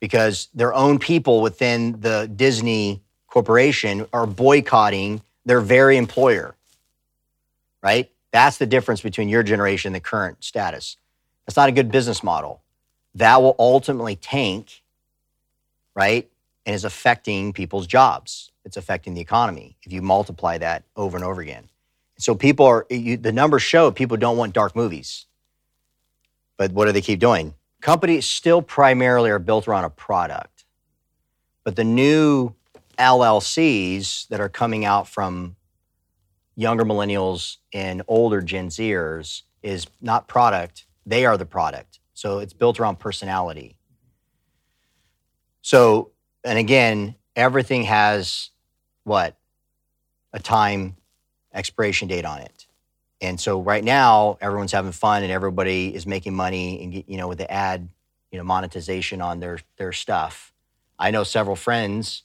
Because 0.00 0.48
their 0.54 0.72
own 0.72 0.98
people 0.98 1.42
within 1.42 2.00
the 2.00 2.26
Disney 2.34 3.02
corporation 3.28 4.06
are 4.12 4.26
boycotting 4.26 5.22
their 5.44 5.60
very 5.60 5.96
employer. 5.96 6.54
Right? 7.82 8.10
That's 8.30 8.58
the 8.58 8.66
difference 8.66 9.00
between 9.00 9.28
your 9.28 9.42
generation 9.42 9.88
and 9.88 9.94
the 9.96 10.00
current 10.00 10.42
status. 10.44 10.96
That's 11.46 11.56
not 11.56 11.68
a 11.68 11.72
good 11.72 11.90
business 11.90 12.22
model. 12.22 12.62
That 13.14 13.42
will 13.42 13.56
ultimately 13.58 14.16
tank, 14.16 14.82
right? 15.94 16.30
And 16.64 16.74
is 16.74 16.84
affecting 16.84 17.52
people's 17.52 17.86
jobs 17.86 18.52
it's 18.64 18.76
affecting 18.76 19.14
the 19.14 19.20
economy 19.20 19.76
if 19.82 19.92
you 19.92 20.02
multiply 20.02 20.58
that 20.58 20.84
over 20.96 21.16
and 21.16 21.24
over 21.24 21.40
again. 21.40 21.68
So 22.18 22.34
people 22.34 22.66
are, 22.66 22.86
you, 22.90 23.16
the 23.16 23.32
numbers 23.32 23.62
show 23.62 23.90
people 23.90 24.16
don't 24.16 24.36
want 24.36 24.52
dark 24.52 24.76
movies. 24.76 25.26
But 26.56 26.72
what 26.72 26.86
do 26.86 26.92
they 26.92 27.00
keep 27.00 27.18
doing? 27.18 27.54
Companies 27.80 28.26
still 28.26 28.62
primarily 28.62 29.30
are 29.30 29.40
built 29.40 29.66
around 29.66 29.84
a 29.84 29.90
product. 29.90 30.64
But 31.64 31.74
the 31.74 31.84
new 31.84 32.54
LLCs 32.98 34.28
that 34.28 34.40
are 34.40 34.48
coming 34.48 34.84
out 34.84 35.08
from 35.08 35.56
younger 36.56 36.84
millennials 36.84 37.58
and 37.72 38.02
older 38.08 38.40
Gen 38.42 38.68
Zers 38.68 39.42
is 39.62 39.86
not 40.00 40.28
product, 40.28 40.86
they 41.06 41.24
are 41.24 41.36
the 41.36 41.46
product. 41.46 42.00
So 42.14 42.38
it's 42.38 42.52
built 42.52 42.78
around 42.78 42.98
personality. 42.98 43.76
So, 45.62 46.10
and 46.44 46.58
again, 46.58 47.14
everything 47.36 47.84
has 47.84 48.50
what? 49.04 49.36
A 50.32 50.38
time 50.38 50.96
expiration 51.52 52.08
date 52.08 52.24
on 52.24 52.40
it. 52.40 52.66
And 53.20 53.38
so 53.38 53.60
right 53.60 53.84
now, 53.84 54.38
everyone's 54.40 54.72
having 54.72 54.92
fun 54.92 55.22
and 55.22 55.30
everybody 55.30 55.94
is 55.94 56.06
making 56.06 56.34
money 56.34 56.82
and 56.82 57.04
you 57.06 57.16
know 57.16 57.28
with 57.28 57.38
the 57.38 57.50
ad, 57.50 57.88
you 58.30 58.38
know, 58.38 58.44
monetization 58.44 59.20
on 59.20 59.40
their 59.40 59.58
their 59.76 59.92
stuff. 59.92 60.52
I 60.98 61.10
know 61.10 61.22
several 61.22 61.56
friends 61.56 62.24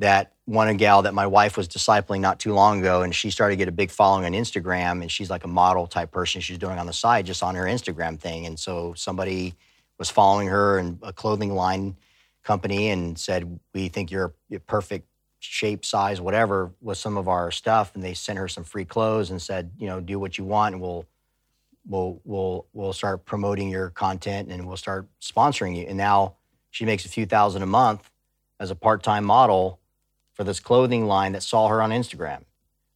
that 0.00 0.32
one 0.46 0.76
gal 0.78 1.02
that 1.02 1.14
my 1.14 1.26
wife 1.26 1.56
was 1.56 1.68
discipling 1.68 2.20
not 2.20 2.40
too 2.40 2.52
long 2.52 2.80
ago, 2.80 3.02
and 3.02 3.14
she 3.14 3.30
started 3.30 3.52
to 3.52 3.56
get 3.56 3.68
a 3.68 3.72
big 3.72 3.90
following 3.90 4.24
on 4.24 4.32
Instagram, 4.32 5.02
and 5.02 5.10
she's 5.10 5.30
like 5.30 5.44
a 5.44 5.48
model 5.48 5.86
type 5.86 6.10
person. 6.10 6.40
She's 6.40 6.58
doing 6.58 6.78
on 6.78 6.86
the 6.86 6.92
side 6.92 7.26
just 7.26 7.42
on 7.42 7.54
her 7.54 7.64
Instagram 7.64 8.18
thing. 8.18 8.46
And 8.46 8.58
so 8.58 8.94
somebody 8.94 9.54
was 9.98 10.10
following 10.10 10.48
her 10.48 10.78
and 10.78 10.98
a 11.02 11.12
clothing 11.12 11.54
line 11.54 11.96
company 12.42 12.88
and 12.88 13.18
said, 13.18 13.60
"We 13.74 13.88
think 13.88 14.10
you're 14.10 14.34
perfect 14.66 15.06
shape, 15.40 15.84
size, 15.84 16.20
whatever, 16.20 16.72
with 16.80 16.98
some 16.98 17.16
of 17.16 17.28
our 17.28 17.50
stuff, 17.50 17.94
and 17.94 18.04
they 18.04 18.14
sent 18.14 18.38
her 18.38 18.48
some 18.48 18.64
free 18.64 18.84
clothes 18.84 19.30
and 19.30 19.40
said, 19.40 19.70
you 19.78 19.86
know, 19.86 20.00
do 20.00 20.18
what 20.18 20.38
you 20.38 20.44
want, 20.44 20.74
and 20.74 20.82
we'll 20.82 21.06
we'll 21.86 22.20
we'll 22.24 22.66
we'll 22.72 22.92
start 22.92 23.24
promoting 23.24 23.68
your 23.68 23.90
content 23.90 24.50
and 24.50 24.66
we'll 24.66 24.76
start 24.76 25.08
sponsoring 25.20 25.76
you. 25.76 25.86
And 25.86 25.96
now 25.96 26.36
she 26.70 26.84
makes 26.84 27.04
a 27.04 27.08
few 27.08 27.26
thousand 27.26 27.62
a 27.62 27.66
month 27.66 28.10
as 28.60 28.70
a 28.70 28.74
part-time 28.74 29.24
model 29.24 29.79
for 30.40 30.44
this 30.44 30.58
clothing 30.58 31.04
line 31.04 31.32
that 31.32 31.42
saw 31.42 31.68
her 31.68 31.82
on 31.82 31.90
Instagram. 31.90 32.44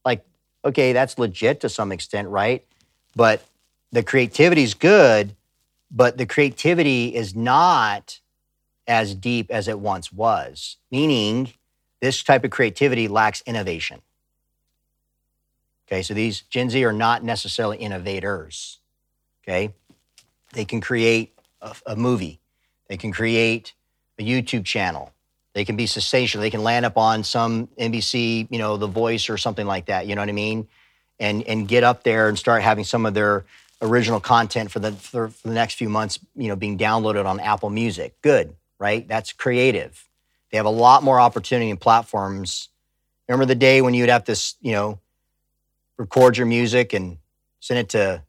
Like, 0.03 0.25
okay, 0.65 0.95
that's 0.95 1.19
legit 1.19 1.61
to 1.61 1.69
some 1.69 1.93
extent, 1.93 2.29
right? 2.29 2.65
But 3.15 3.45
the 3.93 4.03
creativity 4.03 4.63
is 4.63 4.73
good, 4.73 5.37
but 5.91 6.17
the 6.17 6.25
creativity 6.25 7.15
is 7.15 7.37
not 7.37 8.21
as 8.87 9.15
deep 9.15 9.51
as 9.51 9.69
it 9.69 9.79
once 9.79 10.11
was. 10.11 10.79
Meaning, 10.91 11.53
this 12.01 12.23
type 12.23 12.45
of 12.45 12.51
creativity 12.51 13.09
lacks 13.09 13.43
innovation. 13.45 14.01
Okay, 15.87 16.01
so 16.01 16.15
these 16.15 16.41
Gen 16.41 16.71
Z 16.71 16.83
are 16.83 16.95
not 16.95 17.23
necessarily 17.23 17.77
innovators. 17.77 18.79
Okay, 19.43 19.75
they 20.55 20.65
can 20.65 20.81
create 20.81 21.39
a, 21.61 21.77
a 21.89 21.95
movie, 21.95 22.41
they 22.89 22.97
can 22.97 23.13
create 23.13 23.75
a 24.19 24.23
YouTube 24.23 24.65
channel, 24.65 25.13
they 25.55 25.65
can 25.65 25.77
be 25.77 25.87
sensational, 25.87 26.43
they 26.43 26.51
can 26.51 26.63
land 26.63 26.85
up 26.85 26.99
on 26.99 27.25
some 27.25 27.69
NBC, 27.79 28.49
you 28.51 28.59
know, 28.59 28.77
The 28.77 28.89
Voice 28.89 29.31
or 29.31 29.39
something 29.39 29.67
like 29.67 29.87
that. 29.87 30.07
You 30.07 30.15
know 30.15 30.23
what 30.23 30.29
I 30.29 30.33
mean? 30.33 30.69
And 31.21 31.45
and 31.45 31.67
get 31.67 31.85
up 31.85 32.03
there 32.03 32.29
and 32.29 32.39
start 32.39 32.63
having 32.63 32.85
some 32.85 33.07
of 33.07 33.15
their 33.15 33.45
original 33.81 34.21
content 34.21 34.71
for 34.71 34.81
the 34.81 34.93
for, 34.93 35.29
for 35.29 35.49
the 35.49 35.55
next 35.55 35.75
few 35.75 35.89
months, 35.89 36.19
you 36.35 36.49
know, 36.49 36.57
being 36.57 36.77
downloaded 36.77 37.25
on 37.25 37.39
Apple 37.39 37.71
Music. 37.71 38.21
Good, 38.21 38.55
right? 38.79 39.07
That's 39.07 39.33
creative. 39.33 40.09
They 40.51 40.57
have 40.57 40.67
a 40.67 40.71
lot 40.71 41.03
more 41.03 41.21
opportunity 41.21 41.71
and 41.71 41.81
platforms. 41.81 42.69
Remember 43.29 43.47
the 43.47 43.55
day 43.55 43.81
when 43.81 43.95
you'd 43.95 44.09
have 44.09 44.25
to, 44.25 44.41
you 44.61 44.73
know, 44.73 44.99
record 45.97 46.37
your 46.37 46.47
music 46.47 46.93
and 46.93 47.19
send 47.61 47.79
it 47.79 47.89
to, 47.91 48.23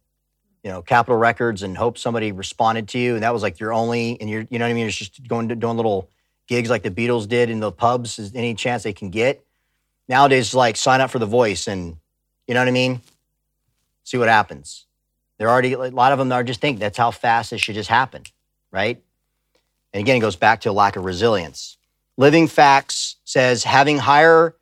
you 0.64 0.72
know, 0.72 0.82
Capitol 0.82 1.18
Records 1.18 1.64
and 1.64 1.76
hope 1.76 1.98
somebody 1.98 2.32
responded 2.32 2.88
to 2.90 3.00
you, 3.00 3.16
and 3.16 3.24
that 3.24 3.34
was 3.34 3.44
like 3.44 3.60
your 3.60 3.74
only, 3.74 4.20
and 4.22 4.30
you're, 4.30 4.46
you 4.50 4.60
know 4.60 4.66
what 4.66 4.72
I 4.72 4.74
mean? 4.74 4.88
It's 4.88 4.96
just 4.96 5.28
going 5.28 5.50
to 5.50 5.56
doing 5.56 5.76
little 5.76 6.10
gigs 6.48 6.70
like 6.70 6.84
the 6.84 6.92
Beatles 6.92 7.28
did 7.28 7.50
in 7.50 7.60
the 7.60 7.72
pubs, 7.72 8.20
is 8.20 8.34
any 8.36 8.54
chance 8.54 8.84
they 8.84 8.94
can 8.94 9.10
get. 9.10 9.44
Nowadays, 10.08 10.54
like 10.54 10.78
sign 10.78 11.02
up 11.02 11.10
for 11.10 11.20
The 11.20 11.26
Voice, 11.26 11.68
and 11.68 11.98
you 12.48 12.54
know 12.54 12.62
what 12.62 12.68
I 12.68 12.72
mean? 12.72 13.02
See 14.04 14.18
what 14.18 14.30
happens. 14.30 14.86
They're 15.38 15.50
already 15.50 15.74
a 15.74 15.78
lot 15.78 16.12
of 16.12 16.20
them 16.20 16.32
are 16.32 16.44
just 16.44 16.62
thinking 16.62 16.80
that's 16.80 16.98
how 16.98 17.12
fast 17.12 17.52
this 17.52 17.62
should 17.62 17.76
just 17.76 17.90
happen, 17.90 18.24
right? 18.72 19.02
And 19.94 20.02
again, 20.02 20.18
it 20.18 20.22
goes 20.22 20.36
back 20.36 20.62
to 20.62 20.70
a 20.70 20.72
lack 20.72 20.96
of 20.96 21.06
resilience. 21.06 21.78
Living 22.18 22.48
Facts 22.48 23.18
says 23.26 23.64
having 23.64 23.98
higher 23.98 24.56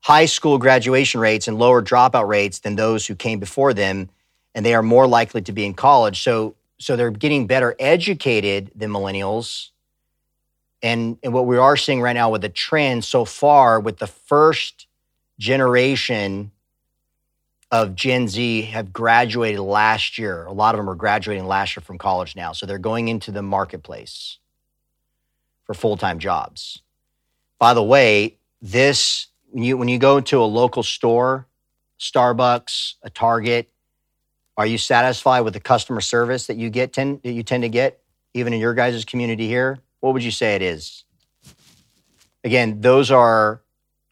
high 0.00 0.26
school 0.26 0.56
graduation 0.56 1.20
rates 1.20 1.48
and 1.48 1.58
lower 1.58 1.82
dropout 1.82 2.28
rates 2.28 2.60
than 2.60 2.76
those 2.76 3.06
who 3.06 3.14
came 3.14 3.40
before 3.40 3.74
them, 3.74 4.08
and 4.54 4.64
they 4.64 4.72
are 4.72 4.82
more 4.82 5.06
likely 5.06 5.42
to 5.42 5.52
be 5.52 5.66
in 5.66 5.74
college. 5.74 6.22
So, 6.22 6.54
so 6.78 6.94
they're 6.94 7.10
getting 7.10 7.46
better 7.46 7.74
educated 7.78 8.70
than 8.74 8.90
millennials. 8.90 9.70
And, 10.86 11.18
and 11.24 11.32
what 11.32 11.46
we 11.46 11.56
are 11.56 11.76
seeing 11.76 12.00
right 12.00 12.12
now 12.12 12.30
with 12.30 12.42
the 12.42 12.48
trend 12.48 13.04
so 13.04 13.24
far 13.24 13.80
with 13.80 13.98
the 13.98 14.06
first 14.06 14.86
generation 15.36 16.52
of 17.72 17.96
Gen 17.96 18.28
Z 18.28 18.62
have 18.62 18.92
graduated 18.92 19.58
last 19.58 20.16
year. 20.16 20.46
A 20.46 20.52
lot 20.52 20.76
of 20.76 20.78
them 20.78 20.88
are 20.88 20.94
graduating 20.94 21.44
last 21.44 21.74
year 21.74 21.82
from 21.82 21.98
college 21.98 22.36
now. 22.36 22.52
So 22.52 22.66
they're 22.66 22.78
going 22.78 23.08
into 23.08 23.32
the 23.32 23.42
marketplace 23.42 24.38
for 25.64 25.74
full 25.74 25.96
time 25.96 26.20
jobs. 26.20 26.80
By 27.58 27.74
the 27.74 27.82
way, 27.82 28.36
this 28.62 29.26
when 29.50 29.64
you 29.64 29.76
when 29.76 29.88
you 29.88 29.98
go 29.98 30.20
to 30.20 30.40
a 30.40 30.44
local 30.44 30.84
store 30.84 31.48
Starbucks, 31.98 32.94
a 33.02 33.10
Target, 33.10 33.68
are 34.56 34.66
you 34.66 34.78
satisfied 34.78 35.40
with 35.40 35.54
the 35.54 35.60
customer 35.60 36.00
service 36.00 36.46
that 36.46 36.58
you 36.58 36.70
get 36.70 36.92
tend, 36.92 37.22
that 37.24 37.32
you 37.32 37.42
tend 37.42 37.64
to 37.64 37.68
get 37.68 38.00
even 38.34 38.52
in 38.52 38.60
your 38.60 38.74
guys' 38.74 39.04
community 39.04 39.48
here? 39.48 39.80
What 40.00 40.14
would 40.14 40.24
you 40.24 40.30
say 40.30 40.54
it 40.54 40.62
is? 40.62 41.04
Again, 42.44 42.80
those 42.80 43.10
are 43.10 43.62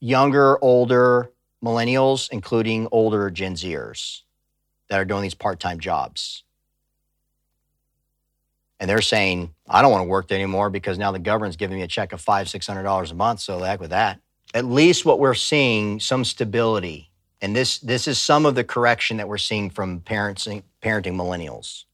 younger, 0.00 0.62
older 0.62 1.30
millennials, 1.64 2.28
including 2.30 2.88
older 2.90 3.30
Gen 3.30 3.54
Zers 3.54 4.22
that 4.88 5.00
are 5.00 5.04
doing 5.04 5.22
these 5.22 5.34
part-time 5.34 5.80
jobs. 5.80 6.42
And 8.80 8.90
they're 8.90 9.00
saying, 9.00 9.54
I 9.68 9.80
don't 9.80 9.92
want 9.92 10.02
to 10.02 10.08
work 10.08 10.30
anymore 10.30 10.68
because 10.68 10.98
now 10.98 11.12
the 11.12 11.18
government's 11.18 11.56
giving 11.56 11.76
me 11.76 11.82
a 11.84 11.88
check 11.88 12.12
of 12.12 12.20
five, 12.20 12.48
six 12.48 12.66
hundred 12.66 12.82
dollars 12.82 13.12
a 13.12 13.14
month. 13.14 13.40
So 13.40 13.60
the 13.60 13.66
heck 13.66 13.80
with 13.80 13.90
that. 13.90 14.20
At 14.52 14.64
least 14.66 15.06
what 15.06 15.18
we're 15.20 15.34
seeing, 15.34 16.00
some 16.00 16.24
stability. 16.24 17.10
And 17.40 17.54
this 17.54 17.78
this 17.78 18.06
is 18.08 18.18
some 18.18 18.44
of 18.44 18.56
the 18.56 18.64
correction 18.64 19.16
that 19.18 19.28
we're 19.28 19.38
seeing 19.38 19.70
from 19.70 20.00
parenting 20.00 20.64
parenting 20.82 21.14
millennials. 21.14 21.84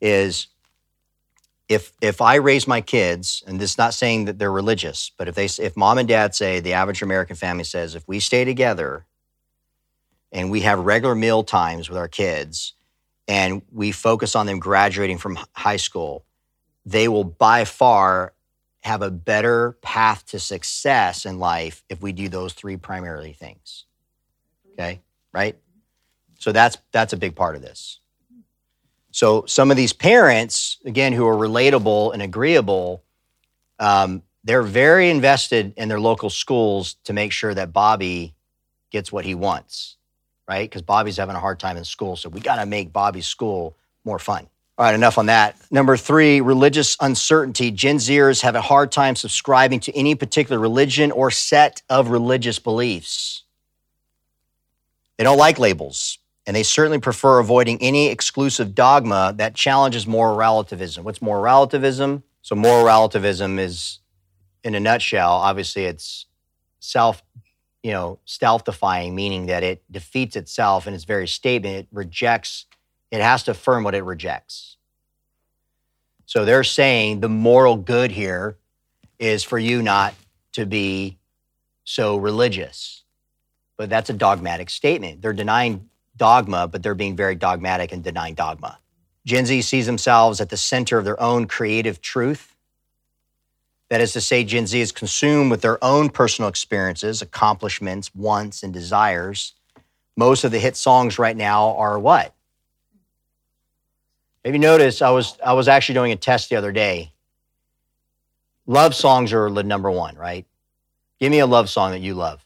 Is 0.00 0.48
if 1.70 1.92
if 2.02 2.20
I 2.20 2.34
raise 2.34 2.66
my 2.66 2.80
kids, 2.80 3.44
and 3.46 3.60
this 3.60 3.70
is 3.70 3.78
not 3.78 3.94
saying 3.94 4.24
that 4.24 4.40
they're 4.40 4.50
religious, 4.50 5.12
but 5.16 5.28
if 5.28 5.36
they 5.36 5.44
if 5.44 5.76
mom 5.76 5.98
and 5.98 6.08
dad 6.08 6.34
say 6.34 6.58
the 6.58 6.72
average 6.72 7.00
American 7.00 7.36
family 7.36 7.62
says 7.62 7.94
if 7.94 8.06
we 8.08 8.18
stay 8.18 8.44
together 8.44 9.06
and 10.32 10.50
we 10.50 10.62
have 10.62 10.80
regular 10.80 11.14
meal 11.14 11.44
times 11.44 11.88
with 11.88 11.96
our 11.96 12.08
kids 12.08 12.74
and 13.28 13.62
we 13.70 13.92
focus 13.92 14.34
on 14.34 14.46
them 14.46 14.58
graduating 14.58 15.18
from 15.18 15.38
high 15.52 15.76
school, 15.76 16.24
they 16.84 17.06
will 17.06 17.22
by 17.22 17.64
far 17.64 18.34
have 18.80 19.00
a 19.00 19.10
better 19.10 19.78
path 19.80 20.26
to 20.26 20.40
success 20.40 21.24
in 21.24 21.38
life 21.38 21.84
if 21.88 22.02
we 22.02 22.10
do 22.10 22.28
those 22.28 22.52
three 22.52 22.76
primarily 22.76 23.32
things. 23.32 23.84
Okay? 24.72 25.00
Right? 25.32 25.56
So 26.40 26.50
that's 26.50 26.78
that's 26.90 27.12
a 27.12 27.16
big 27.16 27.36
part 27.36 27.54
of 27.54 27.62
this. 27.62 27.99
So 29.10 29.44
some 29.46 29.70
of 29.70 29.76
these 29.76 29.92
parents, 29.92 30.78
again, 30.84 31.12
who 31.12 31.26
are 31.26 31.36
relatable 31.36 32.12
and 32.12 32.22
agreeable, 32.22 33.02
um, 33.78 34.22
they're 34.44 34.62
very 34.62 35.10
invested 35.10 35.74
in 35.76 35.88
their 35.88 36.00
local 36.00 36.30
schools 36.30 36.94
to 37.04 37.12
make 37.12 37.32
sure 37.32 37.52
that 37.52 37.72
Bobby 37.72 38.34
gets 38.90 39.12
what 39.12 39.24
he 39.24 39.34
wants, 39.34 39.96
right? 40.48 40.68
Because 40.68 40.82
Bobby's 40.82 41.16
having 41.16 41.36
a 41.36 41.40
hard 41.40 41.58
time 41.58 41.76
in 41.76 41.84
school, 41.84 42.16
so 42.16 42.28
we 42.28 42.40
got 42.40 42.56
to 42.56 42.66
make 42.66 42.92
Bobby's 42.92 43.26
school 43.26 43.76
more 44.04 44.18
fun. 44.18 44.48
All 44.78 44.86
right, 44.86 44.94
enough 44.94 45.18
on 45.18 45.26
that. 45.26 45.56
Number 45.70 45.96
three, 45.96 46.40
religious 46.40 46.96
uncertainty. 47.00 47.70
Gen 47.70 47.96
Zers 47.96 48.40
have 48.40 48.54
a 48.54 48.62
hard 48.62 48.90
time 48.90 49.14
subscribing 49.14 49.80
to 49.80 49.94
any 49.94 50.14
particular 50.14 50.58
religion 50.58 51.12
or 51.12 51.30
set 51.30 51.82
of 51.90 52.08
religious 52.08 52.58
beliefs. 52.58 53.42
They 55.18 55.24
don't 55.24 55.36
like 55.36 55.58
labels 55.58 56.19
and 56.50 56.56
they 56.56 56.64
certainly 56.64 56.98
prefer 56.98 57.38
avoiding 57.38 57.80
any 57.80 58.08
exclusive 58.08 58.74
dogma 58.74 59.32
that 59.36 59.54
challenges 59.54 60.04
moral 60.04 60.34
relativism. 60.34 61.04
What's 61.04 61.22
moral 61.22 61.44
relativism? 61.44 62.24
So, 62.42 62.56
moral 62.56 62.84
relativism 62.84 63.60
is, 63.60 64.00
in 64.64 64.74
a 64.74 64.80
nutshell, 64.80 65.30
obviously 65.30 65.84
it's 65.84 66.26
self, 66.80 67.22
you 67.84 67.92
know, 67.92 68.18
self-defying, 68.24 69.14
meaning 69.14 69.46
that 69.46 69.62
it 69.62 69.84
defeats 69.92 70.34
itself 70.34 70.88
in 70.88 70.94
its 70.94 71.04
very 71.04 71.28
statement. 71.28 71.76
It 71.76 71.86
rejects. 71.92 72.66
It 73.12 73.20
has 73.20 73.44
to 73.44 73.52
affirm 73.52 73.84
what 73.84 73.94
it 73.94 74.02
rejects. 74.02 74.76
So 76.26 76.44
they're 76.44 76.64
saying 76.64 77.20
the 77.20 77.28
moral 77.28 77.76
good 77.76 78.10
here 78.10 78.56
is 79.20 79.44
for 79.44 79.60
you 79.60 79.82
not 79.82 80.14
to 80.54 80.66
be 80.66 81.16
so 81.84 82.16
religious. 82.16 83.04
But 83.76 83.88
that's 83.88 84.10
a 84.10 84.14
dogmatic 84.14 84.68
statement. 84.68 85.22
They're 85.22 85.32
denying 85.32 85.89
dogma, 86.20 86.68
but 86.68 86.82
they're 86.82 86.94
being 86.94 87.16
very 87.16 87.34
dogmatic 87.34 87.92
and 87.92 88.04
denying 88.04 88.34
dogma. 88.34 88.78
Gen 89.24 89.46
Z 89.46 89.62
sees 89.62 89.86
themselves 89.86 90.38
at 90.38 90.50
the 90.50 90.56
center 90.56 90.98
of 90.98 91.06
their 91.06 91.20
own 91.20 91.46
creative 91.46 92.02
truth. 92.02 92.54
That 93.88 94.02
is 94.02 94.12
to 94.12 94.20
say, 94.20 94.44
Gen 94.44 94.66
Z 94.66 94.78
is 94.78 94.92
consumed 94.92 95.50
with 95.50 95.62
their 95.62 95.82
own 95.82 96.10
personal 96.10 96.50
experiences, 96.50 97.22
accomplishments, 97.22 98.14
wants, 98.14 98.62
and 98.62 98.72
desires. 98.72 99.54
Most 100.14 100.44
of 100.44 100.52
the 100.52 100.58
hit 100.58 100.76
songs 100.76 101.18
right 101.18 101.36
now 101.36 101.74
are 101.76 101.98
what? 101.98 102.34
Have 104.44 104.54
you 104.54 104.60
noticed? 104.60 105.00
I 105.00 105.10
was 105.10 105.38
I 105.44 105.54
was 105.54 105.68
actually 105.68 105.94
doing 105.94 106.12
a 106.12 106.16
test 106.16 106.50
the 106.50 106.56
other 106.56 106.72
day. 106.72 107.12
Love 108.66 108.94
songs 108.94 109.32
are 109.32 109.50
the 109.50 109.62
number 109.62 109.90
one, 109.90 110.16
right? 110.16 110.46
Give 111.18 111.30
me 111.30 111.38
a 111.38 111.46
love 111.46 111.70
song 111.70 111.92
that 111.92 112.00
you 112.00 112.12
love. 112.12 112.44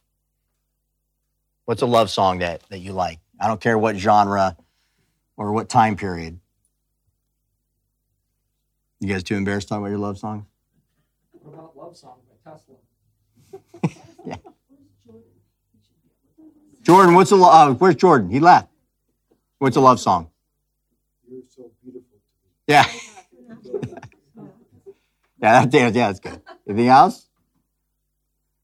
What's 1.64 1.82
a 1.82 1.86
love 1.86 2.08
song 2.08 2.38
that 2.38 2.62
that 2.70 2.78
you 2.78 2.92
like? 2.92 3.18
I 3.44 3.46
don't 3.46 3.60
care 3.60 3.76
what 3.76 3.96
genre 3.96 4.56
or 5.36 5.52
what 5.52 5.68
time 5.68 5.96
period. 5.96 6.40
You 9.00 9.08
guys 9.08 9.22
too 9.22 9.34
embarrassed 9.34 9.68
to 9.68 9.74
talk 9.74 9.80
about 9.80 9.90
your 9.90 9.98
love 9.98 10.16
songs? 10.16 10.46
What 11.32 11.52
about 11.52 11.76
Love 11.76 11.94
Song 11.94 12.16
by 12.44 12.52
Tesla? 12.52 12.76
yeah. 14.24 14.36
Jordan, 16.84 17.14
what's 17.14 17.32
a 17.32 17.36
lo- 17.36 17.50
uh, 17.50 17.74
where's 17.74 17.96
Jordan? 17.96 18.30
He 18.30 18.40
left. 18.40 18.70
What's 19.58 19.76
a 19.76 19.80
love 19.80 20.00
song? 20.00 20.30
You're 21.30 21.42
so 21.54 21.70
beautiful 21.82 22.16
Yeah. 22.66 22.86
yeah, 25.38 25.66
that, 25.66 25.74
yeah, 25.74 25.90
that's 25.90 26.20
good. 26.20 26.40
Anything 26.66 26.88
else? 26.88 27.28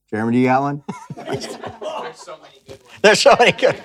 Jeremy, 0.08 0.32
do 0.32 0.38
you 0.38 0.46
got 0.46 0.62
one? 0.62 0.82
There's 1.16 1.50
so 1.50 2.38
many 2.38 2.62
good 2.66 2.82
ones. 2.82 2.98
There's 3.02 3.20
so 3.20 3.36
many 3.38 3.52
good. 3.52 3.78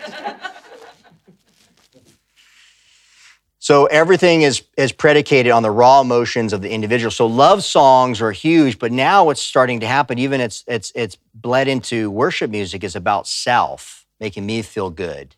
So 3.66 3.88
everything 3.88 4.44
is 4.44 4.62
is 4.78 4.92
predicated 4.92 5.52
on 5.52 5.64
the 5.64 5.72
raw 5.72 6.00
emotions 6.00 6.54
of 6.54 6.62
the 6.62 6.70
individual. 6.70 7.10
So 7.10 7.26
love 7.26 7.64
songs 7.64 8.22
are 8.22 8.32
huge, 8.32 8.78
but 8.78 8.92
now 8.92 9.26
what's 9.26 9.42
starting 9.42 9.80
to 9.80 9.88
happen, 9.88 10.20
even 10.20 10.40
it's 10.40 10.64
it's 10.68 10.92
it's 10.94 11.18
bled 11.34 11.68
into 11.68 12.12
worship 12.12 12.52
music, 12.52 12.84
is 12.84 12.96
about 12.96 13.26
self, 13.26 14.06
making 14.20 14.46
me 14.46 14.62
feel 14.62 14.92
good, 14.92 15.36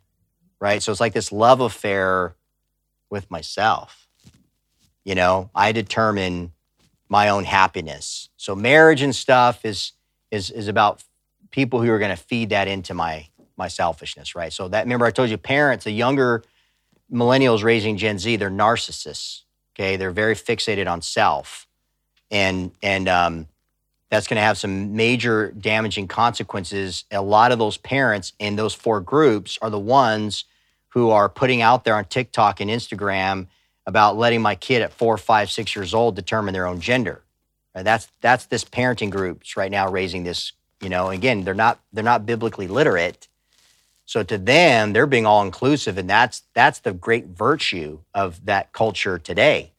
right? 0.59 0.83
So 0.83 0.91
it's 0.91 0.99
like 0.99 1.13
this 1.13 1.31
love 1.31 1.61
affair 1.61 2.35
with 3.09 3.31
myself. 3.31 4.09
You 5.05 5.15
know, 5.15 5.49
I 5.55 5.71
determine 5.71 6.51
my 7.07 7.29
own 7.29 7.45
happiness. 7.45 8.27
So 8.35 8.57
marriage 8.57 9.01
and 9.01 9.15
stuff 9.15 9.63
is 9.63 9.93
is 10.31 10.51
is 10.51 10.67
about 10.67 11.01
people 11.49 11.81
who 11.81 11.89
are 11.91 11.99
going 11.99 12.13
to 12.13 12.21
feed 12.21 12.49
that 12.49 12.67
into 12.67 12.93
my 12.93 13.29
my 13.55 13.69
selfishness, 13.69 14.35
right? 14.35 14.51
So 14.51 14.67
that 14.67 14.83
remember 14.83 15.05
I 15.05 15.11
told 15.11 15.29
you 15.29 15.37
parents, 15.37 15.85
the 15.85 15.91
younger 15.91 16.43
millennials 17.11 17.63
raising 17.63 17.97
Gen 17.97 18.19
Z, 18.19 18.35
they're 18.35 18.49
narcissists. 18.49 19.41
Okay, 19.75 19.95
they're 19.95 20.11
very 20.11 20.35
fixated 20.35 20.91
on 20.91 21.01
self, 21.01 21.67
and 22.31 22.71
and 22.81 23.07
um, 23.07 23.47
that's 24.09 24.27
going 24.27 24.37
to 24.37 24.41
have 24.41 24.57
some 24.57 24.95
major 24.95 25.51
damaging 25.51 26.07
consequences. 26.07 27.05
A 27.11 27.21
lot 27.21 27.51
of 27.51 27.59
those 27.59 27.77
parents 27.77 28.33
in 28.39 28.55
those 28.55 28.73
four 28.73 29.01
groups 29.01 29.59
are 29.61 29.69
the 29.69 29.79
ones 29.79 30.45
who 30.89 31.09
are 31.09 31.29
putting 31.29 31.61
out 31.61 31.83
there 31.83 31.95
on 31.95 32.05
TikTok 32.05 32.59
and 32.59 32.71
Instagram 32.71 33.47
about 33.85 34.17
letting 34.17 34.41
my 34.41 34.55
kid 34.55 34.81
at 34.81 34.93
four, 34.93 35.17
five, 35.17 35.51
six 35.51 35.75
years 35.75 35.93
old 35.93 36.15
determine 36.15 36.53
their 36.53 36.65
own 36.65 36.79
gender. 36.79 37.21
Right? 37.75 37.83
That's 37.83 38.07
that's 38.21 38.45
this 38.45 38.63
parenting 38.63 39.11
groups 39.11 39.55
right 39.55 39.71
now 39.71 39.89
raising 39.89 40.23
this. 40.23 40.53
You 40.81 40.89
know, 40.89 41.09
again, 41.09 41.43
they're 41.43 41.53
not 41.53 41.79
they're 41.93 42.03
not 42.03 42.25
biblically 42.25 42.67
literate. 42.67 43.27
So 44.07 44.23
to 44.23 44.37
them, 44.37 44.93
they're 44.93 45.05
being 45.05 45.25
all 45.25 45.43
inclusive, 45.43 45.97
and 45.97 46.09
that's 46.09 46.43
that's 46.53 46.79
the 46.79 46.93
great 46.93 47.25
virtue 47.25 47.99
of 48.13 48.43
that 48.45 48.71
culture 48.71 49.19
today. 49.19 49.73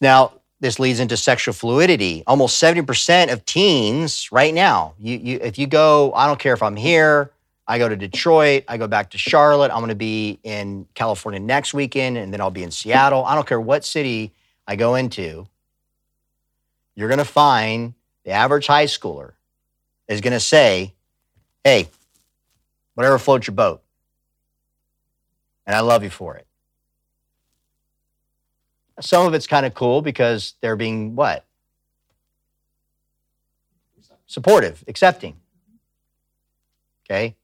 Now, 0.00 0.32
this 0.60 0.78
leads 0.78 0.98
into 0.98 1.16
sexual 1.16 1.52
fluidity. 1.52 2.24
Almost 2.26 2.62
70% 2.62 3.32
of 3.32 3.44
teens 3.44 4.32
right 4.32 4.52
now, 4.52 4.94
you, 4.98 5.18
you 5.18 5.38
if 5.42 5.58
you 5.58 5.66
go, 5.66 6.12
I 6.14 6.26
don't 6.26 6.38
care 6.38 6.54
if 6.54 6.62
I'm 6.62 6.76
here, 6.76 7.30
I 7.68 7.78
go 7.78 7.86
to 7.86 7.96
Detroit, 7.96 8.64
I 8.66 8.78
go 8.78 8.86
back 8.86 9.10
to 9.10 9.18
Charlotte, 9.18 9.70
I'm 9.70 9.80
gonna 9.80 9.94
be 9.94 10.38
in 10.42 10.86
California 10.94 11.38
next 11.38 11.74
weekend, 11.74 12.16
and 12.16 12.32
then 12.32 12.40
I'll 12.40 12.50
be 12.50 12.62
in 12.62 12.70
Seattle. 12.70 13.26
I 13.26 13.34
don't 13.34 13.46
care 13.46 13.60
what 13.60 13.84
city 13.84 14.32
I 14.66 14.76
go 14.76 14.94
into, 14.94 15.46
you're 16.94 17.10
gonna 17.10 17.26
find 17.26 17.92
the 18.24 18.30
average 18.30 18.66
high 18.66 18.86
schooler 18.86 19.32
is 20.08 20.22
gonna 20.22 20.40
say, 20.40 20.94
hey, 21.62 21.90
whatever 22.96 23.18
floats 23.18 23.46
your 23.46 23.54
boat. 23.54 23.82
And 25.66 25.76
I 25.76 25.80
love 25.80 26.02
you 26.02 26.10
for 26.10 26.36
it. 26.36 26.46
Some 29.00 29.26
of 29.26 29.34
it's 29.34 29.46
kind 29.46 29.66
of 29.66 29.74
cool 29.74 30.00
because 30.00 30.54
they're 30.62 30.76
being 30.76 31.14
what? 31.14 31.44
Supportive, 34.26 34.82
accepting. 34.88 35.36
Okay. 37.04 37.36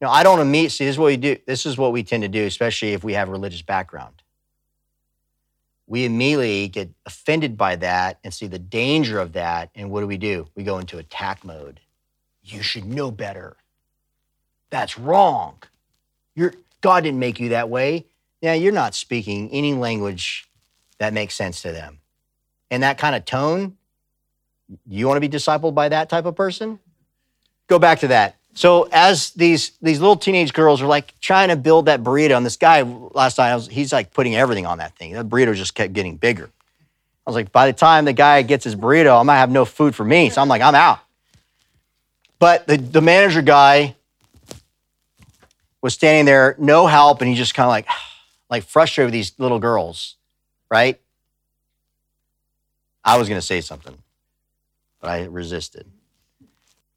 Now, 0.00 0.10
I 0.10 0.22
don't 0.22 0.38
immediately 0.38 0.70
see 0.70 0.84
this 0.84 0.94
is 0.94 0.98
what 0.98 1.06
we 1.06 1.16
do. 1.16 1.36
This 1.46 1.66
is 1.66 1.76
what 1.76 1.92
we 1.92 2.04
tend 2.04 2.22
to 2.22 2.28
do, 2.28 2.46
especially 2.46 2.92
if 2.92 3.02
we 3.02 3.14
have 3.14 3.28
a 3.28 3.32
religious 3.32 3.62
background. 3.62 4.22
We 5.88 6.04
immediately 6.04 6.68
get 6.68 6.90
offended 7.04 7.56
by 7.58 7.76
that 7.76 8.18
and 8.22 8.32
see 8.32 8.46
the 8.46 8.58
danger 8.58 9.18
of 9.18 9.32
that. 9.32 9.70
And 9.74 9.90
what 9.90 10.00
do 10.00 10.06
we 10.06 10.16
do? 10.16 10.46
We 10.54 10.62
go 10.62 10.78
into 10.78 10.98
attack 10.98 11.44
mode. 11.44 11.80
You 12.42 12.62
should 12.62 12.84
know 12.84 13.10
better 13.10 13.56
That's 14.72 14.98
wrong. 14.98 15.56
You're, 16.34 16.54
God 16.80 17.02
didn't 17.02 17.20
make 17.20 17.38
you 17.38 17.50
that 17.50 17.68
way. 17.68 18.06
Now, 18.42 18.54
you're 18.54 18.72
not 18.72 18.94
speaking 18.94 19.50
any 19.50 19.74
language 19.74 20.48
that 20.96 21.12
makes 21.12 21.34
sense 21.34 21.60
to 21.62 21.72
them. 21.72 21.98
And 22.70 22.82
that 22.82 22.96
kind 22.96 23.14
of 23.14 23.26
tone, 23.26 23.76
you 24.88 25.06
want 25.06 25.18
to 25.18 25.20
be 25.20 25.28
discipled 25.28 25.74
by 25.74 25.90
that 25.90 26.08
type 26.08 26.24
of 26.24 26.34
person? 26.34 26.78
Go 27.66 27.78
back 27.78 28.00
to 28.00 28.08
that. 28.08 28.36
So 28.54 28.88
as 28.92 29.30
these 29.32 29.72
these 29.82 30.00
little 30.00 30.16
teenage 30.16 30.54
girls 30.54 30.80
are 30.80 30.86
like 30.86 31.18
trying 31.20 31.48
to 31.48 31.56
build 31.56 31.86
that 31.86 32.02
burrito, 32.02 32.36
and 32.36 32.44
this 32.44 32.56
guy 32.56 32.82
last 32.82 33.38
night, 33.38 33.54
was, 33.54 33.68
he's 33.68 33.92
like 33.92 34.12
putting 34.12 34.34
everything 34.34 34.66
on 34.66 34.78
that 34.78 34.96
thing. 34.96 35.12
That 35.12 35.28
burrito 35.28 35.54
just 35.54 35.74
kept 35.74 35.92
getting 35.92 36.16
bigger. 36.16 36.50
I 37.26 37.30
was 37.30 37.34
like, 37.34 37.52
by 37.52 37.66
the 37.66 37.72
time 37.74 38.06
the 38.06 38.12
guy 38.14 38.40
gets 38.40 38.64
his 38.64 38.74
burrito, 38.74 39.20
I 39.20 39.22
might 39.22 39.38
have 39.38 39.50
no 39.50 39.66
food 39.66 39.94
for 39.94 40.04
me. 40.04 40.30
So 40.30 40.40
I'm 40.40 40.48
like, 40.48 40.62
I'm 40.62 40.74
out. 40.74 40.98
But 42.38 42.66
the, 42.66 42.78
the 42.78 43.00
manager 43.00 43.42
guy 43.42 43.96
was 45.82 45.94
standing 45.94 46.24
there, 46.24 46.54
no 46.58 46.86
help, 46.86 47.20
and 47.20 47.28
he 47.28 47.36
just 47.36 47.54
kind 47.54 47.66
of 47.66 47.70
like, 47.70 47.86
like 48.50 48.64
frustrated 48.64 49.08
with 49.08 49.12
these 49.12 49.32
little 49.38 49.58
girls, 49.58 50.16
right? 50.70 51.00
I 53.04 53.18
was 53.18 53.28
gonna 53.28 53.42
say 53.42 53.60
something, 53.60 53.98
but 55.00 55.10
I 55.10 55.24
resisted. 55.24 55.86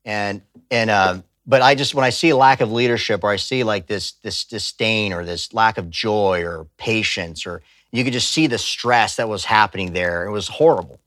And 0.06 0.44
and 0.70 0.90
uh, 0.90 1.22
but 1.48 1.62
I 1.62 1.74
just 1.76 1.96
when 1.96 2.06
I 2.06 2.12
see 2.12 2.30
a 2.30 2.38
lack 2.38 2.62
of 2.62 2.72
leadership 2.72 3.24
or 3.24 3.32
I 3.32 3.38
see 3.38 3.64
like 3.64 3.88
this 3.88 4.14
this 4.24 4.46
disdain 4.46 5.14
or 5.14 5.26
this 5.26 5.54
lack 5.54 5.78
of 5.80 5.90
joy 5.90 6.44
or 6.44 6.68
patience 6.78 7.48
or 7.48 7.64
you 7.92 8.04
could 8.04 8.14
just 8.14 8.32
see 8.32 8.48
the 8.48 8.58
stress 8.58 9.16
that 9.16 9.30
was 9.30 9.46
happening 9.46 9.94
there. 9.94 10.26
It 10.26 10.32
was 10.32 10.48
horrible. 10.48 11.00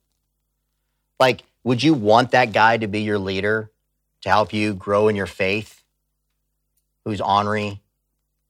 Like, 1.20 1.42
would 1.62 1.82
you 1.82 1.92
want 1.92 2.30
that 2.30 2.52
guy 2.52 2.78
to 2.78 2.86
be 2.86 3.02
your 3.02 3.18
leader 3.18 3.70
to 4.22 4.28
help 4.28 4.52
you 4.52 4.74
grow 4.74 5.08
in 5.08 5.14
your 5.14 5.26
faith? 5.26 5.77
Who's 7.08 7.22
ornery 7.22 7.80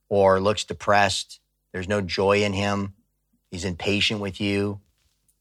or 0.09 0.40
looks 0.40 0.64
depressed? 0.64 1.38
There's 1.72 1.86
no 1.86 2.00
joy 2.00 2.42
in 2.42 2.52
him. 2.52 2.94
He's 3.52 3.64
impatient 3.64 4.20
with 4.20 4.40
you. 4.40 4.80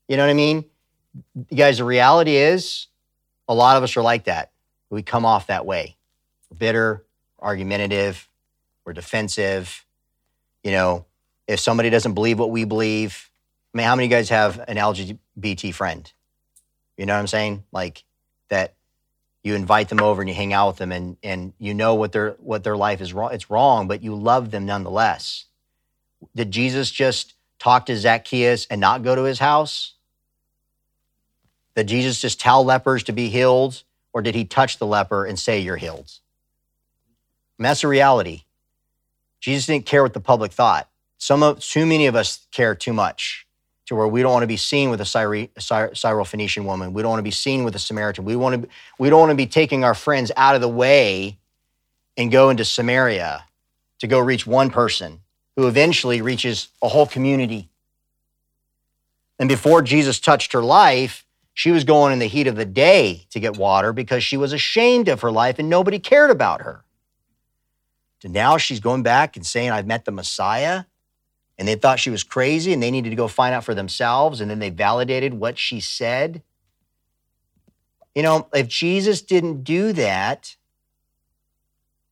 You 0.08 0.18
know 0.18 0.24
what 0.24 0.30
I 0.30 0.36
mean? 0.36 0.66
You 1.50 1.58
guys, 1.58 1.80
the 1.80 1.84
reality 1.84 2.36
is 2.36 2.86
a 3.48 3.56
lot 3.56 3.76
of 3.76 3.82
us 3.82 3.98
are 3.98 4.04
like 4.04 4.26
that. 4.26 4.52
We 4.92 5.02
come 5.02 5.26
off 5.26 5.48
that 5.48 5.66
way 5.66 5.98
bitter, 6.56 7.08
argumentative, 7.40 8.30
we're 8.86 8.94
defensive. 8.94 9.84
You 10.64 10.70
know, 10.70 11.08
if 11.48 11.60
somebody 11.60 11.90
doesn't 11.90 12.14
believe 12.14 12.38
what 12.38 12.52
we 12.52 12.66
believe, 12.66 13.32
I 13.74 13.80
mean, 13.80 13.88
how 13.88 13.96
many 13.96 14.06
of 14.06 14.12
you 14.12 14.16
guys 14.18 14.30
have 14.30 14.64
an 14.68 14.78
LGBT 14.78 15.74
friend? 15.74 16.14
You 16.98 17.08
know 17.08 17.16
what 17.16 17.20
I'm 17.20 17.28
saying? 17.28 17.64
Like 17.72 18.04
that 18.50 18.76
you 19.48 19.56
invite 19.56 19.90
them 19.90 20.02
over 20.02 20.22
and 20.22 20.30
you 20.30 20.36
hang 20.36 20.54
out 20.54 20.68
with 20.68 20.78
them 20.78 20.92
and 20.92 21.18
and 21.24 21.54
you 21.58 21.74
know 21.74 21.96
what 21.96 22.12
their 22.12 22.32
what 22.40 22.64
their 22.64 22.78
life 22.78 23.02
is 23.02 23.14
wrong. 23.14 23.34
It's 23.34 23.50
wrong, 23.50 23.88
but 23.88 24.04
you 24.04 24.14
love 24.14 24.52
them 24.52 24.66
nonetheless. 24.66 25.46
Did 26.36 26.52
Jesus 26.52 26.92
just 26.92 27.34
talk 27.58 27.86
to 27.88 27.98
Zacchaeus 27.98 28.68
and 28.70 28.82
not 28.82 29.04
go 29.04 29.16
to 29.16 29.24
his 29.24 29.40
house? 29.40 29.94
Did 31.76 31.88
Jesus 31.88 32.20
just 32.20 32.42
tell 32.42 32.64
lepers 32.64 33.04
to 33.04 33.14
be 33.14 33.30
healed? 33.30 33.84
Or 34.14 34.22
did 34.22 34.36
he 34.36 34.46
touch 34.46 34.80
the 34.80 34.86
leper 34.86 35.26
and 35.26 35.40
say, 35.40 35.60
You're 35.60 35.78
healed? 35.78 36.12
And 37.58 37.66
that's 37.66 37.82
the 37.82 37.88
reality. 37.88 38.44
Jesus 39.40 39.68
didn't 39.68 39.86
care 39.86 40.04
what 40.04 40.14
the 40.14 40.20
public 40.20 40.52
thought. 40.52 40.90
Some 41.18 41.42
of, 41.42 41.60
too 41.60 41.86
many 41.86 42.08
of 42.08 42.16
us 42.16 42.48
care 42.52 42.76
too 42.76 42.94
much 42.94 43.47
to 43.88 43.96
where 43.96 44.08
we 44.08 44.22
don't 44.22 44.34
want 44.34 44.44
to 44.44 44.48
be 44.48 44.58
seen 44.58 44.90
with 44.90 45.02
a 45.02 45.06
Syrophoenician 45.06 46.66
woman. 46.66 46.94
We 46.94 47.02
don't 47.02 47.10
want 47.10 47.20
to 47.20 47.24
be 47.24 47.32
seen 47.32 47.64
with 47.64 47.76
a 47.76 47.80
Samaritan. 47.80 48.26
We, 48.26 48.36
want 48.36 48.54
to, 48.54 48.58
be, 48.60 48.68
we 49.00 49.10
don't 49.10 49.20
want 49.20 49.32
to 49.32 49.36
be 49.36 49.48
taking 49.48 49.84
our 49.84 49.94
friends 49.94 50.32
out 50.38 50.56
of 50.56 50.62
the 50.62 50.70
way 50.70 51.38
and 52.18 52.32
go 52.32 52.50
into 52.50 52.66
Samaria 52.66 53.46
to 54.00 54.08
go 54.08 54.20
reach 54.20 54.46
one 54.46 54.70
person 54.70 55.22
who 55.56 55.68
eventually 55.68 56.22
reaches 56.22 56.68
a 56.82 56.90
whole 56.90 57.08
community. 57.08 57.70
And 59.40 59.48
before 59.48 59.82
Jesus 59.82 60.20
touched 60.20 60.54
her 60.54 60.62
life, 60.62 61.26
she 61.54 61.72
was 61.72 61.84
going 61.84 62.14
in 62.14 62.20
the 62.20 62.28
heat 62.28 62.48
of 62.48 62.56
the 62.56 62.66
day 62.66 63.26
to 63.32 63.40
get 63.40 63.58
water 63.58 63.94
because 63.94 64.24
she 64.24 64.38
was 64.38 64.54
ashamed 64.54 65.08
of 65.08 65.22
her 65.22 65.32
life 65.32 65.60
and 65.60 65.70
nobody 65.70 65.98
cared 65.98 66.30
about 66.30 66.62
her 66.62 66.84
to 68.20 68.30
now 68.30 68.58
she's 68.58 68.80
going 68.80 69.04
back 69.04 69.36
and 69.36 69.46
saying, 69.46 69.72
I've 69.72 69.88
met 69.88 70.06
the 70.06 70.12
Messiah. 70.12 70.86
And 71.58 71.68
they 71.68 71.76
thought 71.76 72.00
she 72.00 72.10
was 72.10 72.24
crazy 72.24 72.74
and 72.74 72.82
they 72.82 72.92
needed 72.92 73.10
to 73.10 73.16
go 73.16 73.28
find 73.28 73.54
out 73.54 73.64
for 73.64 73.74
themselves. 73.74 74.42
And 74.42 74.50
then 74.50 74.60
they 74.60 74.70
validated 74.70 75.34
what 75.34 75.58
she 75.58 75.80
said. 75.80 76.44
You 78.14 78.24
know, 78.24 78.48
if 78.54 78.68
Jesus 78.68 79.22
didn't 79.22 79.64
do 79.64 79.92
that, 79.94 80.56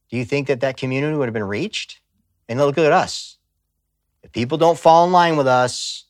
do 0.09 0.17
you 0.17 0.25
think 0.25 0.47
that 0.47 0.61
that 0.61 0.77
community 0.77 1.15
would 1.17 1.27
have 1.27 1.33
been 1.33 1.43
reached? 1.43 1.99
And 2.47 2.59
look 2.59 2.77
at 2.77 2.91
us. 2.91 3.37
If 4.23 4.31
people 4.31 4.57
don't 4.57 4.77
fall 4.77 5.05
in 5.05 5.11
line 5.11 5.35
with 5.35 5.47
us, 5.47 6.05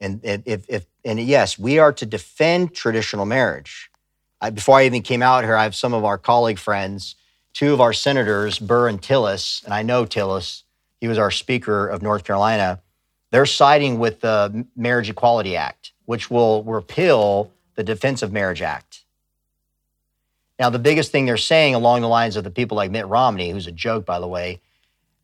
and 0.00 0.20
if, 0.22 0.64
if 0.68 0.86
and 1.04 1.18
yes, 1.18 1.58
we 1.58 1.78
are 1.80 1.92
to 1.92 2.06
defend 2.06 2.74
traditional 2.74 3.26
marriage. 3.26 3.90
I, 4.40 4.50
before 4.50 4.78
I 4.78 4.86
even 4.86 5.02
came 5.02 5.22
out 5.22 5.42
here, 5.42 5.56
I 5.56 5.64
have 5.64 5.74
some 5.74 5.92
of 5.92 6.04
our 6.04 6.18
colleague 6.18 6.58
friends 6.58 7.16
two 7.58 7.72
of 7.72 7.80
our 7.80 7.92
senators, 7.92 8.60
Burr 8.60 8.88
and 8.88 9.02
Tillis, 9.02 9.64
and 9.64 9.74
I 9.74 9.82
know 9.82 10.04
Tillis, 10.04 10.62
he 11.00 11.08
was 11.08 11.18
our 11.18 11.30
Speaker 11.30 11.88
of 11.88 12.02
North 12.02 12.24
Carolina, 12.24 12.80
they're 13.30 13.46
siding 13.46 13.98
with 13.98 14.20
the 14.20 14.66
Marriage 14.76 15.10
Equality 15.10 15.56
Act, 15.56 15.92
which 16.06 16.30
will 16.30 16.64
repeal 16.64 17.52
the 17.74 17.84
Defense 17.84 18.22
of 18.22 18.32
Marriage 18.32 18.62
Act. 18.62 19.04
Now, 20.58 20.70
the 20.70 20.78
biggest 20.78 21.12
thing 21.12 21.26
they're 21.26 21.36
saying 21.36 21.74
along 21.74 22.00
the 22.00 22.08
lines 22.08 22.36
of 22.36 22.42
the 22.42 22.50
people 22.50 22.76
like 22.76 22.90
Mitt 22.90 23.06
Romney, 23.06 23.50
who's 23.50 23.66
a 23.66 23.72
joke, 23.72 24.04
by 24.04 24.18
the 24.18 24.26
way, 24.26 24.60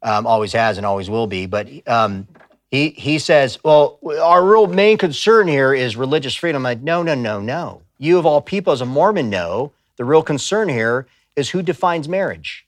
um, 0.02 0.26
always 0.26 0.52
has 0.52 0.76
and 0.76 0.86
always 0.86 1.10
will 1.10 1.26
be, 1.26 1.46
but 1.46 1.68
um, 1.88 2.28
he, 2.70 2.90
he 2.90 3.18
says, 3.18 3.58
well, 3.64 3.98
our 4.20 4.44
real 4.44 4.66
main 4.66 4.98
concern 4.98 5.48
here 5.48 5.72
is 5.72 5.96
religious 5.96 6.34
freedom. 6.34 6.60
I'm 6.60 6.64
like, 6.64 6.82
no, 6.82 7.02
no, 7.02 7.14
no, 7.14 7.40
no. 7.40 7.82
You, 7.98 8.18
of 8.18 8.26
all 8.26 8.40
people, 8.40 8.72
as 8.72 8.80
a 8.80 8.86
Mormon, 8.86 9.30
know 9.30 9.72
the 9.96 10.04
real 10.04 10.22
concern 10.22 10.68
here 10.68 11.06
is 11.36 11.50
who 11.50 11.62
defines 11.62 12.08
marriage. 12.08 12.66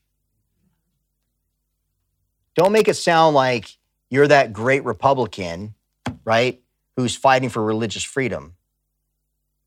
Don't 2.57 2.73
make 2.73 2.89
it 2.89 2.95
sound 2.95 3.35
like 3.35 3.77
you're 4.09 4.27
that 4.27 4.53
great 4.53 4.83
Republican, 4.85 5.75
right, 6.25 6.61
who's 6.97 7.15
fighting 7.15 7.51
for 7.51 7.63
religious 7.63 8.03
freedom. 8.03 8.55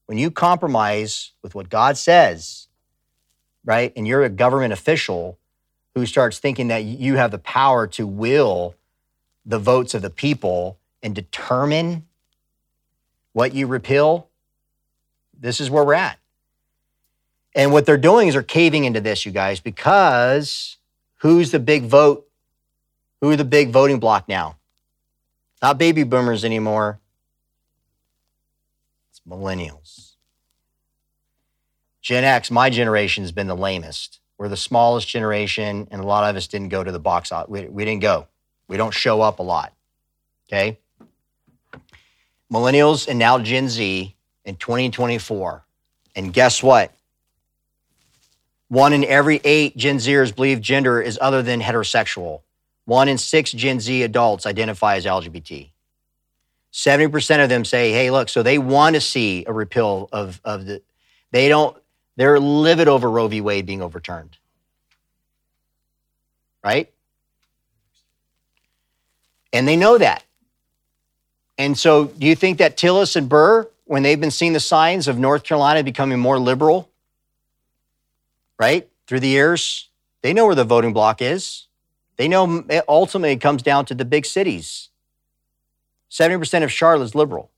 When 0.08 0.18
you 0.18 0.32
compromise 0.32 1.34
with 1.44 1.54
what 1.54 1.70
God 1.70 1.98
says, 1.98 2.68
right, 3.64 3.94
and 3.96 4.08
you're 4.08 4.24
a 4.24 4.30
government 4.30 4.74
official 4.74 5.38
who 5.94 6.08
starts 6.08 6.40
thinking 6.40 6.70
that 6.70 6.84
you 6.84 7.16
have 7.18 7.30
the 7.30 7.38
power 7.38 7.86
to 7.88 8.08
will 8.08 8.76
the 9.46 9.60
votes 9.60 9.94
of 9.94 10.02
the 10.02 10.10
people 10.10 10.80
and 11.04 11.14
determine 11.14 12.08
what 13.34 13.54
you 13.54 13.68
repeal, 13.68 14.30
this 15.40 15.62
is 15.62 15.70
where 15.70 15.84
we're 15.84 15.94
at. 15.94 16.18
And 17.56 17.72
what 17.72 17.86
they're 17.86 17.98
doing 17.98 18.28
is 18.28 18.34
they're 18.34 18.44
caving 18.44 18.86
into 18.86 19.02
this, 19.02 19.26
you 19.26 19.32
guys, 19.32 19.60
because 19.60 20.78
who's 21.18 21.52
the 21.52 21.60
big 21.60 21.84
vote? 21.84 22.29
Who 23.22 23.30
are 23.32 23.36
the 23.36 23.46
big 23.46 23.72
voting 23.72 24.00
block 24.00 24.28
now? 24.28 24.58
Not 25.62 25.78
baby 25.78 26.04
boomers 26.04 26.46
anymore. 26.46 27.00
It's 29.12 29.22
millennials. 29.28 30.16
Gen 32.02 32.24
X, 32.24 32.50
my 32.50 32.70
generation, 32.70 33.24
has 33.24 33.32
been 33.32 33.48
the 33.48 33.56
lamest. 33.56 34.20
We're 34.38 34.48
the 34.48 34.58
smallest 34.58 35.08
generation, 35.08 35.88
and 35.92 36.02
a 36.02 36.06
lot 36.06 36.30
of 36.30 36.36
us 36.38 36.48
didn't 36.48 36.70
go 36.70 36.84
to 36.84 36.92
the 36.92 37.00
box. 37.00 37.32
We, 37.50 37.66
we 37.66 37.84
didn't 37.84 38.02
go. 38.02 38.28
We 38.70 38.78
don't 38.78 38.94
show 38.94 39.22
up 39.22 39.40
a 39.40 39.44
lot. 39.44 39.74
Okay? 40.48 40.80
Millennials 42.52 43.08
and 43.08 43.20
now 43.20 43.38
Gen 43.38 43.68
Z 43.68 44.16
in 44.46 44.56
2024. 44.56 45.66
And 46.16 46.34
guess 46.34 46.64
what? 46.64 46.94
One 48.70 48.94
in 48.94 49.04
every 49.04 49.42
eight 49.44 49.76
Gen 49.76 49.98
Zers 49.98 50.34
believe 50.34 50.62
gender 50.62 51.02
is 51.02 51.20
other 51.22 51.42
than 51.42 51.62
heterosexual. 51.62 52.42
One 52.90 53.08
in 53.08 53.20
six 53.20 53.52
Gen 53.52 53.80
Z 53.80 54.02
adults 54.02 54.48
identify 54.48 54.96
as 54.96 55.06
LGBT. 55.06 55.70
70% 56.74 57.44
of 57.44 57.48
them 57.48 57.64
say, 57.64 57.92
hey, 57.92 58.10
look, 58.10 58.30
so 58.30 58.42
they 58.42 58.58
want 58.58 58.96
to 58.96 59.00
see 59.00 59.46
a 59.46 59.54
repeal 59.54 60.10
of, 60.12 60.42
of 60.44 60.66
the, 60.66 60.82
they 61.30 61.50
don't, 61.50 61.78
they're 62.16 62.40
livid 62.40 62.88
over 62.88 63.08
Roe 63.08 63.28
v. 63.28 63.42
Wade 63.42 63.68
being 63.68 63.84
overturned. 63.84 64.40
Right? 66.64 66.92
And 69.54 69.68
they 69.68 69.76
know 69.76 70.00
that. 70.00 70.24
And 71.60 71.78
so, 71.78 72.06
do 72.06 72.26
you 72.26 72.36
think 72.36 72.58
that 72.58 72.76
Tillis 72.76 73.16
and 73.16 73.30
Burr, 73.30 73.70
when 73.86 74.02
they've 74.02 74.20
been 74.20 74.32
seeing 74.32 74.54
the 74.54 74.60
signs 74.60 75.08
of 75.08 75.20
North 75.20 75.44
Carolina 75.44 75.84
becoming 75.84 76.18
more 76.18 76.40
liberal, 76.40 76.90
right? 78.58 78.90
Through 79.06 79.20
the 79.20 79.28
years, 79.28 79.90
they 80.24 80.34
know 80.34 80.48
where 80.48 80.56
the 80.56 80.64
voting 80.64 80.92
block 80.92 81.22
is. 81.22 81.68
They 82.20 82.28
know 82.28 82.66
ultimately 82.90 83.32
it 83.32 83.40
comes 83.40 83.64
down 83.64 83.86
to 83.86 83.96
the 83.96 84.04
big 84.04 84.26
cities. 84.26 84.90
70% 86.12 86.66
of 86.66 86.72
Charlotte 86.72 87.06
is 87.06 87.16
liberal. 87.16 87.50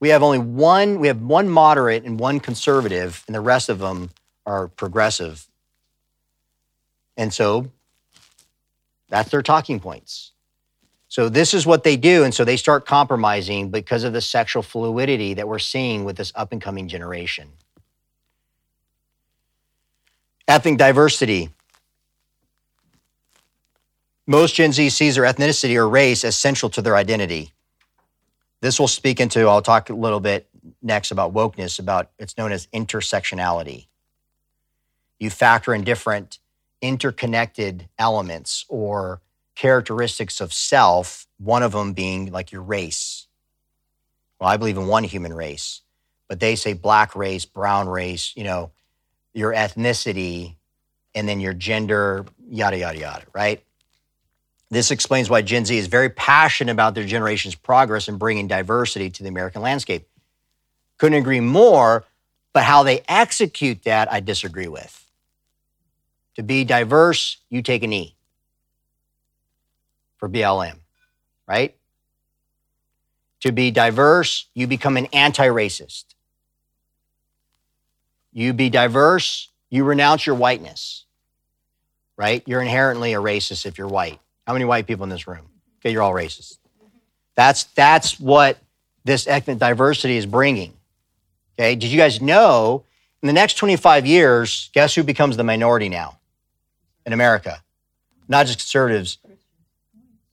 We 0.00 0.08
have 0.08 0.24
only 0.24 0.40
one, 0.40 0.98
we 0.98 1.06
have 1.06 1.22
one 1.22 1.48
moderate 1.48 2.02
and 2.02 2.18
one 2.18 2.40
conservative, 2.40 3.22
and 3.28 3.36
the 3.36 3.40
rest 3.40 3.68
of 3.68 3.78
them 3.78 4.10
are 4.46 4.66
progressive. 4.66 5.46
And 7.16 7.32
so 7.32 7.70
that's 9.10 9.30
their 9.30 9.42
talking 9.42 9.78
points. 9.78 10.32
So 11.06 11.28
this 11.28 11.54
is 11.54 11.64
what 11.64 11.84
they 11.84 11.96
do. 11.96 12.24
And 12.24 12.34
so 12.34 12.44
they 12.44 12.56
start 12.56 12.84
compromising 12.84 13.70
because 13.70 14.02
of 14.02 14.12
the 14.12 14.20
sexual 14.20 14.64
fluidity 14.64 15.34
that 15.34 15.46
we're 15.46 15.60
seeing 15.60 16.04
with 16.04 16.16
this 16.16 16.32
up 16.34 16.50
and 16.50 16.60
coming 16.60 16.88
generation. 16.88 17.50
Ethnic 20.48 20.78
diversity. 20.78 21.50
Most 24.26 24.56
Gen 24.56 24.72
Z 24.72 24.90
sees 24.90 25.14
their 25.14 25.24
ethnicity 25.24 25.76
or 25.76 25.88
race 25.88 26.24
as 26.24 26.36
central 26.36 26.68
to 26.70 26.82
their 26.82 26.96
identity. 26.96 27.52
This 28.60 28.80
will 28.80 28.88
speak 28.88 29.20
into, 29.20 29.46
I'll 29.46 29.62
talk 29.62 29.88
a 29.90 29.94
little 29.94 30.20
bit 30.20 30.48
next 30.82 31.10
about 31.12 31.32
wokeness, 31.32 31.78
about 31.78 32.10
it's 32.18 32.36
known 32.36 32.50
as 32.50 32.66
intersectionality. 32.68 33.86
You 35.20 35.30
factor 35.30 35.72
in 35.74 35.84
different 35.84 36.40
interconnected 36.82 37.88
elements 37.98 38.64
or 38.68 39.20
characteristics 39.54 40.40
of 40.40 40.52
self, 40.52 41.26
one 41.38 41.62
of 41.62 41.72
them 41.72 41.92
being 41.92 42.32
like 42.32 42.50
your 42.52 42.62
race. 42.62 43.28
Well, 44.40 44.50
I 44.50 44.56
believe 44.56 44.76
in 44.76 44.86
one 44.86 45.04
human 45.04 45.32
race, 45.32 45.82
but 46.28 46.40
they 46.40 46.56
say 46.56 46.72
black 46.72 47.14
race, 47.14 47.44
brown 47.44 47.88
race, 47.88 48.32
you 48.36 48.44
know, 48.44 48.72
your 49.32 49.52
ethnicity, 49.52 50.56
and 51.14 51.28
then 51.28 51.40
your 51.40 51.54
gender, 51.54 52.26
yada, 52.50 52.78
yada, 52.78 52.98
yada, 52.98 53.24
right? 53.32 53.62
This 54.70 54.90
explains 54.90 55.30
why 55.30 55.42
Gen 55.42 55.64
Z 55.64 55.76
is 55.76 55.86
very 55.86 56.10
passionate 56.10 56.72
about 56.72 56.94
their 56.94 57.04
generation's 57.04 57.54
progress 57.54 58.08
in 58.08 58.18
bringing 58.18 58.48
diversity 58.48 59.10
to 59.10 59.22
the 59.22 59.28
American 59.28 59.62
landscape. 59.62 60.08
Couldn't 60.98 61.18
agree 61.18 61.40
more, 61.40 62.04
but 62.52 62.64
how 62.64 62.82
they 62.82 63.02
execute 63.08 63.84
that, 63.84 64.12
I 64.12 64.20
disagree 64.20 64.68
with. 64.68 65.04
To 66.34 66.42
be 66.42 66.64
diverse, 66.64 67.38
you 67.48 67.62
take 67.62 67.82
an 67.82 67.92
E 67.92 68.16
for 70.16 70.28
BLM, 70.28 70.78
right? 71.46 71.76
To 73.40 73.52
be 73.52 73.70
diverse, 73.70 74.48
you 74.54 74.66
become 74.66 74.96
an 74.96 75.06
anti 75.12 75.46
racist. 75.46 76.04
You 78.32 78.52
be 78.52 78.68
diverse, 78.68 79.50
you 79.70 79.84
renounce 79.84 80.26
your 80.26 80.34
whiteness, 80.34 81.04
right? 82.16 82.42
You're 82.46 82.60
inherently 82.60 83.14
a 83.14 83.20
racist 83.20 83.64
if 83.64 83.78
you're 83.78 83.86
white. 83.88 84.20
How 84.46 84.52
many 84.52 84.64
white 84.64 84.86
people 84.86 85.04
in 85.04 85.10
this 85.10 85.26
room? 85.26 85.48
Okay, 85.80 85.92
you're 85.92 86.02
all 86.02 86.12
racist. 86.12 86.58
That's, 87.34 87.64
that's 87.64 88.18
what 88.18 88.58
this 89.04 89.26
ethnic 89.26 89.58
diversity 89.58 90.16
is 90.16 90.26
bringing. 90.26 90.74
Okay, 91.58 91.74
did 91.74 91.90
you 91.90 91.98
guys 91.98 92.20
know 92.20 92.84
in 93.22 93.26
the 93.26 93.32
next 93.32 93.54
25 93.54 94.06
years, 94.06 94.70
guess 94.72 94.94
who 94.94 95.02
becomes 95.02 95.36
the 95.36 95.44
minority 95.44 95.88
now 95.88 96.18
in 97.04 97.12
America? 97.12 97.62
Not 98.28 98.46
just 98.46 98.58
conservatives, 98.58 99.18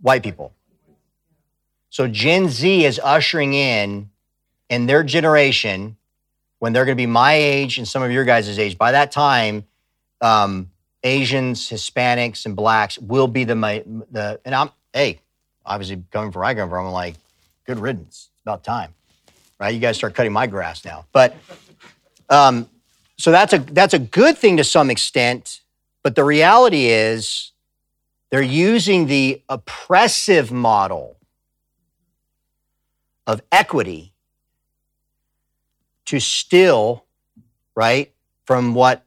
white 0.02 0.24
people. 0.24 0.54
So 1.90 2.08
Gen 2.08 2.50
Z 2.50 2.86
is 2.86 3.00
ushering 3.04 3.54
in, 3.54 4.10
in 4.70 4.88
their 4.88 5.04
generation, 5.04 5.98
when 6.60 6.74
they're 6.74 6.86
going 6.86 6.98
to 6.98 7.02
be 7.02 7.06
my 7.06 7.34
age 7.34 7.78
and 7.78 7.88
some 7.88 8.04
of 8.04 8.12
your 8.12 8.24
guys' 8.24 8.58
age, 8.58 8.78
by 8.78 8.94
that 8.94 9.12
time, 9.12 9.66
um, 10.22 10.72
Asians, 11.04 11.70
Hispanics, 11.70 12.46
and 12.46 12.56
blacks 12.56 12.98
will 12.98 13.28
be 13.28 13.44
the 13.44 13.56
the. 14.12 14.40
And 14.46 14.56
I'm 14.56 14.70
hey, 14.94 15.20
obviously 15.66 16.04
coming 16.12 16.32
from 16.32 16.44
I 16.44 16.54
come 16.54 16.70
from, 16.70 16.88
I'm 16.88 16.92
like, 16.92 17.16
good 17.66 17.80
riddance. 17.80 18.30
It's 18.32 18.42
about 18.44 18.64
time, 18.64 18.94
right? 19.60 19.74
You 19.74 19.80
guys 19.80 19.98
start 19.98 20.14
cutting 20.14 20.34
my 20.34 20.48
grass 20.48 20.86
now, 20.86 21.06
but 21.12 21.36
um, 22.30 22.70
so 23.18 23.32
that's 23.32 23.54
a 23.54 23.60
that's 23.60 23.94
a 23.94 24.00
good 24.00 24.38
thing 24.38 24.58
to 24.58 24.64
some 24.64 24.90
extent. 24.90 25.62
But 26.04 26.16
the 26.16 26.24
reality 26.24 26.88
is, 26.88 27.52
they're 28.30 28.42
using 28.42 29.08
the 29.08 29.42
oppressive 29.48 30.52
model 30.52 31.18
of 33.26 33.42
equity 33.52 34.12
to 36.06 36.20
steal, 36.20 37.06
right, 37.76 38.12
from 38.46 38.74
what 38.74 39.06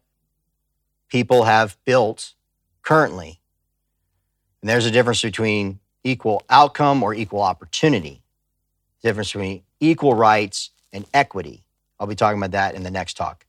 people 1.09 1.45
have 1.45 1.77
built 1.85 2.35
currently. 2.83 3.41
And 4.61 4.71
there's 4.71 4.87
a 4.87 4.91
difference 4.91 5.23
between 5.23 5.81
equal 6.05 6.43
outcome 6.49 7.03
or 7.03 7.15
equal 7.15 7.43
opportunity, 7.43 8.23
the 9.03 9.09
difference 9.09 9.33
between 9.33 9.63
equal 9.81 10.15
rights 10.15 10.71
and 10.93 11.05
equity. 11.13 11.65
I'll 11.99 12.07
be 12.07 12.15
talking 12.15 12.39
about 12.39 12.53
that 12.53 12.75
in 12.75 12.83
the 12.83 12.91
next 12.91 13.17
talk. 13.17 13.45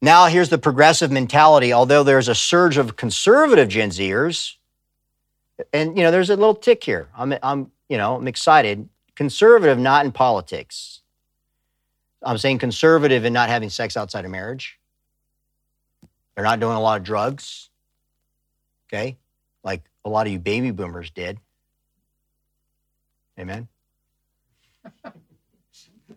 Now, 0.00 0.26
here's 0.26 0.48
the 0.48 0.58
progressive 0.58 1.10
mentality. 1.10 1.72
Although 1.72 2.04
there's 2.04 2.28
a 2.28 2.34
surge 2.34 2.76
of 2.76 2.96
conservative 2.96 3.68
Gen 3.68 3.90
Zers, 3.90 4.54
and 5.72 5.96
you 5.96 6.04
know, 6.04 6.10
there's 6.10 6.30
a 6.30 6.36
little 6.36 6.54
tick 6.54 6.84
here. 6.84 7.08
I'm, 7.16 7.34
I'm, 7.42 7.72
you 7.88 7.96
know, 7.96 8.16
I'm 8.16 8.28
excited. 8.28 8.88
Conservative, 9.16 9.78
not 9.78 10.04
in 10.04 10.12
politics. 10.12 11.00
I'm 12.22 12.38
saying 12.38 12.58
conservative 12.58 13.24
in 13.24 13.32
not 13.32 13.48
having 13.48 13.70
sex 13.70 13.96
outside 13.96 14.24
of 14.24 14.30
marriage. 14.30 14.77
They're 16.38 16.44
not 16.44 16.60
doing 16.60 16.76
a 16.76 16.80
lot 16.80 17.00
of 17.00 17.04
drugs. 17.04 17.68
Okay. 18.86 19.16
Like 19.64 19.82
a 20.04 20.08
lot 20.08 20.28
of 20.28 20.32
you 20.32 20.38
baby 20.38 20.70
boomers 20.70 21.10
did. 21.10 21.40
Amen. 23.36 23.66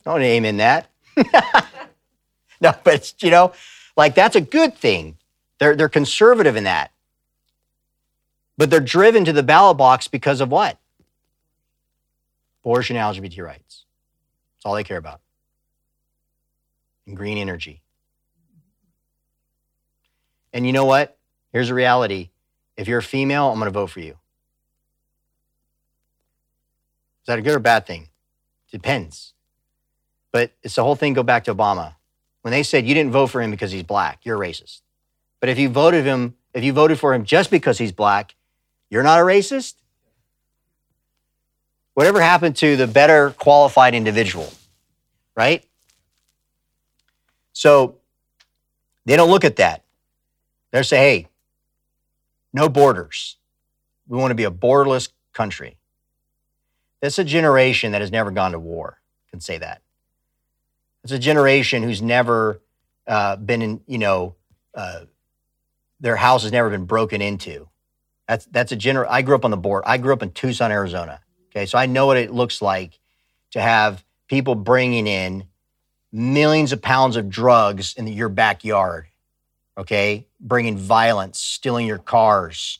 Don't 0.05 0.21
amen 0.21 0.57
that. 0.57 0.91
no, 2.61 2.71
but 2.83 3.15
you 3.23 3.31
know, 3.31 3.53
like 3.97 4.13
that's 4.13 4.35
a 4.35 4.41
good 4.41 4.75
thing. 4.75 5.17
They're, 5.57 5.75
they're 5.75 5.89
conservative 5.89 6.55
in 6.55 6.65
that. 6.65 6.91
But 8.59 8.69
they're 8.69 8.79
driven 8.79 9.25
to 9.25 9.33
the 9.33 9.41
ballot 9.41 9.77
box 9.77 10.07
because 10.07 10.39
of 10.39 10.49
what? 10.51 10.77
Abortion, 12.61 12.95
LGBT 12.95 13.43
rights. 13.43 13.85
That's 14.53 14.65
all 14.65 14.75
they 14.75 14.83
care 14.83 14.97
about. 14.97 15.19
And 17.07 17.17
green 17.17 17.39
energy. 17.39 17.81
And 20.53 20.65
you 20.65 20.73
know 20.73 20.85
what? 20.85 21.17
Here's 21.51 21.67
the 21.67 21.73
reality. 21.73 22.29
If 22.77 22.87
you're 22.87 22.99
a 22.99 23.03
female, 23.03 23.49
I'm 23.51 23.59
going 23.59 23.65
to 23.65 23.71
vote 23.71 23.89
for 23.89 23.99
you. 23.99 24.11
Is 27.21 27.27
that 27.27 27.39
a 27.39 27.41
good 27.41 27.55
or 27.55 27.59
bad 27.59 27.85
thing? 27.85 28.09
Depends. 28.71 29.33
But 30.31 30.51
it's 30.63 30.75
the 30.75 30.83
whole 30.83 30.95
thing 30.95 31.13
go 31.13 31.23
back 31.23 31.43
to 31.45 31.55
Obama. 31.55 31.95
When 32.41 32.51
they 32.51 32.63
said 32.63 32.85
you 32.85 32.93
didn't 32.93 33.11
vote 33.11 33.27
for 33.27 33.41
him 33.41 33.51
because 33.51 33.71
he's 33.71 33.83
black, 33.83 34.19
you're 34.23 34.41
a 34.41 34.47
racist. 34.47 34.81
But 35.39 35.49
if 35.49 35.59
you 35.59 35.69
voted 35.69 36.05
him, 36.05 36.35
if 36.53 36.63
you 36.63 36.73
voted 36.73 36.99
for 36.99 37.13
him 37.13 37.25
just 37.25 37.51
because 37.51 37.77
he's 37.77 37.91
black, 37.91 38.35
you're 38.89 39.03
not 39.03 39.19
a 39.19 39.23
racist? 39.23 39.75
Whatever 41.93 42.21
happened 42.21 42.55
to 42.57 42.75
the 42.77 42.87
better 42.87 43.31
qualified 43.31 43.93
individual, 43.93 44.51
right? 45.35 45.63
So 47.53 47.97
they 49.05 49.15
don't 49.15 49.29
look 49.29 49.43
at 49.43 49.57
that. 49.57 49.83
They 50.71 50.83
say, 50.83 50.97
hey, 50.97 51.27
no 52.53 52.69
borders. 52.69 53.37
We 54.07 54.17
want 54.17 54.31
to 54.31 54.35
be 54.35 54.43
a 54.45 54.51
borderless 54.51 55.09
country. 55.33 55.77
That's 57.01 57.19
a 57.19 57.23
generation 57.23 57.91
that 57.93 58.01
has 58.01 58.11
never 58.11 58.31
gone 58.31 58.51
to 58.51 58.59
war, 58.59 58.99
can 59.29 59.41
say 59.41 59.57
that. 59.57 59.81
It's 61.03 61.13
a 61.13 61.19
generation 61.19 61.83
who's 61.83 62.01
never 62.01 62.61
uh, 63.07 63.35
been 63.37 63.61
in, 63.61 63.81
you 63.87 63.97
know, 63.97 64.35
uh, 64.75 65.01
their 65.99 66.15
house 66.15 66.43
has 66.43 66.51
never 66.51 66.69
been 66.69 66.85
broken 66.85 67.21
into. 67.21 67.67
That's 68.27 68.45
that's 68.45 68.71
a 68.71 68.75
general. 68.75 69.07
I 69.09 69.23
grew 69.23 69.35
up 69.35 69.45
on 69.45 69.51
the 69.51 69.57
board. 69.57 69.83
I 69.85 69.97
grew 69.97 70.13
up 70.13 70.23
in 70.23 70.31
Tucson, 70.31 70.71
Arizona. 70.71 71.21
Okay, 71.49 71.65
so 71.65 71.77
I 71.77 71.85
know 71.85 72.05
what 72.05 72.17
it 72.17 72.31
looks 72.31 72.61
like 72.61 72.99
to 73.51 73.61
have 73.61 74.05
people 74.27 74.55
bringing 74.55 75.07
in 75.07 75.45
millions 76.11 76.71
of 76.71 76.81
pounds 76.81 77.15
of 77.15 77.29
drugs 77.29 77.93
in 77.97 78.07
your 78.07 78.29
backyard 78.29 79.07
okay? 79.77 80.27
Bringing 80.39 80.77
violence, 80.77 81.39
stealing 81.39 81.87
your 81.87 81.97
cars. 81.97 82.79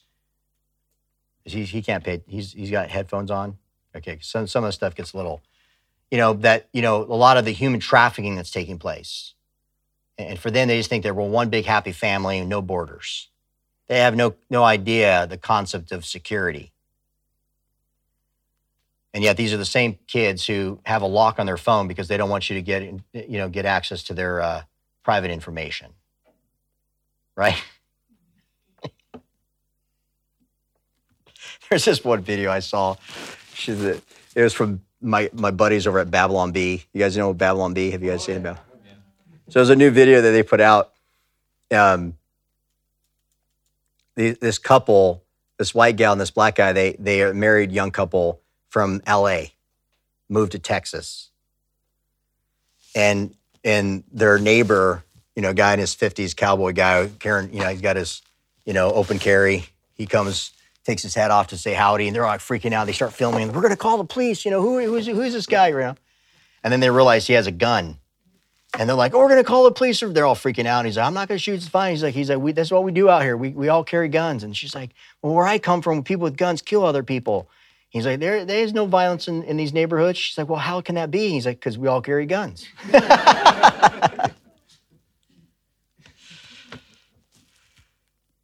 He, 1.46 1.64
he 1.64 1.82
can't 1.82 2.04
pay. 2.04 2.22
He's, 2.28 2.54
he's 2.54 2.72
got 2.72 2.90
headphones 2.90 3.32
on. 3.32 3.58
Okay, 3.96 4.20
some, 4.22 4.48
some 4.48 4.64
of 4.64 4.70
the 4.70 4.74
stuff 4.74 4.96
gets 4.96 5.14
a 5.14 5.18
little, 5.18 5.42
you 6.10 6.18
know, 6.18 6.34
that, 6.34 6.70
you 6.72 6.82
know, 6.82 7.02
a 7.02 7.16
lot 7.16 7.38
of 7.38 7.44
the 7.44 7.52
human 7.52 7.80
trafficking 7.80 8.36
that's 8.36 8.52
taking 8.52 8.80
place. 8.80 9.34
And 10.18 10.40
for 10.40 10.50
them, 10.50 10.68
they 10.68 10.78
just 10.78 10.90
think 10.90 11.04
they're 11.04 11.14
one 11.14 11.50
big 11.50 11.66
happy 11.66 11.92
family 11.92 12.38
and 12.40 12.48
no 12.48 12.62
borders. 12.62 13.30
They 13.88 14.00
have 14.00 14.16
no, 14.16 14.36
no 14.50 14.64
idea 14.64 15.28
the 15.28 15.38
concept 15.38 15.92
of 15.92 16.06
security. 16.06 16.72
And 19.14 19.24
yet 19.24 19.36
these 19.36 19.52
are 19.52 19.58
the 19.58 19.66
same 19.66 19.98
kids 20.08 20.46
who 20.46 20.80
have 20.86 21.02
a 21.02 21.08
lock 21.08 21.38
on 21.38 21.46
their 21.46 21.58
phone 21.58 21.90
because 21.90 22.08
they 22.08 22.16
don't 22.16 22.30
want 22.30 22.50
you 22.50 22.56
to 22.56 22.62
get, 22.62 22.84
you 22.84 23.38
know, 23.38 23.50
get 23.50 23.66
access 23.66 24.04
to 24.04 24.14
their 24.14 24.42
uh, 24.42 24.62
private 25.04 25.32
information 25.32 25.94
right? 27.36 27.62
There's 31.70 31.86
this 31.86 32.04
one 32.04 32.22
video 32.22 32.52
I 32.52 32.60
saw. 32.60 32.96
She's 33.54 33.84
a, 33.84 34.02
it 34.36 34.44
was 34.44 34.54
from 34.54 34.82
my, 35.02 35.30
my 35.34 35.52
buddies 35.52 35.88
over 35.88 36.00
at 36.00 36.12
Babylon 36.12 36.52
Bee. 36.52 36.86
You 36.94 37.00
guys 37.00 37.16
know 37.18 37.34
Babylon 37.34 37.74
Bee? 37.74 37.92
Have 37.92 38.04
you 38.04 38.12
guys 38.12 38.24
oh, 38.24 38.34
seen 38.34 38.44
yeah. 38.44 38.52
it? 38.52 38.58
So 39.50 39.60
there's 39.60 39.70
a 39.70 39.76
new 39.76 39.92
video 39.92 40.22
that 40.22 40.32
they 40.32 40.44
put 40.44 40.62
out. 40.62 40.94
Um, 41.72 42.16
the, 44.16 44.32
this 44.40 44.58
couple, 44.58 45.24
this 45.58 45.74
white 45.74 45.96
gal 45.96 46.12
and 46.14 46.22
this 46.22 46.32
black 46.32 46.56
guy, 46.56 46.74
they 46.74 46.96
they 47.00 47.22
are 47.22 47.32
a 47.32 47.34
married 47.34 47.72
young 47.72 47.92
couple 47.92 48.42
from 48.70 49.02
L.A. 49.06 49.54
moved 50.30 50.54
to 50.54 50.60
Texas, 50.60 51.32
and 52.96 53.36
and 53.64 54.04
their 54.12 54.40
neighbor, 54.40 55.04
you 55.36 55.42
know, 55.42 55.54
guy 55.54 55.74
in 55.74 55.80
his 55.80 55.94
fifties, 55.94 56.34
cowboy 56.34 56.74
guy, 56.74 57.10
Karen, 57.20 57.52
you 57.54 57.60
know, 57.60 57.70
he's 57.70 57.82
got 57.82 57.96
his, 57.96 58.22
you 58.66 58.74
know, 58.74 58.92
open 58.92 59.20
carry. 59.20 59.66
He 59.94 60.06
comes, 60.06 60.52
takes 60.86 61.04
his 61.04 61.14
hat 61.14 61.32
off 61.32 61.48
to 61.48 61.58
say 61.58 61.74
howdy, 61.74 62.08
and 62.08 62.16
they're 62.16 62.26
all 62.26 62.32
like 62.32 62.42
freaking 62.42 62.74
out. 62.74 62.86
They 62.86 62.94
start 62.94 63.14
filming. 63.14 63.52
We're 63.52 63.62
gonna 63.62 63.76
call 63.76 63.98
the 63.98 64.06
police. 64.06 64.46
You 64.46 64.52
know, 64.52 64.62
who 64.62 64.80
who's 64.80 65.08
who's 65.08 65.34
this 65.34 65.46
guy? 65.46 65.70
You 65.70 65.78
know, 65.78 65.96
and 66.64 66.72
then 66.72 66.80
they 66.80 66.90
realize 66.90 67.28
he 67.28 67.34
has 67.34 67.48
a 67.48 67.52
gun. 67.52 67.98
And 68.80 68.88
they're 68.88 68.96
like, 68.96 69.14
oh, 69.14 69.20
we're 69.20 69.28
gonna 69.28 69.44
call 69.44 69.66
the 69.66 69.72
police. 69.72 70.00
They're 70.00 70.26
all 70.26 70.36
freaking 70.36 70.66
out. 70.66 70.80
And 70.80 70.88
he's 70.88 70.96
like, 70.96 71.06
I'm 71.06 71.14
not 71.14 71.28
gonna 71.28 71.40
shoot. 71.40 71.56
It's 71.56 71.68
fine. 71.68 71.92
He's 71.92 72.04
like, 72.04 72.14
he's 72.14 72.30
like, 72.30 72.40
we, 72.40 72.54
that's 72.54 72.72
what 72.72 72.86
we 72.86 72.94
do 72.94 73.10
out 73.10 73.22
here. 73.22 73.36
We, 73.36 73.50
we 73.50 73.68
all 73.68 73.84
carry 73.84 74.08
guns. 74.08 74.44
And 74.44 74.56
she's 74.56 74.74
like, 74.74 74.92
well, 75.22 75.34
where 75.34 75.46
I 75.46 75.60
come 75.60 75.82
from, 75.82 76.04
people 76.04 76.24
with 76.24 76.38
guns 76.38 76.62
kill 76.62 76.86
other 76.86 77.04
people. 77.04 77.50
He's 77.90 78.06
like, 78.06 78.22
there, 78.22 78.46
there 78.46 78.64
is 78.64 78.72
no 78.72 78.86
violence 78.86 79.28
in, 79.28 79.44
in 79.44 79.58
these 79.58 79.74
neighborhoods. 79.74 80.18
She's 80.18 80.38
like, 80.38 80.48
well, 80.48 80.60
how 80.60 80.80
can 80.80 80.96
that 80.96 81.12
be? 81.12 81.28
He's 81.32 81.46
like, 81.46 81.60
because 81.60 81.78
we 81.78 81.90
all 81.90 82.02
carry 82.02 82.26
guns. 82.26 82.66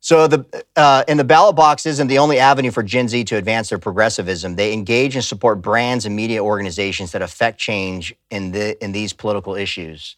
So 0.08 0.26
the 0.26 0.45
uh, 0.78 1.03
and 1.10 1.20
the 1.20 1.26
ballot 1.26 1.58
box 1.58 1.86
isn't 1.86 2.08
the 2.08 2.20
only 2.20 2.39
avenue 2.39 2.72
for 2.72 2.82
Gen 2.82 3.10
Z 3.10 3.26
to 3.26 3.36
advance 3.36 3.68
their 3.68 3.78
progressivism. 3.78 4.55
They 4.55 4.72
engage 4.72 5.16
and 5.18 5.26
support 5.26 5.62
brands 5.62 6.05
and 6.05 6.16
media 6.16 6.41
organizations 6.41 7.12
that 7.12 7.22
affect 7.22 7.60
change 7.60 8.16
in 8.30 8.53
the 8.53 8.82
in 8.82 8.93
these 8.93 9.12
political 9.12 9.53
issues. 9.55 10.16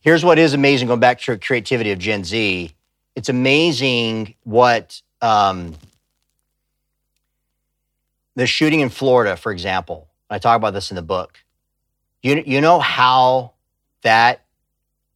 Here's 0.00 0.24
what 0.24 0.38
is 0.38 0.54
amazing. 0.54 0.88
Going 0.88 1.00
back 1.00 1.20
to 1.20 1.32
the 1.32 1.38
creativity 1.38 1.92
of 1.92 1.98
Gen 1.98 2.24
Z, 2.24 2.72
it's 3.14 3.28
amazing 3.28 4.36
what 4.44 5.02
um, 5.20 5.74
the 8.36 8.46
shooting 8.46 8.80
in 8.80 8.88
Florida, 8.88 9.36
for 9.36 9.52
example. 9.52 10.08
I 10.30 10.38
talk 10.38 10.56
about 10.56 10.72
this 10.72 10.90
in 10.90 10.94
the 10.94 11.02
book. 11.02 11.44
You 12.22 12.42
you 12.46 12.62
know 12.62 12.80
how 12.80 13.52
that 14.00 14.46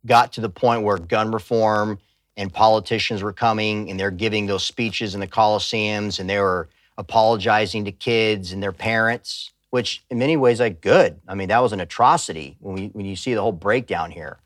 got 0.05 0.35
to 0.35 0.43
the 0.43 0.51
point 0.51 0.83
where 0.83 0.99
gun 0.99 1.33
reform 1.33 2.01
and 2.39 2.53
politicians 2.53 3.23
were 3.23 3.33
coming 3.33 3.91
and 3.91 3.99
they're 3.99 4.13
giving 4.13 4.47
those 4.47 4.65
speeches 4.65 5.15
in 5.15 5.21
the 5.21 5.27
coliseums 5.27 6.21
and 6.21 6.31
they 6.31 6.39
were 6.39 6.69
apologizing 6.97 7.85
to 7.85 7.93
kids 7.93 8.53
and 8.53 8.63
their 8.63 8.73
parents 8.73 9.51
which 9.71 10.03
in 10.09 10.19
many 10.19 10.37
ways 10.37 10.61
like 10.61 10.81
good. 10.81 11.21
I 11.29 11.35
mean 11.35 11.49
that 11.49 11.63
was 11.63 11.73
an 11.73 11.81
atrocity 11.81 12.57
when, 12.61 12.75
we, 12.75 12.87
when 12.89 13.05
you 13.05 13.17
see 13.17 13.35
the 13.35 13.43
whole 13.43 13.53
breakdown 13.53 14.11
here. 14.11 14.39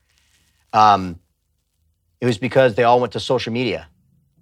Um, 0.73 1.21
it 2.21 2.27
was 2.27 2.39
because 2.39 2.75
they 2.75 2.83
all 2.83 2.99
went 2.99 3.13
to 3.13 3.21
social 3.21 3.53
media 3.53 3.89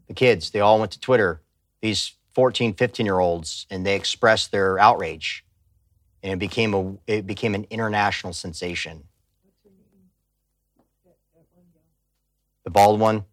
the 0.07 0.15
kids. 0.15 0.51
They 0.51 0.61
all 0.61 0.79
went 0.79 0.93
to 0.93 1.01
twitter 1.01 1.43
these 1.83 2.13
14 2.35 2.75
15 2.75 3.05
year 3.05 3.19
olds 3.19 3.67
and 3.69 3.85
they 3.85 3.97
expressed 3.97 4.53
their 4.53 4.79
outrage. 4.79 5.45
And 6.23 6.33
it 6.33 6.39
became 6.39 6.75
a 6.75 6.97
it 7.07 7.27
became 7.27 7.55
an 7.55 7.67
international 7.69 8.33
sensation. 8.33 9.05
The 12.65 12.71
bald 12.71 13.01
one 13.01 13.25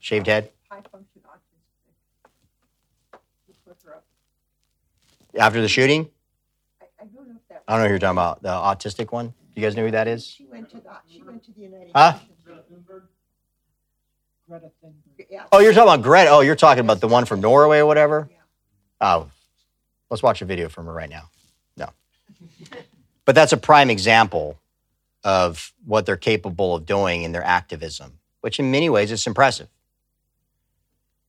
Shaved 0.00 0.26
head? 0.26 0.50
High 0.70 0.80
function 0.92 1.20
autistic. 1.26 3.18
You 3.48 3.54
put 3.66 3.76
her 3.84 3.96
up. 3.96 4.04
After 5.38 5.60
the 5.60 5.68
shooting? 5.68 6.08
I, 6.80 6.84
I 7.00 7.04
don't 7.06 7.28
know 7.28 7.34
if 7.36 7.48
that. 7.48 7.62
I 7.66 7.72
don't 7.72 7.80
know 7.82 7.86
who 7.86 7.92
you're 7.92 7.98
talking 7.98 8.16
about. 8.18 8.42
The 8.42 8.48
autistic 8.48 9.12
one? 9.12 9.28
Do 9.28 9.60
you 9.60 9.66
guys 9.66 9.76
know 9.76 9.84
who 9.84 9.90
that 9.90 10.08
is? 10.08 10.26
She 10.26 10.44
went 10.46 10.70
to 10.70 10.76
the, 10.76 10.82
she 11.08 11.22
went 11.22 11.44
to 11.44 11.52
the 11.52 11.60
United 11.62 11.90
Huh? 11.94 12.12
Nations. 12.12 12.30
Greta 14.48 14.70
Thunberg. 14.82 15.26
Yeah. 15.30 15.44
Oh, 15.52 15.58
you're 15.58 15.72
talking 15.74 15.92
about 15.92 16.02
Greta. 16.02 16.30
Oh, 16.30 16.40
you're 16.40 16.56
talking 16.56 16.80
about 16.80 17.00
the 17.00 17.08
one 17.08 17.24
from 17.26 17.40
Norway 17.40 17.80
or 17.80 17.86
whatever? 17.86 18.28
Yeah. 18.30 18.36
Oh, 19.00 19.30
let's 20.10 20.22
watch 20.22 20.40
a 20.40 20.44
video 20.46 20.68
from 20.70 20.86
her 20.86 20.92
right 20.92 21.10
now. 21.10 21.28
No. 21.76 21.90
But 23.26 23.34
that's 23.34 23.52
a 23.52 23.58
prime 23.58 23.90
example 23.90 24.58
of 25.22 25.74
what 25.84 26.06
they're 26.06 26.16
capable 26.16 26.74
of 26.74 26.86
doing 26.86 27.24
in 27.24 27.32
their 27.32 27.44
activism, 27.44 28.18
which 28.40 28.58
in 28.58 28.70
many 28.70 28.88
ways 28.88 29.12
is 29.12 29.26
impressive. 29.26 29.68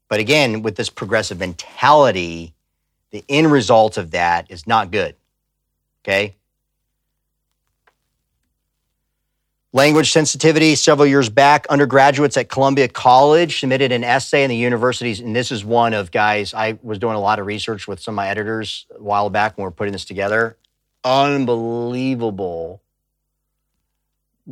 But 0.09 0.19
again, 0.19 0.63
with 0.63 0.75
this 0.75 0.89
progressive 0.89 1.39
mentality, 1.39 2.53
the 3.11 3.23
end 3.29 3.51
result 3.51 3.97
of 3.97 4.11
that 4.11 4.51
is 4.51 4.67
not 4.67 4.91
good. 4.91 5.15
Okay? 6.03 6.35
Language 9.71 10.11
sensitivity. 10.11 10.73
Several 10.73 11.05
years 11.05 11.29
back, 11.29 11.67
undergraduates 11.67 12.37
at 12.37 12.49
Columbia 12.49 12.87
College 12.87 13.59
submitted 13.59 13.91
an 13.91 14.03
essay 14.03 14.43
in 14.43 14.49
the 14.49 14.55
universities, 14.55 15.19
and 15.19 15.35
this 15.35 15.51
is 15.51 15.63
one 15.63 15.93
of 15.93 16.09
guys. 16.09 16.55
I 16.55 16.79
was 16.81 16.97
doing 16.97 17.15
a 17.15 17.19
lot 17.19 17.37
of 17.37 17.45
research 17.45 17.87
with 17.87 17.99
some 17.99 18.13
of 18.13 18.15
my 18.15 18.29
editors 18.29 18.87
a 18.95 19.01
while 19.01 19.29
back 19.29 19.57
when 19.57 19.63
we 19.63 19.67
were 19.67 19.71
putting 19.71 19.93
this 19.93 20.05
together. 20.05 20.57
Unbelievable 21.03 22.81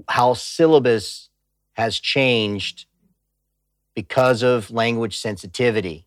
how 0.07 0.33
syllabus 0.33 1.29
has 1.73 1.99
changed 1.99 2.85
because 3.97 4.43
of 4.43 4.69
language 4.69 5.17
sensitivity. 5.17 6.05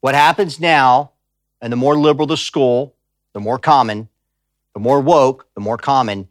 What 0.00 0.16
happens 0.16 0.58
now, 0.58 1.12
and 1.60 1.72
the 1.72 1.76
more 1.76 1.96
liberal 1.96 2.26
the 2.26 2.36
school, 2.36 2.96
the 3.34 3.38
more 3.38 3.56
common, 3.56 4.08
the 4.74 4.80
more 4.80 5.00
woke, 5.00 5.46
the 5.54 5.60
more 5.60 5.76
common, 5.76 6.26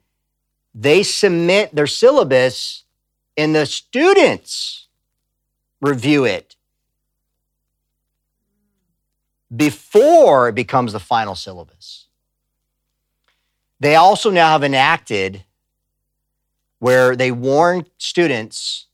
they 0.74 1.02
submit 1.02 1.74
their 1.74 1.86
syllabus 1.86 2.84
and 3.34 3.54
the 3.54 3.64
students 3.64 4.88
review 5.80 6.26
it 6.26 6.54
before 9.56 10.50
it 10.50 10.54
becomes 10.54 10.92
the 10.92 11.00
final 11.00 11.34
syllabus. 11.34 12.08
They 13.80 13.96
also 13.96 14.30
now 14.30 14.50
have 14.50 14.64
enacted 14.64 15.44
where 16.78 17.16
they 17.16 17.32
warn 17.32 17.86
students 17.96 18.88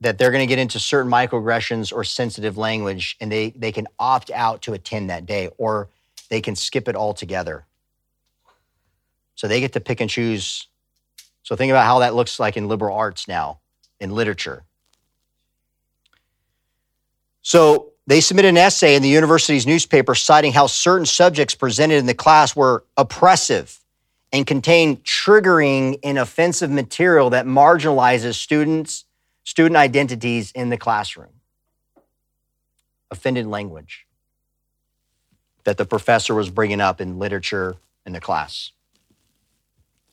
that 0.00 0.16
they're 0.16 0.30
going 0.30 0.42
to 0.42 0.46
get 0.46 0.58
into 0.58 0.78
certain 0.78 1.10
microaggressions 1.10 1.92
or 1.92 2.04
sensitive 2.04 2.56
language 2.56 3.16
and 3.20 3.30
they, 3.30 3.50
they 3.50 3.70
can 3.70 3.86
opt 3.98 4.30
out 4.30 4.62
to 4.62 4.72
attend 4.72 5.10
that 5.10 5.26
day 5.26 5.50
or 5.58 5.88
they 6.30 6.40
can 6.40 6.56
skip 6.56 6.88
it 6.88 6.96
altogether. 6.96 7.66
So 9.34 9.46
they 9.46 9.60
get 9.60 9.72
to 9.74 9.80
pick 9.80 10.00
and 10.00 10.08
choose. 10.08 10.68
So 11.42 11.56
think 11.56 11.70
about 11.70 11.84
how 11.84 11.98
that 11.98 12.14
looks 12.14 12.40
like 12.40 12.56
in 12.56 12.68
liberal 12.68 12.96
arts 12.96 13.28
now, 13.28 13.60
in 13.98 14.10
literature. 14.10 14.64
So 17.42 17.92
they 18.06 18.20
submitted 18.20 18.48
an 18.48 18.56
essay 18.56 18.94
in 18.94 19.02
the 19.02 19.08
university's 19.08 19.66
newspaper 19.66 20.14
citing 20.14 20.52
how 20.52 20.66
certain 20.66 21.06
subjects 21.06 21.54
presented 21.54 21.96
in 21.96 22.06
the 22.06 22.14
class 22.14 22.56
were 22.56 22.84
oppressive 22.96 23.78
and 24.32 24.46
contain 24.46 24.96
triggering 24.98 25.98
and 26.02 26.18
offensive 26.18 26.70
material 26.70 27.30
that 27.30 27.46
marginalizes 27.46 28.34
students 28.34 29.04
student 29.44 29.76
identities 29.76 30.52
in 30.52 30.70
the 30.70 30.76
classroom. 30.76 31.32
Offended 33.10 33.46
language 33.46 34.06
that 35.64 35.76
the 35.76 35.84
professor 35.84 36.34
was 36.34 36.50
bringing 36.50 36.80
up 36.80 37.00
in 37.00 37.18
literature 37.18 37.76
in 38.06 38.12
the 38.12 38.20
class. 38.20 38.72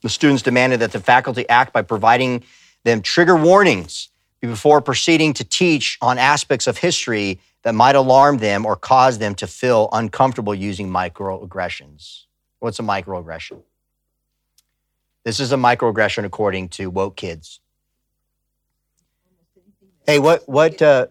The 0.01 0.09
students 0.09 0.43
demanded 0.43 0.79
that 0.81 0.91
the 0.91 0.99
faculty 0.99 1.47
act 1.49 1.73
by 1.73 1.81
providing 1.81 2.43
them 2.83 3.01
trigger 3.01 3.35
warnings 3.35 4.09
before 4.41 4.81
proceeding 4.81 5.33
to 5.33 5.43
teach 5.43 5.97
on 6.01 6.17
aspects 6.17 6.67
of 6.67 6.77
history 6.77 7.39
that 7.63 7.75
might 7.75 7.95
alarm 7.95 8.37
them 8.37 8.65
or 8.65 8.75
cause 8.75 9.17
them 9.17 9.35
to 9.35 9.47
feel 9.47 9.89
uncomfortable 9.91 10.53
using 10.53 10.89
microaggressions. 10.89 12.23
What's 12.59 12.79
a 12.79 12.83
microaggression? 12.83 13.61
This 15.23 15.39
is 15.39 15.51
a 15.51 15.57
microaggression 15.57 16.23
according 16.23 16.69
to 16.69 16.89
woke 16.89 17.17
kids. 17.17 17.59
Hey, 20.07 20.19
what 20.19 20.47
what 20.47 20.81
uh, 20.81 21.07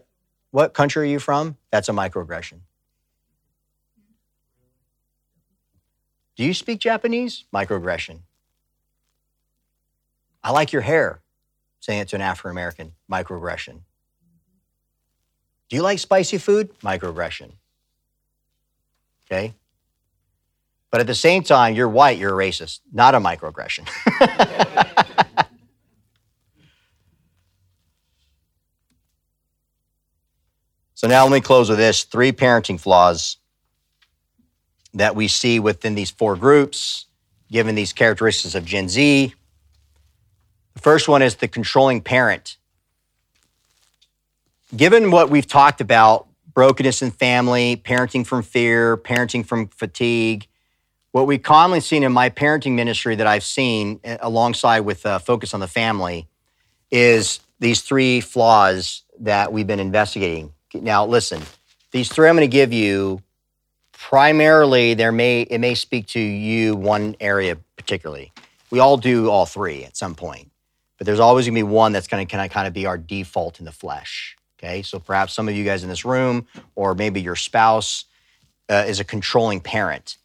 what 0.49 0.73
country 0.73 1.03
are 1.03 1.11
you 1.11 1.19
from? 1.19 1.55
That's 1.71 1.87
a 1.87 1.91
microaggression. 1.91 2.61
Do 6.35 6.43
you 6.43 6.53
speak 6.53 6.79
Japanese? 6.79 7.45
Microaggression. 7.53 8.21
I 10.43 10.51
like 10.51 10.73
your 10.73 10.81
hair. 10.81 11.21
Saying 11.79 11.99
it 11.99 12.07
to 12.09 12.15
an 12.15 12.21
Afro 12.23 12.49
American. 12.49 12.93
Microaggression. 13.11 13.81
Do 15.69 15.75
you 15.75 15.83
like 15.83 15.99
spicy 15.99 16.39
food? 16.39 16.77
Microaggression. 16.79 17.51
Okay. 19.25 19.53
But 20.89 21.01
at 21.01 21.07
the 21.07 21.15
same 21.15 21.43
time, 21.43 21.75
you're 21.75 21.89
white, 21.89 22.17
you're 22.17 22.39
a 22.39 22.45
racist. 22.45 22.79
Not 22.91 23.13
a 23.13 23.19
microaggression. 23.19 23.87
So 30.97 31.07
now 31.07 31.25
let 31.25 31.31
me 31.31 31.41
close 31.41 31.69
with 31.69 31.77
this 31.77 32.05
three 32.05 32.31
parenting 32.31 32.79
flaws 32.79 33.37
that 34.95 35.15
we 35.15 35.27
see 35.27 35.59
within 35.59 35.93
these 35.93 36.09
four 36.09 36.35
groups, 36.35 37.05
given 37.51 37.75
these 37.75 37.93
characteristics 37.93 38.55
of 38.55 38.65
Gen 38.65 38.89
Z. 38.89 39.35
The 40.73 40.81
first 40.81 41.07
one 41.07 41.21
is 41.21 41.35
the 41.35 41.47
controlling 41.47 42.01
parent. 42.01 42.57
given 44.75 45.11
what 45.11 45.29
we've 45.29 45.47
talked 45.47 45.81
about 45.81 46.27
brokenness 46.53 47.03
in 47.03 47.11
family, 47.11 47.77
parenting 47.77 48.25
from 48.25 48.41
fear, 48.41 48.97
parenting 48.97 49.45
from 49.45 49.67
fatigue, 49.67 50.47
what 51.11 51.27
we 51.27 51.37
commonly 51.37 51.79
seen 51.79 52.03
in 52.03 52.11
my 52.11 52.29
parenting 52.31 52.73
ministry 52.73 53.15
that 53.15 53.27
I've 53.27 53.43
seen 53.43 53.99
uh, 54.03 54.17
alongside 54.21 54.81
with 54.81 55.05
uh, 55.05 55.19
focus 55.19 55.53
on 55.53 55.59
the 55.59 55.67
family 55.67 56.27
is 56.91 57.39
these 57.59 57.81
three 57.81 58.19
flaws 58.19 59.03
that 59.19 59.53
we've 59.53 59.67
been 59.67 59.79
investigating. 59.79 60.53
Now, 60.83 61.05
listen, 61.05 61.41
these 61.91 62.09
three 62.09 62.29
I'm 62.29 62.35
going 62.35 62.49
to 62.49 62.51
give 62.51 62.73
you 62.73 63.21
primarily 63.91 64.93
there 64.93 65.11
may 65.11 65.41
it 65.41 65.59
may 65.59 65.75
speak 65.75 66.07
to 66.07 66.19
you 66.19 66.75
one 66.75 67.15
area 67.19 67.57
particularly. 67.75 68.31
We 68.69 68.79
all 68.79 68.97
do 68.97 69.29
all 69.29 69.45
three 69.45 69.85
at 69.85 69.95
some 69.97 70.13
point, 70.13 70.51
but 70.97 71.07
there's 71.07 71.19
always 71.19 71.45
going 71.45 71.55
to 71.55 71.59
be 71.59 71.63
one 71.63 71.93
that's 71.93 72.07
going 72.07 72.25
to 72.25 72.49
kind 72.49 72.67
of 72.67 72.73
be 72.73 72.85
our 72.85 72.97
default 72.97 73.59
in 73.59 73.65
the 73.65 73.71
flesh. 73.71 74.37
Okay, 74.59 74.81
so 74.81 74.99
perhaps 74.99 75.33
some 75.33 75.47
of 75.47 75.55
you 75.55 75.63
guys 75.63 75.83
in 75.83 75.89
this 75.89 76.03
room, 76.03 76.47
or 76.75 76.95
maybe 76.95 77.21
your 77.21 77.35
spouse, 77.35 78.05
uh, 78.69 78.85
is 78.87 78.99
a 78.99 79.03
controlling 79.03 79.61
parent, 79.61 80.17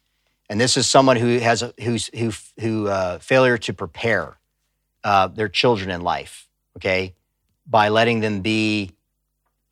and 0.49 0.59
this 0.59 0.75
is 0.75 0.89
someone 0.89 1.17
who 1.17 1.37
has 1.39 1.61
a, 1.61 1.73
who's 1.81 2.07
who 2.17 2.31
who 2.59 2.87
uh, 2.87 3.19
failure 3.19 3.57
to 3.59 3.73
prepare 3.73 4.37
uh, 5.03 5.27
their 5.27 5.49
children 5.49 5.89
in 5.89 6.01
life. 6.01 6.47
Okay, 6.77 7.13
by 7.67 7.89
letting 7.89 8.19
them 8.19 8.41
be 8.41 8.91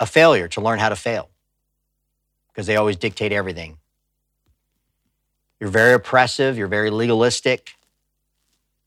a 0.02 0.06
failure 0.06 0.50
to 0.50 0.60
learn 0.60 0.80
how 0.80 0.90
to 0.90 0.98
fail, 0.98 1.30
because 2.50 2.68
they 2.68 2.76
always 2.76 2.98
dictate 2.98 3.32
everything. 3.32 3.78
You're 5.62 5.70
very 5.70 5.94
oppressive. 5.94 6.58
You're 6.58 6.68
very 6.68 6.90
legalistic. 6.90 7.76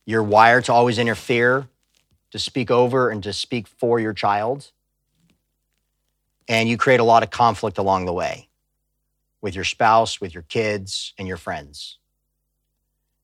You're 0.05 0.23
wired 0.23 0.65
to 0.65 0.75
always 0.75 0.99
interfere, 0.99 1.69
to 2.33 2.39
speak 2.39 2.71
over 2.71 3.09
and 3.09 3.23
to 3.23 3.33
speak 3.33 3.67
for 3.67 3.99
your 3.99 4.12
child 4.12 4.71
and 6.49 6.69
you 6.69 6.77
create 6.77 7.01
a 7.01 7.05
lot 7.05 7.23
of 7.23 7.31
conflict 7.31 7.79
along 7.79 8.05
the 8.05 8.12
way 8.12 8.49
with 9.41 9.55
your 9.55 9.65
spouse, 9.65 10.21
with 10.21 10.35
your 10.35 10.43
kids, 10.43 11.12
and 11.19 11.29
your 11.29 11.37
friends. 11.37 11.99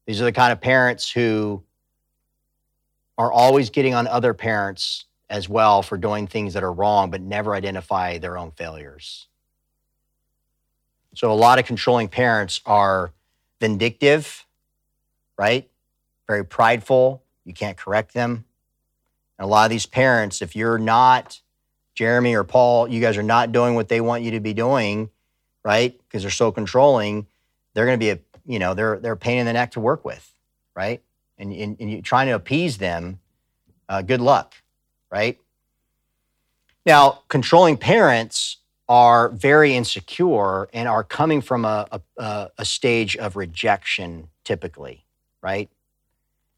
These 0.06 0.20
are 0.20 0.24
the 0.24 0.32
kind 0.32 0.52
of 0.52 0.60
parents 0.60 1.10
who 1.10 1.62
are 3.18 3.32
always 3.32 3.70
getting 3.70 3.94
on 3.94 4.06
other 4.06 4.34
parents 4.34 5.06
as 5.30 5.48
well 5.48 5.80
for 5.82 5.96
doing 5.96 6.26
things 6.26 6.54
that 6.54 6.64
are 6.64 6.72
wrong, 6.72 7.10
but 7.10 7.22
never 7.22 7.54
identify 7.54 8.18
their 8.18 8.36
own 8.36 8.50
failures. 8.50 9.28
So, 11.14 11.32
a 11.32 11.34
lot 11.34 11.58
of 11.58 11.64
controlling 11.64 12.08
parents 12.08 12.60
are 12.66 13.12
vindictive, 13.60 14.46
right? 15.38 15.68
Very 16.26 16.44
prideful. 16.44 17.22
You 17.44 17.54
can't 17.54 17.76
correct 17.76 18.12
them. 18.12 18.44
And 19.38 19.44
a 19.44 19.48
lot 19.48 19.64
of 19.64 19.70
these 19.70 19.86
parents, 19.86 20.42
if 20.42 20.54
you're 20.54 20.78
not 20.78 21.40
Jeremy 21.94 22.34
or 22.34 22.44
Paul, 22.44 22.88
you 22.88 23.00
guys 23.00 23.16
are 23.16 23.22
not 23.22 23.52
doing 23.52 23.74
what 23.74 23.88
they 23.88 24.00
want 24.00 24.22
you 24.22 24.32
to 24.32 24.40
be 24.40 24.52
doing, 24.52 25.10
right? 25.64 25.98
Because 25.98 26.22
they're 26.22 26.30
so 26.30 26.52
controlling, 26.52 27.26
they're 27.74 27.86
going 27.86 27.98
to 27.98 28.04
be 28.04 28.10
a, 28.10 28.18
you 28.44 28.58
know, 28.58 28.74
they're 28.74 28.98
they're 28.98 29.12
a 29.12 29.16
pain 29.16 29.38
in 29.38 29.46
the 29.46 29.52
neck 29.52 29.72
to 29.72 29.80
work 29.80 30.04
with, 30.04 30.32
right? 30.74 31.02
And 31.38 31.52
and, 31.52 31.76
and 31.80 31.90
you 31.90 32.02
trying 32.02 32.26
to 32.28 32.34
appease 32.34 32.78
them, 32.78 33.20
uh, 33.88 34.02
good 34.02 34.20
luck, 34.20 34.54
right? 35.10 35.38
Now, 36.86 37.22
controlling 37.28 37.76
parents 37.76 38.58
are 38.88 39.28
very 39.28 39.76
insecure 39.76 40.68
and 40.72 40.88
are 40.88 41.04
coming 41.04 41.40
from 41.40 41.64
a, 41.64 41.86
a, 42.16 42.50
a 42.58 42.64
stage 42.64 43.16
of 43.16 43.36
rejection, 43.36 44.28
typically, 44.44 45.04
right? 45.42 45.70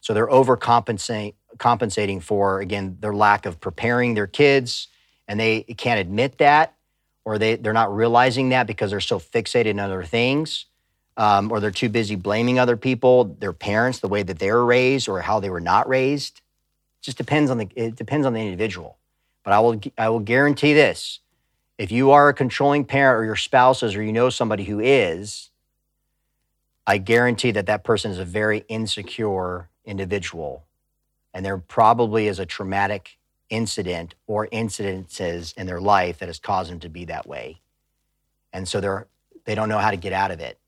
So 0.01 0.15
they're 0.15 0.29
overcompensating 0.29 1.35
compensating 1.59 2.21
for 2.21 2.61
again 2.61 2.97
their 3.01 3.15
lack 3.15 3.45
of 3.45 3.61
preparing 3.61 4.15
their 4.15 4.27
kids 4.27 4.89
and 5.29 5.39
they 5.39 5.63
can't 5.63 6.01
admit 6.01 6.39
that 6.39 6.75
or 7.25 7.39
they, 7.39 7.57
they're 7.57 7.75
not 7.75 7.95
realizing 7.95 8.49
that 8.49 8.67
because 8.67 8.91
they're 8.91 9.01
so 9.01 9.19
fixated 9.19 9.71
on 9.73 9.79
other 9.79 10.03
things 10.03 10.65
um, 11.19 11.53
or 11.53 11.61
they're 11.61 11.71
too 11.71 11.91
busy 11.91 12.17
blaming 12.17 12.59
other 12.59 12.77
people 12.77 13.37
their 13.39 13.53
parents 13.53 14.01
the 14.01 14.09
way 14.09 14.23
that 14.23 14.39
they 14.39 14.51
were 14.51 14.65
raised 14.65 15.11
or 15.11 15.21
how 15.21 15.41
they 15.41 15.51
were 15.51 15.61
not 15.61 15.87
raised 15.89 16.41
just 17.03 17.19
depends 17.19 17.51
on 17.51 17.59
the 17.59 17.69
it 17.77 17.95
depends 17.95 18.27
on 18.27 18.33
the 18.33 18.41
individual 18.41 18.97
but 19.45 19.53
i 19.53 19.61
will 19.61 19.81
i 19.99 20.09
will 20.09 20.21
guarantee 20.21 20.73
this 20.73 21.21
if 21.79 21.93
you 21.93 22.11
are 22.11 22.29
a 22.29 22.35
controlling 22.35 22.85
parent 22.85 23.21
or 23.21 23.25
your 23.25 23.37
spouse 23.37 23.83
is 23.83 23.95
or 23.95 24.03
you 24.03 24.13
know 24.13 24.31
somebody 24.31 24.65
who 24.65 24.81
is 24.81 25.51
i 26.87 26.97
guarantee 26.97 27.51
that 27.51 27.67
that 27.67 27.85
person 27.85 28.11
is 28.11 28.19
a 28.19 28.25
very 28.25 28.65
insecure 28.69 29.69
individual 29.85 30.65
and 31.35 31.45
there 31.45 31.59
probably 31.59 32.29
is 32.29 32.39
a 32.39 32.47
traumatic 32.47 33.19
incident 33.53 34.15
or 34.27 34.47
incidences 34.49 35.57
in 35.57 35.67
their 35.67 35.81
life 35.81 36.19
that 36.19 36.29
has 36.29 36.39
caused 36.39 36.71
them 36.71 36.81
to 36.81 36.89
be 36.89 37.05
that 37.05 37.27
way. 37.27 37.61
And 38.53 38.67
so 38.67 38.81
they're 38.81 39.07
they 39.45 39.55
don't 39.55 39.69
know 39.69 39.79
how 39.79 39.91
to 39.91 39.97
get 39.97 40.13
out 40.13 40.31
of 40.31 40.41
it. 40.41 40.59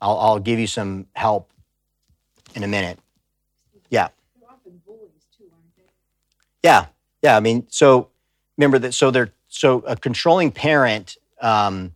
I'll, 0.00 0.18
I'll 0.18 0.38
give 0.38 0.58
you 0.58 0.66
some 0.66 1.06
help 1.14 1.50
in 2.54 2.62
a 2.62 2.68
minute. 2.68 2.98
Yeah. 3.88 4.08
They're 4.38 4.50
often 4.50 4.80
bullies 4.86 5.26
too, 5.36 5.44
aren't 5.50 5.76
they? 5.76 5.82
Yeah. 6.64 6.86
Yeah. 7.22 7.36
I 7.36 7.40
mean, 7.40 7.66
so 7.68 8.08
remember 8.56 8.78
that. 8.80 8.94
So 8.94 9.12
they're 9.12 9.32
so 9.48 9.80
a 9.86 9.94
controlling 9.96 10.50
parent. 10.50 11.16
Um, 11.40 11.94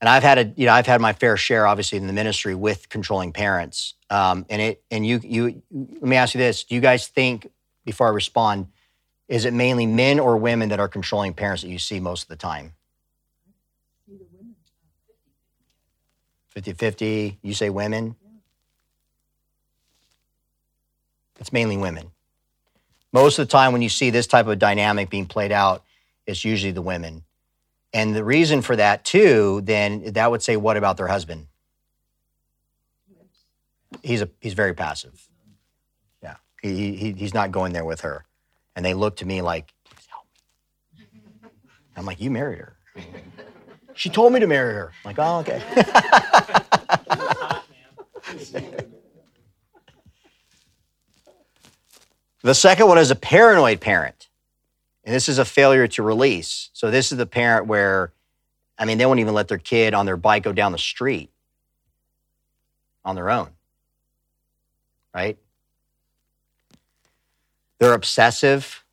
and 0.00 0.08
I've 0.10 0.22
had 0.22 0.38
a, 0.38 0.52
you 0.56 0.66
know, 0.66 0.72
I've 0.72 0.86
had 0.86 1.00
my 1.00 1.14
fair 1.14 1.38
share, 1.38 1.66
obviously, 1.66 1.96
in 1.96 2.06
the 2.06 2.12
ministry 2.12 2.54
with 2.54 2.90
controlling 2.90 3.32
parents. 3.32 3.94
Um, 4.10 4.44
and 4.50 4.60
it, 4.60 4.84
and 4.90 5.06
you, 5.06 5.18
you, 5.24 5.62
let 5.72 6.02
me 6.02 6.16
ask 6.16 6.34
you 6.34 6.38
this: 6.38 6.64
Do 6.64 6.74
you 6.74 6.82
guys 6.82 7.08
think 7.08 7.50
before 7.86 8.08
I 8.08 8.10
respond, 8.10 8.68
is 9.28 9.46
it 9.46 9.54
mainly 9.54 9.86
men 9.86 10.20
or 10.20 10.36
women 10.36 10.68
that 10.68 10.78
are 10.78 10.88
controlling 10.88 11.32
parents 11.32 11.62
that 11.62 11.70
you 11.70 11.78
see 11.78 11.98
most 11.98 12.24
of 12.24 12.28
the 12.28 12.36
time? 12.36 12.74
See 14.08 14.18
50 16.48 16.72
50, 16.74 17.38
you 17.42 17.54
say 17.54 17.70
women? 17.70 18.16
It's 21.40 21.52
mainly 21.52 21.76
women. 21.76 22.12
Most 23.16 23.38
of 23.38 23.48
the 23.48 23.50
time, 23.50 23.72
when 23.72 23.80
you 23.80 23.88
see 23.88 24.10
this 24.10 24.26
type 24.26 24.46
of 24.46 24.58
dynamic 24.58 25.08
being 25.08 25.24
played 25.24 25.50
out, 25.50 25.82
it's 26.26 26.44
usually 26.44 26.72
the 26.72 26.82
women. 26.82 27.24
And 27.94 28.14
the 28.14 28.22
reason 28.22 28.60
for 28.60 28.76
that, 28.76 29.06
too, 29.06 29.62
then 29.64 30.12
that 30.12 30.30
would 30.30 30.42
say, 30.42 30.58
what 30.58 30.76
about 30.76 30.98
their 30.98 31.06
husband? 31.06 31.46
He's, 34.02 34.20
a, 34.20 34.28
he's 34.38 34.52
very 34.52 34.74
passive. 34.74 35.26
Yeah. 36.22 36.34
He, 36.60 36.94
he, 36.94 37.12
he's 37.12 37.32
not 37.32 37.52
going 37.52 37.72
there 37.72 37.86
with 37.86 38.02
her. 38.02 38.26
And 38.76 38.84
they 38.84 38.92
look 38.92 39.16
to 39.16 39.24
me 39.24 39.40
like, 39.40 39.72
please 39.86 40.06
help 40.10 40.26
me. 40.98 41.06
I'm 41.96 42.04
like, 42.04 42.20
you 42.20 42.30
married 42.30 42.58
her. 42.58 42.76
She 43.94 44.10
told 44.10 44.34
me 44.34 44.40
to 44.40 44.46
marry 44.46 44.74
her. 44.74 44.92
I'm 45.06 45.16
like, 45.16 45.18
oh, 45.18 45.38
okay. 45.38 45.62
The 52.46 52.54
second 52.54 52.86
one 52.86 52.98
is 52.98 53.10
a 53.10 53.16
paranoid 53.16 53.80
parent. 53.80 54.28
And 55.02 55.12
this 55.12 55.28
is 55.28 55.38
a 55.38 55.44
failure 55.44 55.88
to 55.88 56.02
release. 56.04 56.70
So 56.74 56.92
this 56.92 57.10
is 57.10 57.18
the 57.18 57.26
parent 57.26 57.66
where, 57.66 58.12
I 58.78 58.84
mean, 58.84 58.98
they 58.98 59.06
won't 59.06 59.18
even 59.18 59.34
let 59.34 59.48
their 59.48 59.58
kid 59.58 59.94
on 59.94 60.06
their 60.06 60.16
bike 60.16 60.44
go 60.44 60.52
down 60.52 60.70
the 60.70 60.78
street 60.78 61.32
on 63.04 63.16
their 63.16 63.30
own. 63.30 63.48
Right? 65.12 65.38
They're 67.80 67.94
obsessive. 67.94 68.84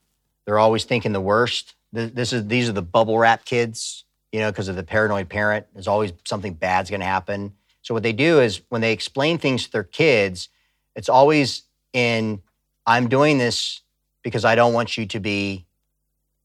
They're 0.45 0.57
always 0.57 0.83
thinking 0.83 1.13
the 1.13 1.21
worst. 1.21 1.75
This 1.91 2.33
is 2.33 2.47
these 2.47 2.67
are 2.69 2.73
the 2.73 2.81
bubble 2.81 3.19
wrap 3.19 3.45
kids, 3.45 4.03
you 4.31 4.39
know, 4.39 4.49
because 4.49 4.67
of 4.67 4.75
the 4.75 4.83
paranoid 4.83 5.29
parent. 5.29 5.67
There's 5.73 5.87
always 5.87 6.11
something 6.25 6.55
bad's 6.55 6.89
going 6.89 7.01
to 7.01 7.05
happen. 7.05 7.53
So 7.83 7.93
what 7.93 8.01
they 8.01 8.13
do 8.13 8.39
is 8.39 8.61
when 8.69 8.81
they 8.81 8.93
explain 8.93 9.37
things 9.37 9.65
to 9.65 9.71
their 9.71 9.83
kids, 9.83 10.49
it's 10.95 11.07
always 11.07 11.63
in 11.93 12.41
I'm 12.85 13.07
doing 13.07 13.37
this 13.37 13.81
because 14.23 14.45
I 14.45 14.55
don't 14.55 14.73
want 14.73 14.97
you 14.97 15.05
to 15.05 15.19
be 15.19 15.65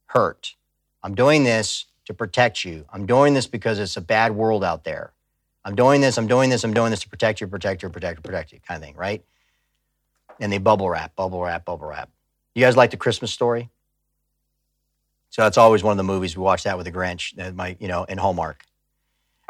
hurt. 0.06 0.54
I'm 1.02 1.14
doing 1.14 1.44
this 1.44 1.86
to 2.06 2.14
protect 2.14 2.64
you. 2.64 2.84
I'm 2.92 3.06
doing 3.06 3.34
this 3.34 3.46
because 3.46 3.78
it's 3.78 3.96
a 3.96 4.00
bad 4.00 4.34
world 4.34 4.64
out 4.64 4.84
there. 4.84 5.12
I'm 5.64 5.74
doing 5.74 6.00
this, 6.00 6.16
I'm 6.16 6.26
doing 6.26 6.48
this, 6.50 6.64
I'm 6.64 6.72
doing 6.72 6.90
this 6.90 7.00
to 7.00 7.08
protect 7.08 7.40
you, 7.40 7.46
protect 7.46 7.82
you, 7.82 7.90
protect 7.90 8.18
you, 8.18 8.22
protect 8.22 8.52
you, 8.52 8.60
kind 8.66 8.82
of 8.82 8.86
thing, 8.86 8.96
right? 8.96 9.22
And 10.40 10.50
they 10.50 10.58
bubble 10.58 10.88
wrap, 10.88 11.14
bubble 11.14 11.42
wrap, 11.42 11.64
bubble 11.64 11.86
wrap. 11.86 12.08
You 12.54 12.64
guys 12.64 12.76
like 12.76 12.90
the 12.90 12.96
Christmas 12.96 13.32
story? 13.32 13.68
So 15.30 15.42
that's 15.42 15.58
always 15.58 15.82
one 15.82 15.92
of 15.92 15.98
the 15.98 16.04
movies 16.04 16.36
we 16.36 16.42
watch 16.42 16.62
that 16.62 16.78
with 16.78 16.86
the 16.86 16.92
Grinch, 16.92 17.34
that 17.34 17.54
my, 17.54 17.76
you 17.78 17.88
know, 17.88 18.04
in 18.04 18.16
Hallmark. 18.16 18.64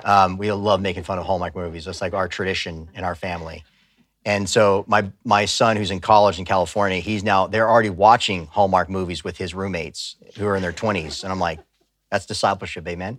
Um, 0.05 0.39
we 0.39 0.51
love 0.51 0.81
making 0.81 1.05
fun 1.05 1.19
of 1.19 1.25
Hallmark 1.25 1.55
movies. 1.55 1.85
That's 1.85 2.01
like 2.01 2.15
our 2.15 2.27
tradition 2.27 2.89
in 2.95 3.05
our 3.05 3.15
family. 3.15 3.65
And 4.25 4.49
so 4.49 4.85
my 4.87 5.11
my 5.25 5.47
son, 5.47 5.77
who's 5.77 5.91
in 5.91 6.01
college 6.01 6.39
in 6.39 6.45
California, 6.45 6.99
he's 6.99 7.23
now 7.23 7.47
they're 7.47 7.69
already 7.69 7.91
watching 7.91 8.47
Hallmark 8.47 8.91
movies 8.91 9.25
with 9.25 9.39
his 9.39 9.55
roommates 9.55 10.17
who 10.37 10.47
are 10.47 10.57
in 10.57 10.63
their 10.63 10.73
twenties, 10.73 11.23
and 11.23 11.33
I'm 11.33 11.41
like, 11.41 11.61
that's 12.11 12.27
discipleship, 12.27 12.87
amen. 12.87 13.19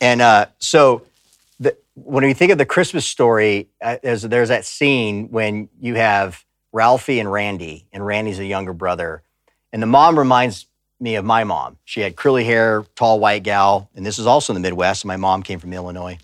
And 0.00 0.20
uh, 0.20 0.46
so 0.58 1.02
the, 1.60 1.76
when 1.94 2.24
we 2.24 2.34
think 2.34 2.50
of 2.50 2.58
the 2.58 2.66
Christmas 2.66 3.06
story, 3.06 3.68
uh, 3.82 3.98
there's 4.02 4.22
there's 4.22 4.48
that 4.48 4.64
scene 4.64 5.28
when 5.30 5.68
you 5.80 5.94
have 5.96 6.44
Ralphie 6.72 7.20
and 7.20 7.30
Randy, 7.30 7.86
and 7.92 8.04
Randy's 8.04 8.38
a 8.38 8.44
younger 8.44 8.72
brother, 8.72 9.22
and 9.72 9.82
the 9.82 9.86
mom 9.86 10.18
reminds 10.18 10.66
me 10.98 11.16
of 11.16 11.24
my 11.24 11.44
mom. 11.44 11.78
She 11.84 12.00
had 12.00 12.16
curly 12.16 12.44
hair, 12.44 12.84
tall 12.94 13.20
white 13.20 13.42
gal, 13.42 13.90
and 13.94 14.06
this 14.06 14.18
is 14.18 14.26
also 14.26 14.52
in 14.52 14.54
the 14.54 14.66
Midwest. 14.66 15.04
My 15.04 15.16
mom 15.16 15.42
came 15.42 15.58
from 15.58 15.72
Illinois, 15.72 16.18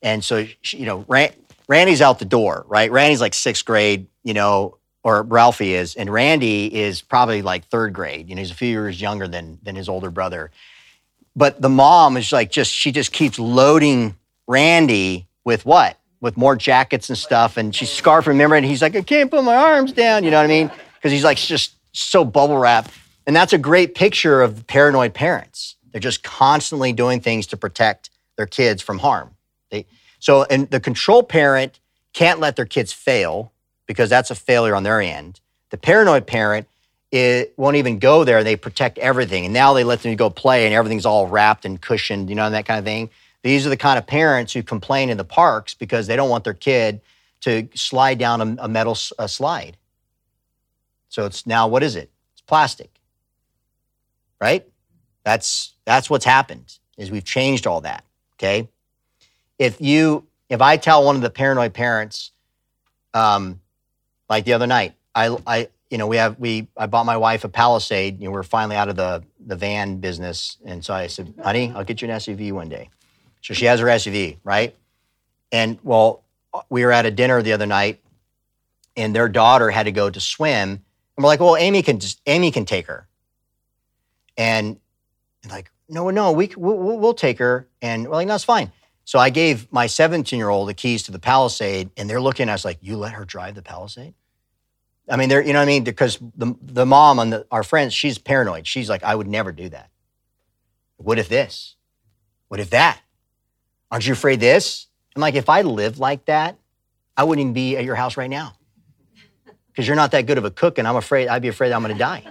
and 0.00 0.22
so 0.22 0.46
she, 0.60 0.78
you 0.78 0.86
know, 0.86 1.04
Ran- 1.08 1.34
Randy's 1.72 2.02
out 2.02 2.18
the 2.18 2.26
door, 2.26 2.66
right? 2.68 2.92
Randy's 2.92 3.22
like 3.22 3.32
sixth 3.32 3.64
grade, 3.64 4.06
you 4.22 4.34
know, 4.34 4.76
or 5.02 5.22
Ralphie 5.22 5.72
is, 5.72 5.96
and 5.96 6.12
Randy 6.12 6.66
is 6.66 7.00
probably 7.00 7.40
like 7.40 7.64
third 7.64 7.94
grade. 7.94 8.28
You 8.28 8.34
know, 8.34 8.40
he's 8.40 8.50
a 8.50 8.54
few 8.54 8.68
years 8.68 9.00
younger 9.00 9.26
than 9.26 9.58
than 9.62 9.74
his 9.74 9.88
older 9.88 10.10
brother. 10.10 10.50
But 11.34 11.62
the 11.62 11.70
mom 11.70 12.18
is 12.18 12.30
like 12.30 12.50
just 12.50 12.70
she 12.70 12.92
just 12.92 13.10
keeps 13.10 13.38
loading 13.38 14.16
Randy 14.46 15.26
with 15.44 15.64
what? 15.64 15.96
With 16.20 16.36
more 16.36 16.56
jackets 16.56 17.08
and 17.08 17.16
stuff, 17.16 17.56
and 17.56 17.74
she's 17.74 17.88
scarfing 17.88 18.38
him. 18.38 18.52
And 18.52 18.66
he's 18.66 18.82
like, 18.82 18.94
I 18.94 19.00
can't 19.00 19.30
put 19.30 19.42
my 19.42 19.56
arms 19.56 19.92
down. 19.92 20.24
You 20.24 20.30
know 20.30 20.36
what 20.36 20.44
I 20.44 20.48
mean? 20.48 20.70
Because 20.96 21.10
he's 21.10 21.24
like 21.24 21.38
just 21.38 21.72
so 21.92 22.22
bubble 22.22 22.58
wrapped. 22.58 22.90
And 23.26 23.34
that's 23.34 23.54
a 23.54 23.58
great 23.58 23.94
picture 23.94 24.42
of 24.42 24.66
paranoid 24.66 25.14
parents. 25.14 25.76
They're 25.90 26.02
just 26.02 26.22
constantly 26.22 26.92
doing 26.92 27.20
things 27.20 27.46
to 27.46 27.56
protect 27.56 28.10
their 28.36 28.46
kids 28.46 28.82
from 28.82 28.98
harm. 28.98 29.30
They, 29.70 29.86
so, 30.22 30.44
and 30.44 30.70
the 30.70 30.78
control 30.78 31.24
parent 31.24 31.80
can't 32.12 32.38
let 32.38 32.54
their 32.54 32.64
kids 32.64 32.92
fail 32.92 33.50
because 33.86 34.08
that's 34.08 34.30
a 34.30 34.36
failure 34.36 34.76
on 34.76 34.84
their 34.84 35.00
end. 35.00 35.40
The 35.70 35.76
paranoid 35.76 36.28
parent 36.28 36.68
it 37.10 37.52
won't 37.56 37.74
even 37.74 37.98
go 37.98 38.22
there. 38.22 38.44
They 38.44 38.54
protect 38.54 38.98
everything. 38.98 39.44
And 39.44 39.52
now 39.52 39.72
they 39.72 39.82
let 39.82 40.00
them 40.00 40.14
go 40.14 40.30
play 40.30 40.64
and 40.64 40.72
everything's 40.72 41.04
all 41.04 41.26
wrapped 41.26 41.64
and 41.64 41.82
cushioned, 41.82 42.30
you 42.30 42.36
know, 42.36 42.46
and 42.46 42.54
that 42.54 42.66
kind 42.66 42.78
of 42.78 42.84
thing. 42.84 43.10
These 43.42 43.66
are 43.66 43.68
the 43.68 43.76
kind 43.76 43.98
of 43.98 44.06
parents 44.06 44.52
who 44.52 44.62
complain 44.62 45.10
in 45.10 45.16
the 45.16 45.24
parks 45.24 45.74
because 45.74 46.06
they 46.06 46.14
don't 46.14 46.30
want 46.30 46.44
their 46.44 46.54
kid 46.54 47.00
to 47.40 47.68
slide 47.74 48.18
down 48.18 48.40
a, 48.40 48.64
a 48.64 48.68
metal 48.68 48.94
slide. 48.94 49.76
So 51.08 51.26
it's 51.26 51.48
now, 51.48 51.66
what 51.66 51.82
is 51.82 51.96
it? 51.96 52.12
It's 52.32 52.42
plastic, 52.42 53.00
right? 54.40 54.64
That's, 55.24 55.74
that's 55.84 56.08
what's 56.08 56.24
happened 56.24 56.78
is 56.96 57.10
we've 57.10 57.24
changed 57.24 57.66
all 57.66 57.80
that, 57.80 58.04
okay? 58.36 58.68
If 59.62 59.80
you, 59.80 60.26
if 60.48 60.60
I 60.60 60.76
tell 60.76 61.04
one 61.04 61.14
of 61.14 61.22
the 61.22 61.30
paranoid 61.30 61.72
parents, 61.72 62.32
um, 63.14 63.60
like 64.28 64.44
the 64.44 64.54
other 64.54 64.66
night, 64.66 64.94
I, 65.14 65.36
I, 65.46 65.68
you 65.88 65.98
know, 65.98 66.08
we 66.08 66.16
have 66.16 66.36
we 66.40 66.66
I 66.76 66.86
bought 66.86 67.06
my 67.06 67.16
wife 67.16 67.44
a 67.44 67.48
Palisade. 67.48 68.18
You 68.18 68.24
know, 68.24 68.32
we're 68.32 68.42
finally 68.42 68.74
out 68.74 68.88
of 68.88 68.96
the 68.96 69.22
the 69.38 69.54
van 69.54 69.98
business, 69.98 70.56
and 70.64 70.84
so 70.84 70.92
I 70.92 71.06
said, 71.06 71.32
"Honey, 71.40 71.72
I'll 71.76 71.84
get 71.84 72.02
you 72.02 72.08
an 72.08 72.16
SUV 72.16 72.50
one 72.50 72.68
day." 72.68 72.90
So 73.40 73.54
she 73.54 73.66
has 73.66 73.78
her 73.78 73.86
SUV, 73.86 74.38
right? 74.42 74.74
And 75.52 75.78
well, 75.84 76.24
we 76.68 76.84
were 76.84 76.90
at 76.90 77.06
a 77.06 77.12
dinner 77.12 77.40
the 77.40 77.52
other 77.52 77.66
night, 77.66 78.00
and 78.96 79.14
their 79.14 79.28
daughter 79.28 79.70
had 79.70 79.84
to 79.84 79.92
go 79.92 80.10
to 80.10 80.18
swim, 80.18 80.70
and 80.70 80.82
we're 81.18 81.28
like, 81.28 81.38
"Well, 81.38 81.56
Amy 81.56 81.84
can 81.84 82.00
just 82.00 82.20
Amy 82.26 82.50
can 82.50 82.64
take 82.64 82.88
her," 82.88 83.06
and 84.36 84.80
like, 85.48 85.70
"No, 85.88 86.10
no, 86.10 86.32
we, 86.32 86.50
we'll 86.56 86.98
we'll 86.98 87.14
take 87.14 87.38
her," 87.38 87.68
and 87.80 88.08
we're 88.08 88.16
like, 88.16 88.26
"No, 88.26 88.34
it's 88.34 88.42
fine." 88.42 88.72
So 89.04 89.18
I 89.18 89.30
gave 89.30 89.70
my 89.72 89.86
17 89.86 90.38
year 90.38 90.48
old 90.48 90.68
the 90.68 90.74
keys 90.74 91.02
to 91.04 91.12
the 91.12 91.18
Palisade, 91.18 91.90
and 91.96 92.08
they're 92.08 92.20
looking 92.20 92.48
at 92.48 92.54
us 92.54 92.64
like, 92.64 92.78
"You 92.80 92.96
let 92.96 93.12
her 93.12 93.24
drive 93.24 93.54
the 93.54 93.62
Palisade?" 93.62 94.14
I 95.08 95.16
mean, 95.16 95.28
they're, 95.28 95.42
you 95.42 95.52
know 95.52 95.58
what 95.58 95.64
I 95.64 95.66
mean? 95.66 95.84
Because 95.84 96.18
the, 96.36 96.54
the 96.62 96.86
mom 96.86 97.18
and 97.18 97.32
the, 97.32 97.46
our 97.50 97.62
friends, 97.62 97.92
she's 97.92 98.18
paranoid. 98.18 98.66
She's 98.66 98.88
like, 98.88 99.02
I 99.02 99.14
would 99.14 99.26
never 99.26 99.52
do 99.52 99.68
that. 99.68 99.90
What 100.96 101.18
if 101.18 101.28
this? 101.28 101.76
What 102.48 102.60
if 102.60 102.70
that? 102.70 103.00
Aren't 103.90 104.06
you 104.06 104.12
afraid 104.12 104.40
this? 104.40 104.86
I'm 105.16 105.20
like, 105.20 105.34
if 105.34 105.48
I 105.48 105.62
lived 105.62 105.98
like 105.98 106.24
that, 106.26 106.56
I 107.16 107.24
wouldn't 107.24 107.44
even 107.44 107.52
be 107.52 107.76
at 107.76 107.84
your 107.84 107.96
house 107.96 108.16
right 108.16 108.30
now. 108.30 108.54
Because 109.68 109.86
you're 109.86 109.96
not 109.96 110.12
that 110.12 110.26
good 110.26 110.38
of 110.38 110.44
a 110.44 110.50
cook, 110.50 110.78
and 110.78 110.86
I'm 110.86 110.96
afraid, 110.96 111.28
I'd 111.28 111.42
be 111.42 111.48
afraid 111.48 111.72
I'm 111.72 111.82
going 111.82 111.94
to 111.94 111.98
die. 111.98 112.24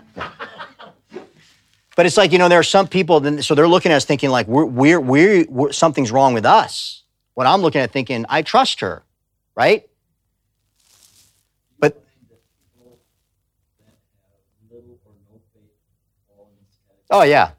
But 1.96 2.06
it's 2.06 2.18
like, 2.18 2.32
you 2.32 2.38
know, 2.38 2.48
there 2.48 2.60
are 2.60 2.64
some 2.64 2.88
people, 2.88 3.20
then, 3.20 3.42
so 3.42 3.54
they're 3.54 3.68
looking 3.68 3.92
at 3.92 3.98
us 3.98 4.06
thinking 4.06 4.30
like, 4.30 4.48
we're, 4.48 4.66
we're, 4.66 5.00
we're, 5.00 5.46
we're, 5.50 5.72
something's 5.72 6.12
wrong 6.12 6.34
with 6.34 6.46
us. 6.46 7.04
What 7.34 7.48
I'm 7.48 7.62
looking 7.62 7.82
at 7.82 7.92
thinking, 7.92 8.26
I 8.30 8.42
trust 8.42 8.80
her, 8.80 9.04
right? 9.56 9.88
But- 11.80 12.02
Oh, 17.10 17.24
yeah. 17.24 17.52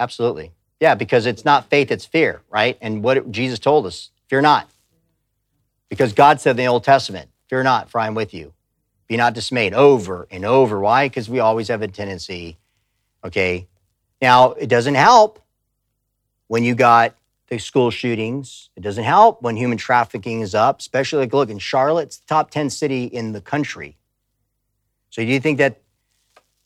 Absolutely. 0.00 0.52
Yeah, 0.80 0.94
because 0.94 1.26
it's 1.26 1.44
not 1.44 1.70
faith, 1.70 1.90
it's 1.90 2.04
fear, 2.06 2.42
right? 2.50 2.76
And 2.80 3.02
what 3.02 3.30
Jesus 3.30 3.58
told 3.58 3.86
us, 3.86 4.10
fear 4.28 4.40
not. 4.40 4.68
Because 5.88 6.12
God 6.12 6.40
said 6.40 6.52
in 6.52 6.56
the 6.56 6.66
Old 6.66 6.84
Testament, 6.84 7.30
fear 7.48 7.62
not, 7.62 7.90
for 7.90 8.00
I 8.00 8.06
am 8.06 8.14
with 8.14 8.34
you. 8.34 8.52
Be 9.06 9.16
not 9.16 9.34
dismayed 9.34 9.74
over 9.74 10.26
and 10.30 10.44
over. 10.44 10.80
Why? 10.80 11.08
Because 11.08 11.28
we 11.28 11.38
always 11.40 11.68
have 11.68 11.82
a 11.82 11.88
tendency, 11.88 12.58
okay? 13.24 13.66
Now, 14.20 14.52
it 14.52 14.68
doesn't 14.68 14.94
help 14.94 15.40
when 16.48 16.64
you 16.64 16.74
got 16.74 17.16
the 17.48 17.58
school 17.58 17.90
shootings. 17.90 18.70
It 18.76 18.82
doesn't 18.82 19.04
help 19.04 19.42
when 19.42 19.56
human 19.56 19.78
trafficking 19.78 20.40
is 20.40 20.54
up, 20.54 20.80
especially 20.80 21.20
like, 21.20 21.32
look, 21.32 21.50
in 21.50 21.58
Charlotte, 21.58 22.04
it's 22.04 22.18
the 22.18 22.26
top 22.26 22.50
10 22.50 22.70
city 22.70 23.04
in 23.04 23.32
the 23.32 23.40
country. 23.40 23.96
So 25.10 25.22
do 25.22 25.28
you 25.28 25.40
think 25.40 25.58
that 25.58 25.80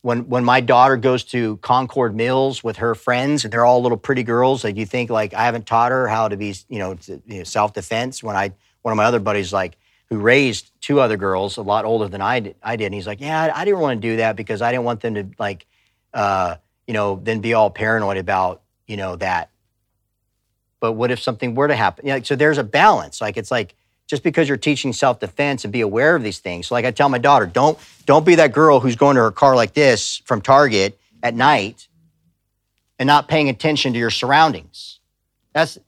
when 0.02 0.28
when 0.28 0.44
my 0.44 0.61
daughter 0.61 0.96
goes 0.96 1.24
to 1.24 1.56
Concord 1.59 2.14
Mills 2.14 2.62
with 2.62 2.76
her 2.78 2.94
friends, 2.94 3.44
and 3.44 3.52
they're 3.52 3.64
all 3.64 3.82
little 3.82 3.98
pretty 3.98 4.22
girls, 4.22 4.64
like 4.64 4.76
you 4.76 4.86
think 4.86 5.11
like 5.11 5.34
I 5.34 5.44
haven't 5.44 5.66
taught 5.66 5.90
her 5.90 6.06
how 6.06 6.28
to 6.28 6.36
be, 6.36 6.54
you 6.68 6.78
know, 6.78 6.96
you 7.06 7.38
know 7.38 7.44
self 7.44 7.74
defense. 7.74 8.22
When 8.22 8.36
I 8.36 8.52
one 8.82 8.92
of 8.92 8.96
my 8.96 9.04
other 9.04 9.18
buddies 9.18 9.52
like 9.52 9.76
who 10.09 10.18
raised 10.18 10.70
two 10.80 11.00
other 11.00 11.16
girls 11.16 11.59
a 11.59 11.62
lot 11.62 11.84
older 11.84 12.09
than 12.09 12.22
I 12.22 12.40
did, 12.40 12.54
I 12.62 12.76
did, 12.76 12.86
and 12.86 12.94
he's 12.94 13.06
like, 13.06 13.20
yeah, 13.20 13.52
I 13.54 13.64
didn't 13.64 13.80
want 13.80 14.00
to 14.00 14.09
do 14.09 14.16
that 14.16 14.36
because 14.36 14.62
I 14.62 14.70
didn't 14.70 14.84
want 14.84 15.00
them 15.00 15.14
to 15.14 15.28
like, 15.38 15.66
uh, 16.14 16.56
you 16.86 16.94
know, 16.94 17.20
then 17.22 17.40
be 17.40 17.54
all 17.54 17.70
paranoid 17.70 18.16
about 18.16 18.62
you 18.86 18.96
know 18.96 19.16
that. 19.16 19.50
But 20.80 20.92
what 20.92 21.11
if 21.11 21.20
something 21.20 21.54
were 21.54 21.68
to 21.68 21.76
happen? 21.76 22.06
Yeah, 22.06 22.20
so 22.22 22.36
there's 22.36 22.59
a 22.59 22.64
balance. 22.64 23.20
Like 23.20 23.36
it's 23.36 23.50
like 23.50 23.74
just 24.06 24.22
because 24.22 24.48
you're 24.48 24.56
teaching 24.56 24.92
self-defense 24.92 25.64
and 25.64 25.72
be 25.72 25.82
aware 25.82 26.16
of 26.16 26.22
these 26.22 26.38
things. 26.38 26.68
So 26.68 26.74
like 26.74 26.84
I 26.84 26.90
tell 26.90 27.09
my 27.09 27.18
daughter, 27.18 27.46
don't 27.46 27.78
don't 28.06 28.24
be 28.24 28.36
that 28.36 28.52
girl 28.52 28.80
who's 28.80 28.96
going 28.96 29.16
to 29.16 29.22
her 29.22 29.30
car 29.30 29.54
like 29.54 29.74
this 29.74 30.22
from 30.24 30.40
Target 30.40 30.98
at 31.22 31.34
night 31.34 31.88
and 32.98 33.06
not 33.06 33.28
paying 33.28 33.48
attention 33.48 33.92
to 33.92 33.98
your 33.98 34.11
surroundings. 34.11 35.00
That's 35.52 35.78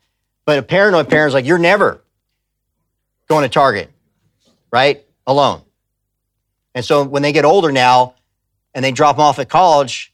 but 0.44 0.58
a 0.58 0.62
paranoid 0.62 1.08
parent's 1.08 1.34
like, 1.34 1.46
you're 1.46 1.58
never 1.58 2.02
going 3.28 3.42
to 3.42 3.48
Target, 3.48 3.90
right? 4.72 5.04
Alone. 5.26 5.62
And 6.74 6.84
so 6.84 7.04
when 7.04 7.22
they 7.22 7.32
get 7.32 7.44
older 7.44 7.72
now 7.72 8.14
and 8.74 8.84
they 8.84 8.92
drop 8.92 9.16
them 9.16 9.22
off 9.22 9.38
at 9.38 9.48
college, 9.48 10.12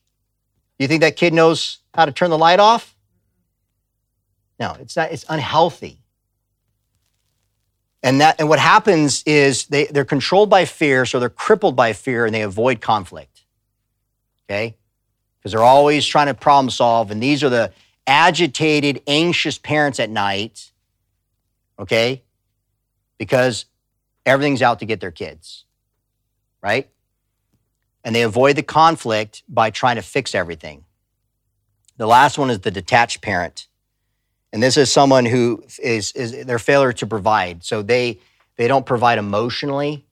you 0.78 0.88
think 0.88 1.00
that 1.00 1.16
kid 1.16 1.32
knows 1.32 1.78
how 1.94 2.04
to 2.04 2.12
turn 2.12 2.30
the 2.30 2.38
light 2.38 2.60
off? 2.60 2.94
No, 4.58 4.76
it's 4.80 4.96
not, 4.96 5.12
it's 5.12 5.24
unhealthy. 5.28 5.98
And 8.02 8.20
that 8.20 8.36
and 8.38 8.48
what 8.48 8.58
happens 8.58 9.22
is 9.24 9.66
they, 9.66 9.86
they're 9.86 10.04
controlled 10.04 10.48
by 10.48 10.64
fear, 10.64 11.06
so 11.06 11.18
they're 11.18 11.28
crippled 11.28 11.74
by 11.74 11.92
fear 11.92 12.24
and 12.24 12.34
they 12.34 12.42
avoid 12.42 12.80
conflict. 12.80 13.44
Okay? 14.44 14.76
Because 15.38 15.52
they're 15.52 15.62
always 15.62 16.06
trying 16.06 16.28
to 16.28 16.34
problem 16.34 16.70
solve. 16.70 17.10
And 17.10 17.22
these 17.22 17.42
are 17.42 17.48
the 17.48 17.72
agitated, 18.06 19.02
anxious 19.06 19.58
parents 19.58 19.98
at 19.98 20.08
night. 20.08 20.70
Okay? 21.78 22.22
Because 23.18 23.66
everything's 24.24 24.62
out 24.62 24.78
to 24.78 24.86
get 24.86 25.00
their 25.00 25.10
kids. 25.10 25.64
Right? 26.62 26.88
And 28.06 28.14
they 28.14 28.22
avoid 28.22 28.54
the 28.54 28.62
conflict 28.62 29.42
by 29.48 29.70
trying 29.70 29.96
to 29.96 30.02
fix 30.02 30.32
everything. 30.32 30.84
The 31.96 32.06
last 32.06 32.38
one 32.38 32.50
is 32.50 32.60
the 32.60 32.70
detached 32.70 33.20
parent. 33.20 33.66
And 34.52 34.62
this 34.62 34.76
is 34.76 34.92
someone 34.92 35.24
who 35.24 35.64
is, 35.82 36.12
is 36.12 36.44
their 36.46 36.60
failure 36.60 36.92
to 36.92 37.06
provide. 37.06 37.64
So 37.64 37.82
they 37.82 38.20
they 38.54 38.68
don't 38.68 38.86
provide 38.86 39.18
emotionally 39.18 40.06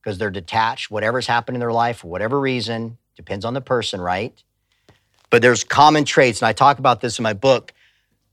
because 0.00 0.18
they're 0.18 0.30
detached. 0.30 0.90
Whatever's 0.90 1.26
happened 1.26 1.56
in 1.56 1.60
their 1.60 1.72
life 1.72 2.00
for 2.00 2.08
whatever 2.08 2.38
reason 2.38 2.98
depends 3.16 3.46
on 3.46 3.54
the 3.54 3.62
person 3.62 3.98
right? 3.98 4.40
But 5.30 5.40
there's 5.40 5.64
common 5.64 6.04
traits 6.04 6.42
and 6.42 6.48
i 6.48 6.52
talk 6.52 6.78
about 6.78 7.00
this 7.00 7.18
in 7.18 7.22
my 7.22 7.32
book. 7.32 7.72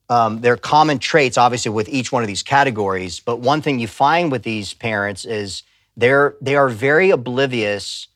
Um, 0.10 0.42
there 0.42 0.52
are 0.52 0.58
common 0.58 1.00
traits 1.00 1.38
obviously 1.38 1.72
with 1.72 1.88
each 1.88 2.12
one 2.12 2.22
of 2.22 2.28
these 2.28 2.44
categories 2.44 3.22
but 3.22 3.38
one 3.38 3.62
thing 3.62 3.80
you 3.80 3.88
find 3.88 4.30
with 4.30 4.44
these 4.44 4.74
parents 4.74 5.24
is 5.24 5.64
they're 5.96 6.36
they 6.42 6.58
are 6.58 6.70
very 6.70 7.10
oblivious 7.10 8.08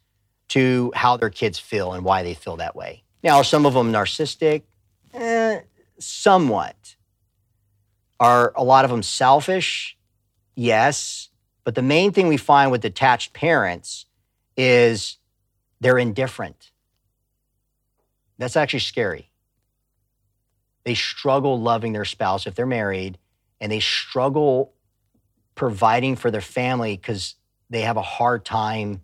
to 0.49 0.91
how 0.95 1.17
their 1.17 1.29
kids 1.29 1.57
feel 1.57 1.93
and 1.93 2.03
why 2.03 2.23
they 2.23 2.33
feel 2.33 2.57
that 2.57 2.75
way 2.75 3.03
now 3.23 3.37
are 3.37 3.43
some 3.43 3.65
of 3.65 3.73
them 3.73 3.91
narcissistic 3.91 4.63
eh, 5.13 5.59
somewhat 5.97 6.95
are 8.19 8.51
a 8.55 8.63
lot 8.63 8.85
of 8.85 8.91
them 8.91 9.03
selfish? 9.03 9.97
Yes. 10.55 11.29
But 11.63 11.75
the 11.75 11.81
main 11.81 12.11
thing 12.11 12.27
we 12.27 12.37
find 12.37 12.71
with 12.71 12.81
detached 12.81 13.33
parents 13.33 14.05
is 14.57 15.17
they're 15.79 15.97
indifferent. 15.97 16.71
That's 18.37 18.57
actually 18.57 18.79
scary. 18.79 19.29
They 20.83 20.95
struggle 20.95 21.59
loving 21.59 21.93
their 21.93 22.05
spouse 22.05 22.47
if 22.47 22.55
they're 22.55 22.65
married, 22.65 23.17
and 23.61 23.71
they 23.71 23.79
struggle 23.79 24.73
providing 25.55 26.15
for 26.15 26.31
their 26.31 26.41
family 26.41 26.95
because 26.95 27.35
they 27.69 27.81
have 27.81 27.97
a 27.97 28.01
hard 28.01 28.45
time 28.45 29.01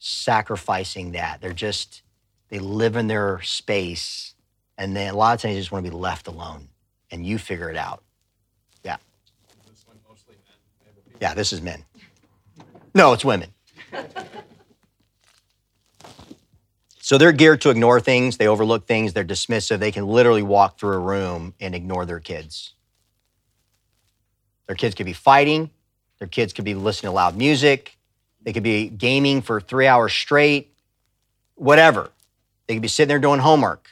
sacrificing 0.00 1.12
that. 1.12 1.40
They're 1.40 1.52
just, 1.52 2.02
they 2.48 2.58
live 2.58 2.96
in 2.96 3.06
their 3.06 3.40
space, 3.42 4.34
and 4.76 4.96
then 4.96 5.14
a 5.14 5.16
lot 5.16 5.34
of 5.34 5.42
times 5.42 5.54
they 5.54 5.60
just 5.60 5.70
want 5.70 5.84
to 5.84 5.90
be 5.90 5.96
left 5.96 6.26
alone, 6.26 6.68
and 7.12 7.24
you 7.24 7.38
figure 7.38 7.70
it 7.70 7.76
out. 7.76 8.02
Yeah. 8.82 8.96
This 9.68 9.84
Yeah, 11.20 11.34
this 11.34 11.52
is 11.52 11.60
men. 11.62 11.84
No, 12.94 13.12
it's 13.12 13.24
women. 13.24 13.52
So 17.02 17.18
they're 17.18 17.32
geared 17.32 17.60
to 17.62 17.70
ignore 17.70 18.00
things, 18.00 18.36
they 18.36 18.46
overlook 18.46 18.86
things, 18.86 19.12
they're 19.12 19.24
dismissive. 19.24 19.80
They 19.80 19.90
can 19.90 20.06
literally 20.06 20.44
walk 20.44 20.78
through 20.78 20.94
a 20.94 20.98
room 20.98 21.54
and 21.60 21.74
ignore 21.74 22.06
their 22.06 22.20
kids. 22.20 22.74
Their 24.66 24.76
kids 24.76 24.94
could 24.94 25.06
be 25.06 25.12
fighting, 25.12 25.70
their 26.20 26.28
kids 26.28 26.52
could 26.52 26.64
be 26.64 26.74
listening 26.74 27.10
to 27.10 27.14
loud 27.14 27.36
music, 27.36 27.98
they 28.42 28.52
could 28.52 28.62
be 28.62 28.88
gaming 28.88 29.42
for 29.42 29.60
three 29.60 29.86
hours 29.86 30.12
straight, 30.12 30.72
whatever. 31.54 32.10
They 32.66 32.74
could 32.74 32.82
be 32.82 32.88
sitting 32.88 33.08
there 33.08 33.18
doing 33.18 33.40
homework. 33.40 33.88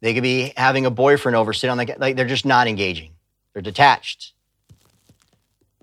They 0.00 0.14
could 0.14 0.22
be 0.22 0.52
having 0.56 0.86
a 0.86 0.90
boyfriend 0.90 1.36
over, 1.36 1.52
sitting 1.52 1.70
on 1.70 1.78
the 1.78 1.96
like 1.98 2.16
they're 2.16 2.26
just 2.26 2.46
not 2.46 2.68
engaging. 2.68 3.12
They're 3.52 3.62
detached. 3.62 4.32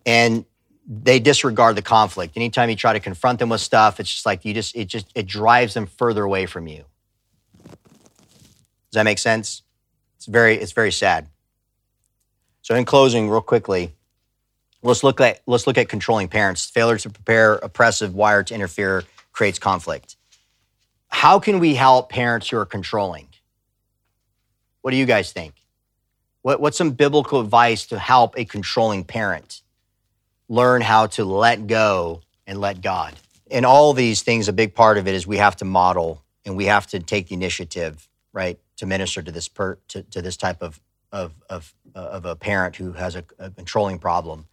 And 0.06 0.46
they 0.88 1.20
disregard 1.20 1.76
the 1.76 1.82
conflict. 1.82 2.36
Anytime 2.36 2.70
you 2.70 2.76
try 2.76 2.94
to 2.94 3.00
confront 3.00 3.39
them 3.39 3.50
with 3.50 3.62
stuff, 3.62 4.00
it's 4.00 4.12
just 4.12 4.26
like 4.26 4.46
you 4.46 4.54
just 4.54 4.76
it 4.76 4.86
just 4.86 5.08
it 5.16 5.26
drives 5.26 5.74
them 5.74 5.86
further 5.86 6.24
away 6.24 6.46
from 6.46 6.68
you. 6.68 6.86
Does 7.68 9.00
that 9.00 9.04
make 9.04 9.20
sense? 9.20 9.64
It's 10.18 10.26
very 10.26 10.56
it's 10.56 10.72
very 10.72 10.91
sad. 10.91 11.28
So 12.62 12.76
in 12.76 12.86
closing, 12.86 13.30
real 13.30 13.41
quickly, 13.41 13.94
let's 14.84 15.04
look 15.04 15.22
at 15.22 15.42
let's 15.48 15.68
look 15.68 15.78
at 15.78 15.90
controlling 15.90 16.28
parents. 16.28 16.66
Failure 16.66 16.98
to 17.00 17.10
prepare, 17.10 17.56
oppressive, 17.56 18.16
wired 18.16 18.48
to 18.48 18.56
interfere 18.56 19.04
creates 19.32 19.60
conflict. 19.60 20.18
How 21.10 21.40
can 21.40 21.60
we 21.60 21.76
help 21.76 22.10
parents 22.10 22.50
who 22.50 22.58
are 22.58 22.66
controlling? 22.66 23.30
What 24.82 24.92
do 24.92 24.98
you 24.98 25.06
guys 25.06 25.32
think? 25.32 25.56
What, 26.42 26.60
what's 26.60 26.78
some 26.78 26.92
biblical 26.92 27.40
advice 27.40 27.86
to 27.88 28.00
help 28.00 28.38
a 28.38 28.46
controlling 28.46 29.06
parent? 29.06 29.62
learn 30.50 30.82
how 30.82 31.08
to 31.08 31.26
let 31.26 31.68
go 31.68 32.22
and 32.46 32.60
let 32.60 32.82
God. 32.82 33.14
In 33.50 33.66
all 33.66 33.94
these 33.94 34.22
things, 34.22 34.48
a 34.48 34.54
big 34.54 34.76
part 34.76 34.98
of 34.98 35.08
it 35.08 35.16
is 35.16 35.26
we 35.26 35.38
have 35.38 35.56
to 35.58 35.66
model 35.66 36.24
and 36.46 36.56
we 36.56 36.66
have 36.66 36.88
to 36.88 37.00
take 37.00 37.30
the 37.30 37.36
initiative, 37.36 38.08
right, 38.34 38.60
to 38.78 38.86
minister 38.86 39.22
to 39.22 39.32
this 39.32 39.48
per, 39.48 39.78
to, 39.90 40.04
to 40.04 40.22
this 40.22 40.38
type 40.38 40.62
of 40.62 40.80
of 41.12 41.34
of, 41.50 41.74
uh, 41.96 42.00
of 42.00 42.26
a 42.26 42.36
parent 42.36 42.76
who 42.76 42.94
has 42.94 43.16
a, 43.16 43.24
a 43.40 43.50
controlling 43.52 44.00
problem. 44.00 44.48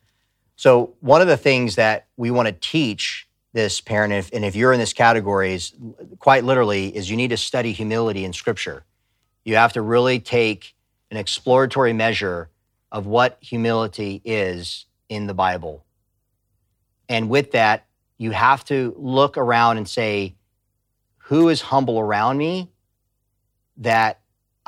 So 0.61 0.93
one 1.01 1.23
of 1.23 1.27
the 1.27 1.39
things 1.39 1.77
that 1.77 2.09
we 2.19 2.31
want 2.31 2.47
to 2.47 2.53
teach 2.53 3.27
this 3.55 3.81
parent, 3.81 4.13
if, 4.13 4.31
and 4.31 4.45
if 4.45 4.55
you're 4.55 4.75
in 4.75 4.79
this 4.79 4.93
category, 4.93 5.55
is 5.55 5.73
quite 6.19 6.45
literally 6.45 6.95
is 6.95 7.09
you 7.09 7.17
need 7.17 7.31
to 7.31 7.39
study 7.39 7.73
humility 7.73 8.27
in 8.27 8.35
Scripture. 8.35 8.85
You 9.43 9.57
have 9.57 9.73
to 9.73 9.81
really 9.81 10.21
take 10.21 10.75
an 11.11 11.17
exploratory 11.17 11.95
measure 11.95 12.51
of 12.93 13.07
what 13.07 13.39
humility 13.41 14.21
is 14.23 14.85
in 15.09 15.27
the 15.27 15.33
Bible. 15.33 15.87
And 17.09 17.31
with 17.31 17.53
that, 17.53 17.87
you 18.19 18.33
have 18.33 18.63
to 18.67 18.95
look 18.99 19.39
around 19.39 19.79
and 19.79 19.89
say, 19.89 20.35
who 21.17 21.49
is 21.49 21.63
humble 21.63 21.99
around 21.99 22.37
me 22.37 22.71
that 23.79 24.20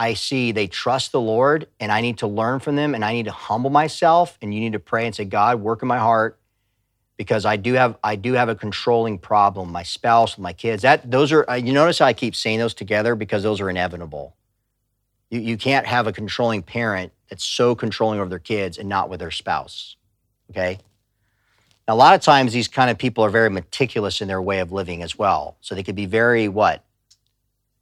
I 0.03 0.15
see 0.15 0.51
they 0.51 0.67
trust 0.67 1.13
the 1.13 1.21
Lord 1.21 1.69
and 1.79 1.93
I 1.93 2.01
need 2.01 2.19
to 2.19 2.27
learn 2.27 2.59
from 2.59 2.75
them 2.75 2.97
and 2.97 3.05
I 3.05 3.13
need 3.13 3.27
to 3.27 3.31
humble 3.31 3.71
myself 3.71 4.37
and 4.43 4.53
you 4.53 4.59
need 4.59 4.73
to 4.73 4.81
pray 4.81 5.07
and 5.07 5.15
say, 5.15 5.25
God, 5.25 5.61
work 5.61 5.81
in 5.81 5.87
my 5.87 5.99
heart 5.99 6.41
because 7.17 7.45
I 7.45 7.55
do 7.55 7.75
have 7.75 7.97
I 8.03 8.17
do 8.17 8.33
have 8.33 8.49
a 8.49 8.57
controlling 8.57 9.17
problem, 9.17 9.71
my 9.71 9.85
spouse, 9.85 10.37
my 10.39 10.53
kids. 10.53 10.83
That 10.83 11.09
those 11.09 11.31
are 11.31 11.49
uh, 11.49 11.55
you 11.55 11.73
notice 11.73 12.01
how 12.01 12.07
I 12.07 12.15
keep 12.15 12.35
saying 12.35 12.59
those 12.59 12.75
together 12.75 13.15
because 13.15 13.45
those 13.45 13.61
are 13.61 13.71
inevitable. 13.71 14.35
You, 15.31 15.39
you 15.39 15.57
can't 15.57 15.87
have 15.87 16.09
a 16.09 16.13
controlling 16.13 16.65
parent 16.65 17.13
that's 17.31 17.45
so 17.45 17.77
controlling 17.77 18.19
over 18.19 18.29
their 18.29 18.41
kids 18.41 18.79
and 18.79 18.89
not 18.89 19.09
with 19.09 19.21
their 19.21 19.31
spouse. 19.31 19.95
Okay. 20.51 20.81
Now, 21.87 21.95
a 21.95 22.01
lot 22.03 22.17
of 22.17 22.23
times 22.23 22.53
these 22.53 22.67
kind 22.67 22.91
of 22.91 22.99
people 22.99 23.25
are 23.25 23.31
very 23.31 23.51
meticulous 23.51 24.21
in 24.21 24.27
their 24.27 24.43
way 24.43 24.59
of 24.59 24.73
living 24.73 25.01
as 25.01 25.17
well. 25.17 25.59
So 25.61 25.77
they 25.77 25.85
could 25.85 25.95
be 25.95 26.07
very 26.07 26.49
what? 26.49 26.85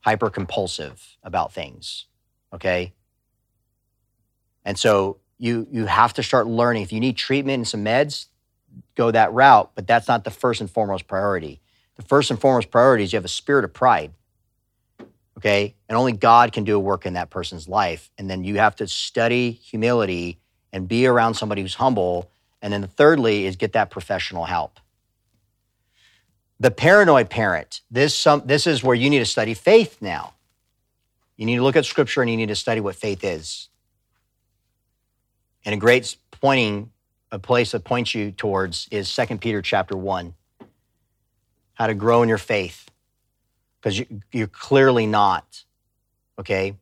Hyper 0.00 0.28
compulsive 0.28 1.16
about 1.22 1.54
things. 1.54 2.06
Okay. 2.52 2.92
And 4.64 4.78
so 4.78 5.18
you 5.38 5.66
you 5.70 5.86
have 5.86 6.12
to 6.14 6.22
start 6.22 6.46
learning. 6.46 6.82
If 6.82 6.92
you 6.92 7.00
need 7.00 7.16
treatment 7.16 7.54
and 7.56 7.68
some 7.68 7.84
meds, 7.84 8.26
go 8.94 9.10
that 9.10 9.32
route. 9.32 9.70
But 9.74 9.86
that's 9.86 10.08
not 10.08 10.24
the 10.24 10.30
first 10.30 10.60
and 10.60 10.70
foremost 10.70 11.06
priority. 11.06 11.60
The 11.96 12.02
first 12.02 12.30
and 12.30 12.40
foremost 12.40 12.70
priority 12.70 13.04
is 13.04 13.12
you 13.12 13.16
have 13.16 13.24
a 13.24 13.28
spirit 13.28 13.64
of 13.64 13.72
pride. 13.72 14.12
Okay. 15.38 15.74
And 15.88 15.96
only 15.96 16.12
God 16.12 16.52
can 16.52 16.64
do 16.64 16.76
a 16.76 16.80
work 16.80 17.06
in 17.06 17.14
that 17.14 17.30
person's 17.30 17.68
life. 17.68 18.10
And 18.18 18.28
then 18.28 18.44
you 18.44 18.58
have 18.58 18.76
to 18.76 18.86
study 18.86 19.52
humility 19.52 20.38
and 20.72 20.86
be 20.86 21.06
around 21.06 21.34
somebody 21.34 21.62
who's 21.62 21.74
humble 21.74 22.30
and 22.62 22.72
then 22.72 22.86
thirdly 22.86 23.46
is 23.46 23.56
get 23.56 23.72
that 23.72 23.90
professional 23.90 24.44
help. 24.44 24.78
The 26.58 26.70
paranoid 26.70 27.30
parent, 27.30 27.80
this, 27.90 28.14
some, 28.14 28.42
this 28.44 28.66
is 28.66 28.82
where 28.82 28.94
you 28.94 29.08
need 29.08 29.20
to 29.20 29.26
study 29.26 29.54
faith 29.54 29.96
now. 30.02 30.34
You 31.40 31.46
need 31.46 31.56
to 31.56 31.62
look 31.62 31.76
at 31.76 31.86
scripture 31.86 32.20
and 32.20 32.30
you 32.30 32.36
need 32.36 32.50
to 32.50 32.54
study 32.54 32.80
what 32.80 32.94
faith 32.94 33.24
is. 33.24 33.70
And 35.64 35.74
a 35.74 35.78
great 35.78 36.16
pointing, 36.30 36.92
a 37.32 37.38
place 37.38 37.72
that 37.72 37.82
points 37.82 38.14
you 38.14 38.30
towards 38.30 38.86
is 38.90 39.12
2 39.14 39.38
Peter 39.38 39.62
chapter 39.62 39.96
1. 39.96 40.34
How 41.74 41.86
to 41.86 41.94
grow 41.94 42.22
in 42.22 42.28
your 42.28 42.38
faith. 42.38 42.90
Because 43.80 43.98
you, 43.98 44.20
you're 44.32 44.46
clearly 44.46 45.06
not. 45.06 45.64
Okay? 46.38 46.76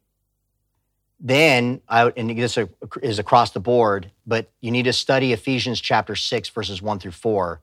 then 1.21 1.81
I, 1.89 2.13
and 2.17 2.31
this 2.39 2.59
is 3.03 3.19
across 3.19 3.51
the 3.51 3.61
board, 3.61 4.11
but 4.27 4.51
you 4.61 4.71
need 4.71 4.85
to 4.85 4.93
study 4.93 5.33
Ephesians 5.33 5.81
chapter 5.81 6.15
6, 6.15 6.49
verses 6.51 6.81
1 6.81 6.99
through 7.01 7.11
4, 7.13 7.61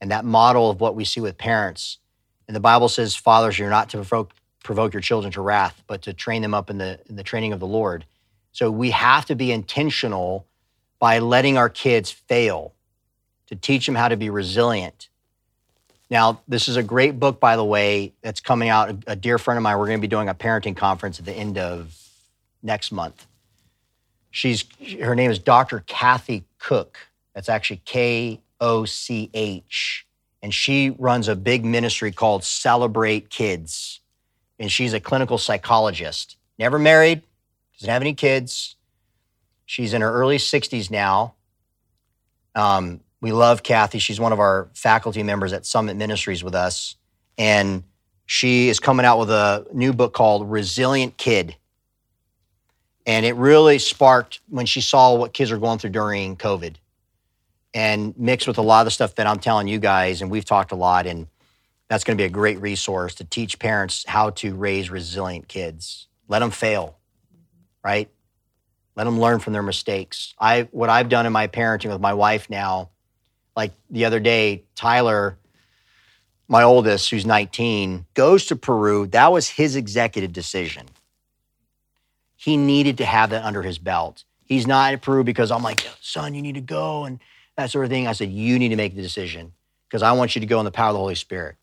and 0.00 0.10
that 0.10 0.24
model 0.24 0.70
of 0.70 0.80
what 0.80 0.94
we 0.94 1.04
see 1.04 1.20
with 1.20 1.38
parents. 1.38 1.98
And 2.46 2.54
the 2.54 2.60
Bible 2.60 2.88
says, 2.88 3.16
Fathers, 3.16 3.58
you're 3.58 3.70
not 3.70 3.88
to 3.90 3.98
provoke, 3.98 4.32
provoke 4.62 4.92
your 4.92 5.00
children 5.00 5.32
to 5.32 5.40
wrath, 5.40 5.82
but 5.86 6.02
to 6.02 6.12
train 6.12 6.42
them 6.42 6.54
up 6.54 6.70
in 6.70 6.78
the, 6.78 7.00
in 7.08 7.16
the 7.16 7.22
training 7.22 7.52
of 7.52 7.60
the 7.60 7.66
Lord. 7.66 8.04
So 8.52 8.70
we 8.70 8.90
have 8.90 9.26
to 9.26 9.34
be 9.34 9.52
intentional 9.52 10.46
by 10.98 11.18
letting 11.18 11.56
our 11.56 11.68
kids 11.68 12.10
fail, 12.10 12.74
to 13.46 13.56
teach 13.56 13.86
them 13.86 13.94
how 13.94 14.08
to 14.08 14.16
be 14.16 14.30
resilient. 14.30 15.08
Now, 16.10 16.40
this 16.46 16.68
is 16.68 16.76
a 16.76 16.82
great 16.82 17.18
book, 17.18 17.40
by 17.40 17.56
the 17.56 17.64
way, 17.64 18.12
that's 18.20 18.40
coming 18.40 18.68
out. 18.68 19.04
A 19.06 19.16
dear 19.16 19.38
friend 19.38 19.56
of 19.56 19.62
mine, 19.62 19.78
we're 19.78 19.86
going 19.86 19.98
to 19.98 20.02
be 20.02 20.08
doing 20.08 20.28
a 20.28 20.34
parenting 20.34 20.76
conference 20.76 21.18
at 21.18 21.24
the 21.24 21.32
end 21.32 21.56
of 21.56 21.96
next 22.62 22.92
month. 22.92 23.26
She's 24.30 24.64
her 25.00 25.14
name 25.14 25.30
is 25.30 25.38
Dr. 25.38 25.82
Kathy 25.86 26.44
Koch. 26.58 26.98
That's 27.34 27.48
actually 27.48 27.80
K 27.84 28.40
O 28.60 28.84
C 28.84 29.30
H. 29.34 30.06
And 30.42 30.54
she 30.54 30.90
runs 30.90 31.28
a 31.28 31.36
big 31.36 31.64
ministry 31.64 32.12
called 32.12 32.44
Celebrate 32.44 33.30
Kids. 33.30 34.00
And 34.60 34.70
she's 34.70 34.92
a 34.92 35.00
clinical 35.00 35.38
psychologist. 35.38 36.36
Never 36.56 36.78
married, 36.78 37.22
doesn't 37.76 37.92
have 37.92 38.02
any 38.02 38.14
kids. 38.14 38.76
She's 39.66 39.92
in 39.92 40.02
her 40.02 40.12
early 40.12 40.36
60s 40.36 40.90
now. 40.90 41.34
Um, 42.54 43.00
we 43.20 43.32
love 43.32 43.64
Kathy. 43.64 43.98
She's 43.98 44.20
one 44.20 44.32
of 44.32 44.38
our 44.38 44.68
faculty 44.74 45.24
members 45.24 45.52
at 45.52 45.66
Summit 45.66 45.96
Ministries 45.96 46.44
with 46.44 46.54
us. 46.54 46.94
And 47.36 47.82
she 48.26 48.68
is 48.68 48.78
coming 48.78 49.04
out 49.04 49.18
with 49.18 49.30
a 49.30 49.66
new 49.72 49.92
book 49.92 50.12
called 50.12 50.48
Resilient 50.48 51.16
Kid 51.16 51.56
and 53.06 53.24
it 53.24 53.34
really 53.34 53.78
sparked 53.78 54.40
when 54.48 54.66
she 54.66 54.80
saw 54.80 55.14
what 55.14 55.32
kids 55.32 55.50
are 55.50 55.58
going 55.58 55.78
through 55.78 55.90
during 55.90 56.36
COVID 56.36 56.76
and 57.72 58.16
mixed 58.18 58.46
with 58.46 58.58
a 58.58 58.62
lot 58.62 58.82
of 58.82 58.84
the 58.84 58.90
stuff 58.90 59.14
that 59.16 59.26
I'm 59.26 59.38
telling 59.38 59.68
you 59.68 59.78
guys. 59.78 60.22
And 60.22 60.30
we've 60.30 60.44
talked 60.44 60.72
a 60.72 60.76
lot. 60.76 61.06
And 61.06 61.26
that's 61.90 62.04
going 62.04 62.16
to 62.16 62.22
be 62.22 62.26
a 62.26 62.30
great 62.30 62.58
resource 62.62 63.16
to 63.16 63.24
teach 63.24 63.58
parents 63.58 64.06
how 64.08 64.30
to 64.30 64.54
raise 64.54 64.88
resilient 64.88 65.48
kids. 65.48 66.08
Let 66.28 66.38
them 66.38 66.50
fail, 66.50 66.96
right? 67.84 68.08
Let 68.96 69.04
them 69.04 69.20
learn 69.20 69.40
from 69.40 69.52
their 69.52 69.62
mistakes. 69.62 70.32
I 70.40 70.68
what 70.70 70.88
I've 70.88 71.10
done 71.10 71.26
in 71.26 71.32
my 71.34 71.48
parenting 71.48 71.90
with 71.90 72.00
my 72.00 72.14
wife 72.14 72.48
now, 72.48 72.90
like 73.54 73.72
the 73.90 74.06
other 74.06 74.20
day, 74.20 74.64
Tyler, 74.74 75.36
my 76.48 76.62
oldest, 76.62 77.10
who's 77.10 77.26
19, 77.26 78.06
goes 78.14 78.46
to 78.46 78.56
Peru. 78.56 79.06
That 79.08 79.32
was 79.32 79.48
his 79.48 79.76
executive 79.76 80.32
decision 80.32 80.86
he 82.40 82.56
needed 82.56 82.96
to 82.96 83.04
have 83.04 83.30
that 83.30 83.44
under 83.44 83.60
his 83.60 83.76
belt. 83.76 84.24
He's 84.44 84.66
not 84.66 84.94
in 84.94 84.98
Peru 84.98 85.24
because 85.24 85.50
I'm 85.50 85.62
like, 85.62 85.86
son, 86.00 86.32
you 86.32 86.40
need 86.40 86.54
to 86.54 86.62
go 86.62 87.04
and 87.04 87.20
that 87.58 87.70
sort 87.70 87.84
of 87.84 87.90
thing. 87.90 88.06
I 88.06 88.12
said, 88.12 88.30
you 88.30 88.58
need 88.58 88.70
to 88.70 88.76
make 88.76 88.96
the 88.96 89.02
decision 89.02 89.52
because 89.86 90.02
I 90.02 90.12
want 90.12 90.34
you 90.34 90.40
to 90.40 90.46
go 90.46 90.58
in 90.58 90.64
the 90.64 90.70
power 90.70 90.88
of 90.88 90.94
the 90.94 91.00
Holy 91.00 91.16
Spirit. 91.16 91.56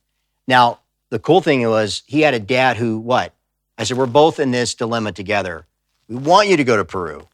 Now, 0.47 0.79
the 1.09 1.19
cool 1.19 1.41
thing 1.41 1.67
was 1.67 2.03
he 2.05 2.21
had 2.21 2.33
a 2.33 2.39
dad 2.39 2.77
who, 2.77 2.97
what? 2.97 3.33
I 3.77 3.83
said, 3.83 3.97
we're 3.97 4.05
both 4.05 4.39
in 4.39 4.51
this 4.51 4.73
dilemma 4.73 5.11
together. 5.11 5.65
We 6.07 6.15
want 6.15 6.47
you 6.47 6.57
to 6.57 6.63
go 6.63 6.77
to 6.77 6.85
Peru 6.85 7.27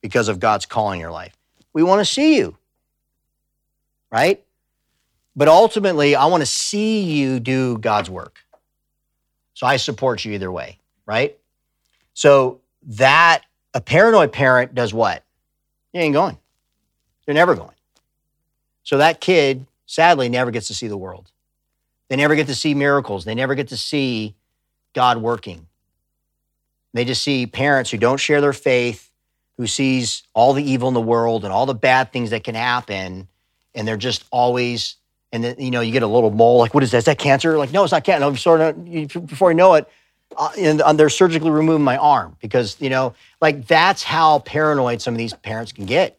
because 0.00 0.28
of 0.28 0.40
God's 0.40 0.66
calling 0.66 0.98
in 0.98 1.02
your 1.02 1.12
life. 1.12 1.36
We 1.72 1.82
want 1.82 2.00
to 2.00 2.04
see 2.04 2.36
you, 2.36 2.56
right? 4.10 4.42
But 5.36 5.48
ultimately, 5.48 6.14
I 6.14 6.26
want 6.26 6.42
to 6.42 6.46
see 6.46 7.02
you 7.02 7.40
do 7.40 7.78
God's 7.78 8.08
work. 8.08 8.38
So 9.54 9.66
I 9.66 9.76
support 9.76 10.24
you 10.24 10.32
either 10.32 10.50
way, 10.50 10.78
right? 11.06 11.36
So 12.12 12.60
that 12.82 13.42
a 13.72 13.80
paranoid 13.80 14.32
parent 14.32 14.74
does 14.74 14.94
what? 14.94 15.22
He 15.92 16.00
ain't 16.00 16.12
going. 16.12 16.38
They're 17.24 17.34
never 17.34 17.54
going. 17.54 17.74
So 18.82 18.98
that 18.98 19.20
kid 19.20 19.66
sadly 19.86 20.28
never 20.28 20.50
gets 20.50 20.66
to 20.68 20.74
see 20.74 20.88
the 20.88 20.96
world. 20.96 21.30
They 22.08 22.16
never 22.16 22.34
get 22.34 22.46
to 22.48 22.54
see 22.54 22.74
miracles. 22.74 23.24
They 23.24 23.34
never 23.34 23.54
get 23.54 23.68
to 23.68 23.76
see 23.76 24.34
God 24.94 25.18
working. 25.18 25.66
They 26.92 27.04
just 27.04 27.22
see 27.22 27.46
parents 27.46 27.90
who 27.90 27.98
don't 27.98 28.18
share 28.18 28.40
their 28.40 28.52
faith, 28.52 29.10
who 29.56 29.66
sees 29.66 30.22
all 30.32 30.52
the 30.52 30.62
evil 30.62 30.88
in 30.88 30.94
the 30.94 31.00
world 31.00 31.44
and 31.44 31.52
all 31.52 31.66
the 31.66 31.74
bad 31.74 32.12
things 32.12 32.30
that 32.30 32.44
can 32.44 32.54
happen, 32.54 33.28
and 33.74 33.86
they're 33.86 33.96
just 33.96 34.24
always. 34.30 34.96
And 35.32 35.42
then 35.42 35.56
you 35.58 35.72
know 35.72 35.80
you 35.80 35.92
get 35.92 36.04
a 36.04 36.08
little 36.08 36.30
mole 36.30 36.58
like, 36.58 36.74
what 36.74 36.84
is 36.84 36.92
that? 36.92 36.98
Is 36.98 37.04
that 37.06 37.18
cancer? 37.18 37.58
Like, 37.58 37.72
no, 37.72 37.82
it's 37.82 37.92
not 37.92 38.04
cancer. 38.04 38.36
Sort 38.36 38.60
of 38.60 38.84
before 39.26 39.50
you 39.50 39.56
know 39.56 39.74
it, 39.74 39.88
uh, 40.36 40.50
and, 40.56 40.80
and 40.80 40.98
they're 40.98 41.08
surgically 41.08 41.50
removing 41.50 41.82
my 41.82 41.96
arm 41.96 42.36
because 42.40 42.80
you 42.80 42.90
know, 42.90 43.14
like 43.40 43.66
that's 43.66 44.04
how 44.04 44.38
paranoid 44.40 45.02
some 45.02 45.14
of 45.14 45.18
these 45.18 45.34
parents 45.34 45.72
can 45.72 45.86
get. 45.86 46.18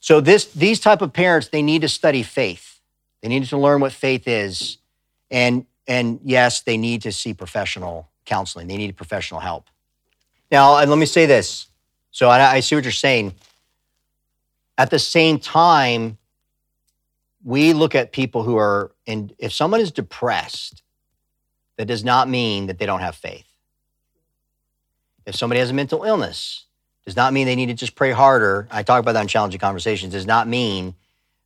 So 0.00 0.20
this 0.20 0.46
these 0.46 0.80
type 0.80 1.02
of 1.02 1.12
parents 1.12 1.48
they 1.48 1.62
need 1.62 1.82
to 1.82 1.88
study 1.88 2.22
faith. 2.22 2.71
They 3.22 3.28
need 3.28 3.44
to 3.44 3.56
learn 3.56 3.80
what 3.80 3.92
faith 3.92 4.26
is, 4.26 4.78
and 5.30 5.64
and 5.86 6.20
yes, 6.24 6.62
they 6.62 6.76
need 6.76 7.02
to 7.02 7.12
see 7.12 7.34
professional 7.34 8.08
counseling. 8.24 8.68
They 8.68 8.76
need 8.76 8.96
professional 8.96 9.40
help. 9.40 9.68
Now, 10.50 10.78
and 10.78 10.90
let 10.90 10.98
me 10.98 11.06
say 11.06 11.26
this. 11.26 11.66
So 12.10 12.28
I, 12.28 12.54
I 12.54 12.60
see 12.60 12.74
what 12.74 12.84
you're 12.84 12.92
saying. 12.92 13.34
At 14.76 14.90
the 14.90 14.98
same 14.98 15.38
time, 15.38 16.18
we 17.44 17.72
look 17.72 17.94
at 17.94 18.12
people 18.12 18.42
who 18.42 18.56
are 18.56 18.92
in. 19.06 19.32
If 19.38 19.52
someone 19.52 19.80
is 19.80 19.92
depressed, 19.92 20.82
that 21.76 21.86
does 21.86 22.04
not 22.04 22.28
mean 22.28 22.66
that 22.66 22.78
they 22.78 22.86
don't 22.86 23.00
have 23.00 23.14
faith. 23.14 23.46
If 25.24 25.36
somebody 25.36 25.60
has 25.60 25.70
a 25.70 25.74
mental 25.74 26.02
illness, 26.02 26.66
does 27.04 27.16
not 27.16 27.32
mean 27.32 27.46
they 27.46 27.56
need 27.56 27.66
to 27.66 27.74
just 27.74 27.94
pray 27.94 28.10
harder. 28.10 28.68
I 28.70 28.82
talk 28.82 29.00
about 29.00 29.12
that 29.12 29.22
in 29.22 29.28
challenging 29.28 29.60
conversations. 29.60 30.12
Does 30.12 30.26
not 30.26 30.48
mean 30.48 30.94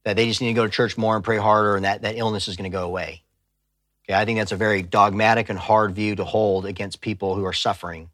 that 0.06 0.14
they 0.14 0.28
just 0.28 0.40
need 0.40 0.46
to 0.46 0.54
go 0.54 0.64
to 0.64 0.70
church 0.70 0.96
more 0.96 1.16
and 1.16 1.24
pray 1.24 1.36
harder 1.36 1.74
and 1.74 1.84
that, 1.84 2.02
that 2.02 2.16
illness 2.16 2.46
is 2.46 2.56
going 2.56 2.70
to 2.70 2.74
go 2.74 2.84
away. 2.84 3.24
Okay, 4.04 4.14
I 4.14 4.24
think 4.24 4.38
that's 4.38 4.52
a 4.52 4.56
very 4.56 4.80
dogmatic 4.80 5.48
and 5.48 5.58
hard 5.58 5.96
view 5.96 6.14
to 6.14 6.22
hold 6.22 6.64
against 6.64 7.00
people 7.00 7.34
who 7.34 7.44
are 7.44 7.52
suffering. 7.52 8.08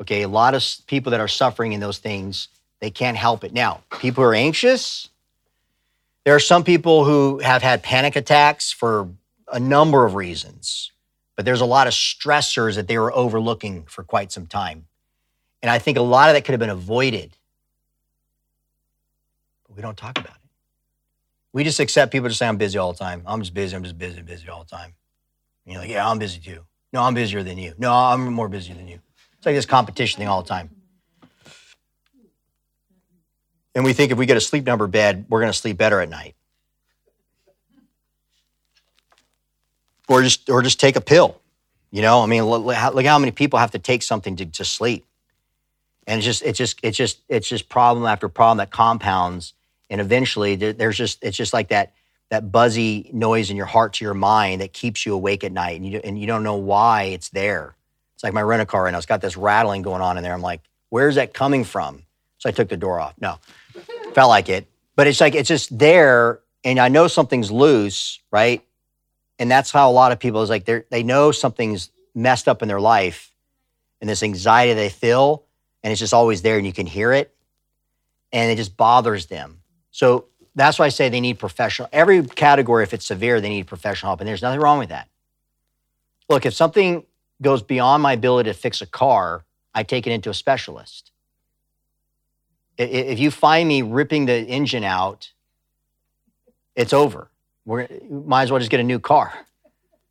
Okay, 0.00 0.22
a 0.22 0.28
lot 0.28 0.54
of 0.54 0.64
people 0.86 1.10
that 1.10 1.18
are 1.18 1.26
suffering 1.26 1.72
in 1.72 1.80
those 1.80 1.98
things, 1.98 2.46
they 2.78 2.90
can't 2.90 3.16
help 3.16 3.42
it. 3.42 3.52
Now, 3.52 3.82
people 3.98 4.22
who 4.22 4.30
are 4.30 4.36
anxious, 4.36 5.08
there 6.22 6.36
are 6.36 6.40
some 6.40 6.62
people 6.62 7.04
who 7.04 7.40
have 7.40 7.60
had 7.60 7.82
panic 7.82 8.14
attacks 8.14 8.70
for 8.70 9.08
a 9.52 9.58
number 9.58 10.04
of 10.04 10.14
reasons, 10.14 10.92
but 11.34 11.44
there's 11.44 11.60
a 11.60 11.66
lot 11.66 11.88
of 11.88 11.92
stressors 11.92 12.76
that 12.76 12.86
they 12.86 12.98
were 12.98 13.12
overlooking 13.12 13.82
for 13.86 14.04
quite 14.04 14.30
some 14.30 14.46
time. 14.46 14.86
And 15.60 15.72
I 15.72 15.80
think 15.80 15.98
a 15.98 16.02
lot 16.02 16.28
of 16.28 16.36
that 16.36 16.44
could 16.44 16.52
have 16.52 16.60
been 16.60 16.70
avoided. 16.70 17.36
But 19.66 19.74
we 19.74 19.82
don't 19.82 19.96
talk 19.96 20.16
about 20.20 20.36
it. 20.36 20.41
We 21.52 21.64
just 21.64 21.80
accept 21.80 22.12
people 22.12 22.28
to 22.28 22.34
say, 22.34 22.46
I'm 22.46 22.56
busy 22.56 22.78
all 22.78 22.92
the 22.92 22.98
time. 22.98 23.22
I'm 23.26 23.40
just 23.40 23.52
busy. 23.52 23.76
I'm 23.76 23.82
just 23.82 23.98
busy, 23.98 24.22
busy 24.22 24.48
all 24.48 24.64
the 24.64 24.70
time. 24.70 24.94
And 25.64 25.72
you're 25.72 25.82
like, 25.82 25.90
yeah, 25.90 26.08
I'm 26.08 26.18
busy 26.18 26.40
too. 26.40 26.64
No, 26.92 27.02
I'm 27.02 27.14
busier 27.14 27.42
than 27.42 27.58
you. 27.58 27.74
No, 27.78 27.92
I'm 27.92 28.32
more 28.32 28.48
busy 28.48 28.72
than 28.72 28.88
you. 28.88 29.00
It's 29.36 29.46
like 29.46 29.54
this 29.54 29.66
competition 29.66 30.18
thing 30.18 30.28
all 30.28 30.42
the 30.42 30.48
time. 30.48 30.70
And 33.74 33.84
we 33.84 33.92
think 33.92 34.12
if 34.12 34.18
we 34.18 34.26
get 34.26 34.36
a 34.36 34.40
sleep 34.40 34.66
number 34.66 34.86
bed, 34.86 35.26
we're 35.28 35.40
going 35.40 35.52
to 35.52 35.58
sleep 35.58 35.78
better 35.78 36.00
at 36.00 36.08
night. 36.08 36.34
Or 40.08 40.22
just, 40.22 40.50
or 40.50 40.62
just 40.62 40.78
take 40.78 40.96
a 40.96 41.00
pill. 41.00 41.40
You 41.90 42.02
know, 42.02 42.22
I 42.22 42.26
mean, 42.26 42.44
look, 42.44 42.74
how 42.76 43.18
many 43.18 43.32
people 43.32 43.58
have 43.58 43.70
to 43.72 43.78
take 43.78 44.02
something 44.02 44.36
to, 44.36 44.46
to 44.46 44.64
sleep. 44.64 45.06
And 46.06 46.18
it's 46.18 46.26
just, 46.26 46.42
it's 46.42 46.58
just, 46.58 46.80
it's 46.82 46.96
just, 46.96 47.20
it's 47.28 47.48
just 47.48 47.68
problem 47.68 48.06
after 48.06 48.28
problem 48.28 48.58
that 48.58 48.70
compounds. 48.70 49.54
And 49.92 50.00
eventually 50.00 50.56
there's 50.56 50.96
just, 50.96 51.22
it's 51.22 51.36
just 51.36 51.52
like 51.52 51.68
that, 51.68 51.92
that 52.30 52.50
buzzy 52.50 53.10
noise 53.12 53.50
in 53.50 53.58
your 53.58 53.66
heart 53.66 53.92
to 53.94 54.06
your 54.06 54.14
mind 54.14 54.62
that 54.62 54.72
keeps 54.72 55.04
you 55.04 55.12
awake 55.12 55.44
at 55.44 55.52
night 55.52 55.76
and 55.76 55.86
you, 55.86 56.00
and 56.02 56.18
you 56.18 56.26
don't 56.26 56.42
know 56.42 56.56
why 56.56 57.04
it's 57.04 57.28
there. 57.28 57.76
It's 58.14 58.24
like 58.24 58.32
my 58.32 58.40
rent 58.40 58.62
a 58.62 58.66
car 58.66 58.84
right 58.84 58.90
now. 58.90 58.96
It's 58.96 59.04
got 59.04 59.20
this 59.20 59.36
rattling 59.36 59.82
going 59.82 60.00
on 60.00 60.16
in 60.16 60.22
there. 60.22 60.32
I'm 60.32 60.40
like, 60.40 60.62
where's 60.88 61.16
that 61.16 61.34
coming 61.34 61.62
from? 61.62 62.04
So 62.38 62.48
I 62.48 62.52
took 62.52 62.70
the 62.70 62.76
door 62.78 63.00
off. 63.00 63.12
No, 63.20 63.38
felt 64.14 64.30
like 64.30 64.48
it. 64.48 64.66
But 64.96 65.08
it's 65.08 65.20
like, 65.20 65.34
it's 65.34 65.48
just 65.48 65.78
there. 65.78 66.40
And 66.64 66.78
I 66.78 66.88
know 66.88 67.06
something's 67.06 67.50
loose, 67.50 68.18
right? 68.30 68.64
And 69.38 69.50
that's 69.50 69.70
how 69.70 69.90
a 69.90 69.92
lot 69.92 70.10
of 70.12 70.18
people 70.18 70.40
is 70.40 70.48
like, 70.48 70.64
they 70.64 70.84
they 70.90 71.02
know 71.02 71.32
something's 71.32 71.90
messed 72.14 72.48
up 72.48 72.62
in 72.62 72.68
their 72.68 72.80
life 72.80 73.30
and 74.00 74.08
this 74.08 74.22
anxiety 74.22 74.72
they 74.72 74.88
feel, 74.88 75.44
and 75.82 75.92
it's 75.92 76.00
just 76.00 76.14
always 76.14 76.40
there 76.40 76.56
and 76.56 76.66
you 76.66 76.72
can 76.72 76.86
hear 76.86 77.12
it. 77.12 77.34
And 78.32 78.50
it 78.50 78.56
just 78.56 78.76
bothers 78.76 79.26
them. 79.26 79.61
So 79.92 80.26
that's 80.54 80.78
why 80.78 80.86
I 80.86 80.88
say 80.88 81.08
they 81.08 81.20
need 81.20 81.38
professional. 81.38 81.88
Every 81.92 82.22
category, 82.24 82.82
if 82.82 82.92
it's 82.92 83.06
severe, 83.06 83.40
they 83.40 83.50
need 83.50 83.66
professional 83.66 84.10
help. 84.10 84.20
And 84.20 84.28
there's 84.28 84.42
nothing 84.42 84.60
wrong 84.60 84.78
with 84.78 84.88
that. 84.88 85.08
Look, 86.28 86.44
if 86.44 86.54
something 86.54 87.04
goes 87.40 87.62
beyond 87.62 88.02
my 88.02 88.14
ability 88.14 88.50
to 88.50 88.54
fix 88.54 88.80
a 88.80 88.86
car, 88.86 89.44
I 89.74 89.82
take 89.82 90.06
it 90.06 90.12
into 90.12 90.30
a 90.30 90.34
specialist. 90.34 91.12
If 92.78 93.18
you 93.18 93.30
find 93.30 93.68
me 93.68 93.82
ripping 93.82 94.26
the 94.26 94.38
engine 94.38 94.82
out, 94.82 95.32
it's 96.74 96.92
over. 96.92 97.30
We're 97.64 97.86
might 98.10 98.44
as 98.44 98.50
well 98.50 98.58
just 98.58 98.70
get 98.70 98.80
a 98.80 98.84
new 98.84 98.98
car. 98.98 99.32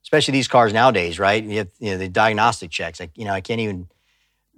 Especially 0.04 0.32
these 0.32 0.48
cars 0.48 0.74
nowadays, 0.74 1.20
right? 1.20 1.44
You 1.44 1.58
have 1.60 1.70
you 1.80 1.92
know, 1.92 1.98
the 1.98 2.08
diagnostic 2.08 2.70
checks. 2.70 3.00
Like, 3.00 3.12
you 3.16 3.26
know, 3.26 3.34
I 3.34 3.42
can't 3.42 3.60
even. 3.60 3.88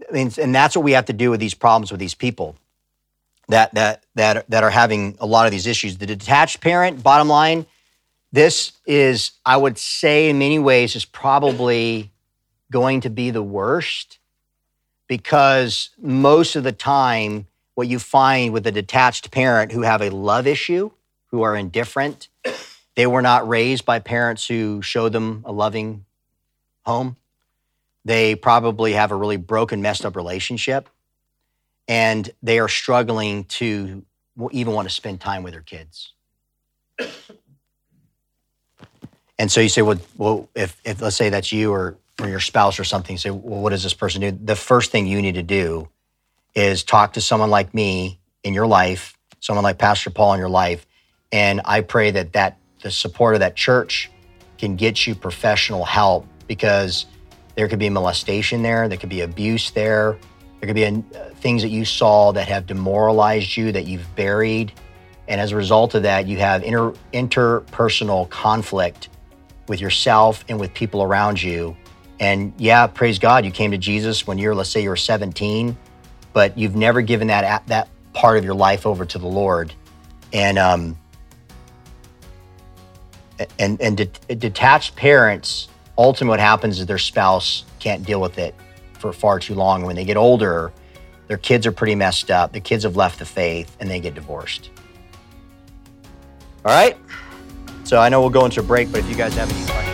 I 0.10 0.12
mean, 0.12 0.32
and 0.40 0.54
that's 0.54 0.76
what 0.76 0.84
we 0.84 0.91
have 0.94 1.06
to 1.06 1.14
do 1.14 1.32
with 1.32 1.40
these 1.40 1.54
problems 1.54 1.91
with 1.91 2.00
these 2.00 2.16
people 2.16 2.58
that 3.49 3.74
that 3.76 4.03
that 4.15 4.49
that 4.49 4.64
are 4.64 4.70
having 4.70 5.18
a 5.20 5.26
lot 5.26 5.45
of 5.45 5.52
these 5.52 5.68
issues. 5.68 5.98
The 5.98 6.06
detached 6.06 6.61
parent, 6.61 7.03
bottom 7.03 7.28
line, 7.28 7.65
this 8.32 8.74
is, 8.86 9.32
I 9.45 9.57
would 9.57 9.78
say, 9.78 10.30
in 10.30 10.40
many 10.40 10.60
ways, 10.60 10.95
is 10.95 11.06
probably 11.06 12.11
going 12.72 13.02
to 13.02 13.10
be 13.10 13.30
the 13.30 13.44
worst 13.44 14.20
because 15.07 15.91
most 16.02 16.56
of 16.56 16.64
the 16.64 16.72
time, 16.72 17.48
what 17.76 17.88
you 17.88 17.99
find 17.99 18.53
with 18.53 18.65
a 18.65 18.72
detached 18.72 19.32
parent 19.32 19.72
who 19.72 19.82
have 19.82 20.02
a 20.02 20.10
love 20.10 20.48
issue, 20.48 20.91
who 21.28 21.41
are 21.44 21.56
indifferent, 21.56 22.30
they 22.95 23.06
were 23.06 23.22
not 23.22 23.48
raised 23.48 23.86
by 23.86 23.99
parents 23.99 24.48
who 24.48 24.82
showed 24.82 25.14
them 25.14 25.44
a 25.45 25.52
loving 25.52 26.06
home. 26.86 27.18
They 28.06 28.36
probably 28.36 28.94
have 28.94 29.11
a 29.11 29.15
really 29.15 29.38
broken, 29.38 29.82
messed 29.82 30.06
up 30.06 30.15
relationship 30.15 30.90
and 31.88 32.30
they 32.41 32.60
are 32.60 32.68
struggling 32.68 33.43
to 33.45 34.05
even 34.51 34.73
want 34.73 34.88
to 34.88 34.93
spend 34.93 35.19
time 35.19 35.43
with 35.43 35.53
their 35.53 35.61
kids. 35.61 36.14
And 39.38 39.51
so 39.51 39.61
you 39.61 39.69
say, 39.69 39.81
well, 39.81 39.99
well 40.18 40.49
if, 40.55 40.80
if 40.85 41.01
let's 41.01 41.15
say 41.15 41.30
that's 41.30 41.51
you 41.51 41.72
or, 41.72 41.97
or 42.22 42.30
your 42.30 42.39
spouse 42.39 42.80
or 42.80 42.84
something, 42.84 43.18
say, 43.18 43.31
well, 43.31 43.61
what 43.61 43.72
does 43.72 43.84
this 43.84 43.93
person 43.93 44.22
do? 44.22 44.31
The 44.31 44.55
first 44.55 44.91
thing 44.91 45.07
you 45.07 45.22
need 45.22 45.35
to 45.35 45.43
do 45.43 45.89
is 46.55 46.84
talk 46.84 47.14
to 47.14 47.22
someone 47.22 47.49
like 47.49 47.73
me 47.73 48.19
in 48.43 48.53
your 48.53 48.68
life, 48.68 49.18
someone 49.39 49.64
like 49.64 49.77
Pastor 49.77 50.10
Paul 50.10 50.34
in 50.34 50.39
your 50.39 50.49
life. 50.49 50.85
And 51.31 51.61
I 51.65 51.81
pray 51.81 52.11
that, 52.11 52.34
that 52.34 52.57
the 52.81 52.91
support 52.91 53.34
of 53.34 53.39
that 53.39 53.55
church 53.55 54.11
can 54.57 54.76
get 54.76 55.07
you 55.07 55.15
professional 55.15 55.84
help 55.84 56.27
because 56.47 57.05
there 57.55 57.68
could 57.68 57.80
be 57.80 57.89
molestation 57.89 58.61
there, 58.61 58.88
there 58.88 58.97
could 58.97 59.10
be 59.10 59.22
abuse 59.22 59.72
there, 59.72 60.18
there 60.64 60.73
could 60.73 60.76
be 60.76 61.18
uh, 61.18 61.23
things 61.41 61.61
that 61.61 61.72
you 61.72 61.84
saw 61.84 62.31
that 62.31 62.48
have 62.48 62.65
demoralized 62.65 63.57
you 63.57 63.73
that 63.73 63.85
you've 63.85 64.15
buried. 64.15 64.72
And 65.27 65.41
as 65.41 65.52
a 65.52 65.57
result 65.57 65.94
of 65.94 66.03
that, 66.03 66.26
you 66.26 66.38
have 66.38 66.64
inter, 66.64 66.94
interpersonal 67.11 68.30
conflict 68.30 69.10
with 69.68 69.81
yourself 69.81 70.45
and 70.48 70.57
with 70.61 70.73
people 70.73 71.03
around 71.03 71.44
you. 71.44 71.76
And 72.22 72.53
yeah, 72.57 72.88
praise 72.88 73.19
God, 73.19 73.44
you 73.44 73.52
came 73.52 73.72
to 73.72 73.77
Jesus 73.77 74.26
when 74.26 74.38
you're, 74.38 74.56
let's 74.56 74.69
say, 74.69 74.81
you're 74.81 74.95
17, 74.95 75.77
but 76.31 76.57
you've 76.57 76.77
never 76.77 77.02
given 77.02 77.27
that 77.27 77.68
that 77.68 77.90
part 78.14 78.38
of 78.38 78.45
your 78.45 78.56
life 78.56 78.85
over 78.85 79.06
to 79.06 79.18
the 79.18 79.27
Lord. 79.27 79.73
And 80.31 80.57
um, 80.57 80.98
and 83.60 83.81
and 83.81 83.98
de- 83.98 84.35
detached 84.35 84.95
parents, 84.95 85.68
ultimately, 85.98 86.30
what 86.30 86.40
happens 86.40 86.80
is 86.80 86.85
their 86.85 86.98
spouse 86.98 87.65
can't 87.80 88.06
deal 88.06 88.22
with 88.22 88.38
it 88.38 88.56
for 89.04 89.12
far 89.12 89.38
too 89.38 89.54
long. 89.54 89.84
When 89.84 89.98
they 89.98 90.06
get 90.06 90.16
older, 90.16 90.72
their 91.28 91.36
kids 91.36 91.68
are 91.68 91.74
pretty 91.74 91.94
messed 91.94 92.32
up. 92.32 92.54
The 92.54 92.62
kids 92.62 92.86
have 92.86 92.96
left 92.96 93.20
the 93.20 93.26
faith 93.26 93.76
and 93.82 93.92
they 93.92 94.00
get 94.00 94.16
divorced. 94.16 94.70
All 96.64 96.74
right. 96.74 96.98
So 97.84 98.00
I 98.00 98.08
know 98.08 98.22
we'll 98.22 98.30
go 98.30 98.46
into 98.46 98.62
a 98.62 98.64
break, 98.64 98.90
but 98.94 99.02
if 99.02 99.10
you 99.10 99.16
guys 99.16 99.36
have 99.36 99.52
any 99.52 99.66
questions, 99.66 99.93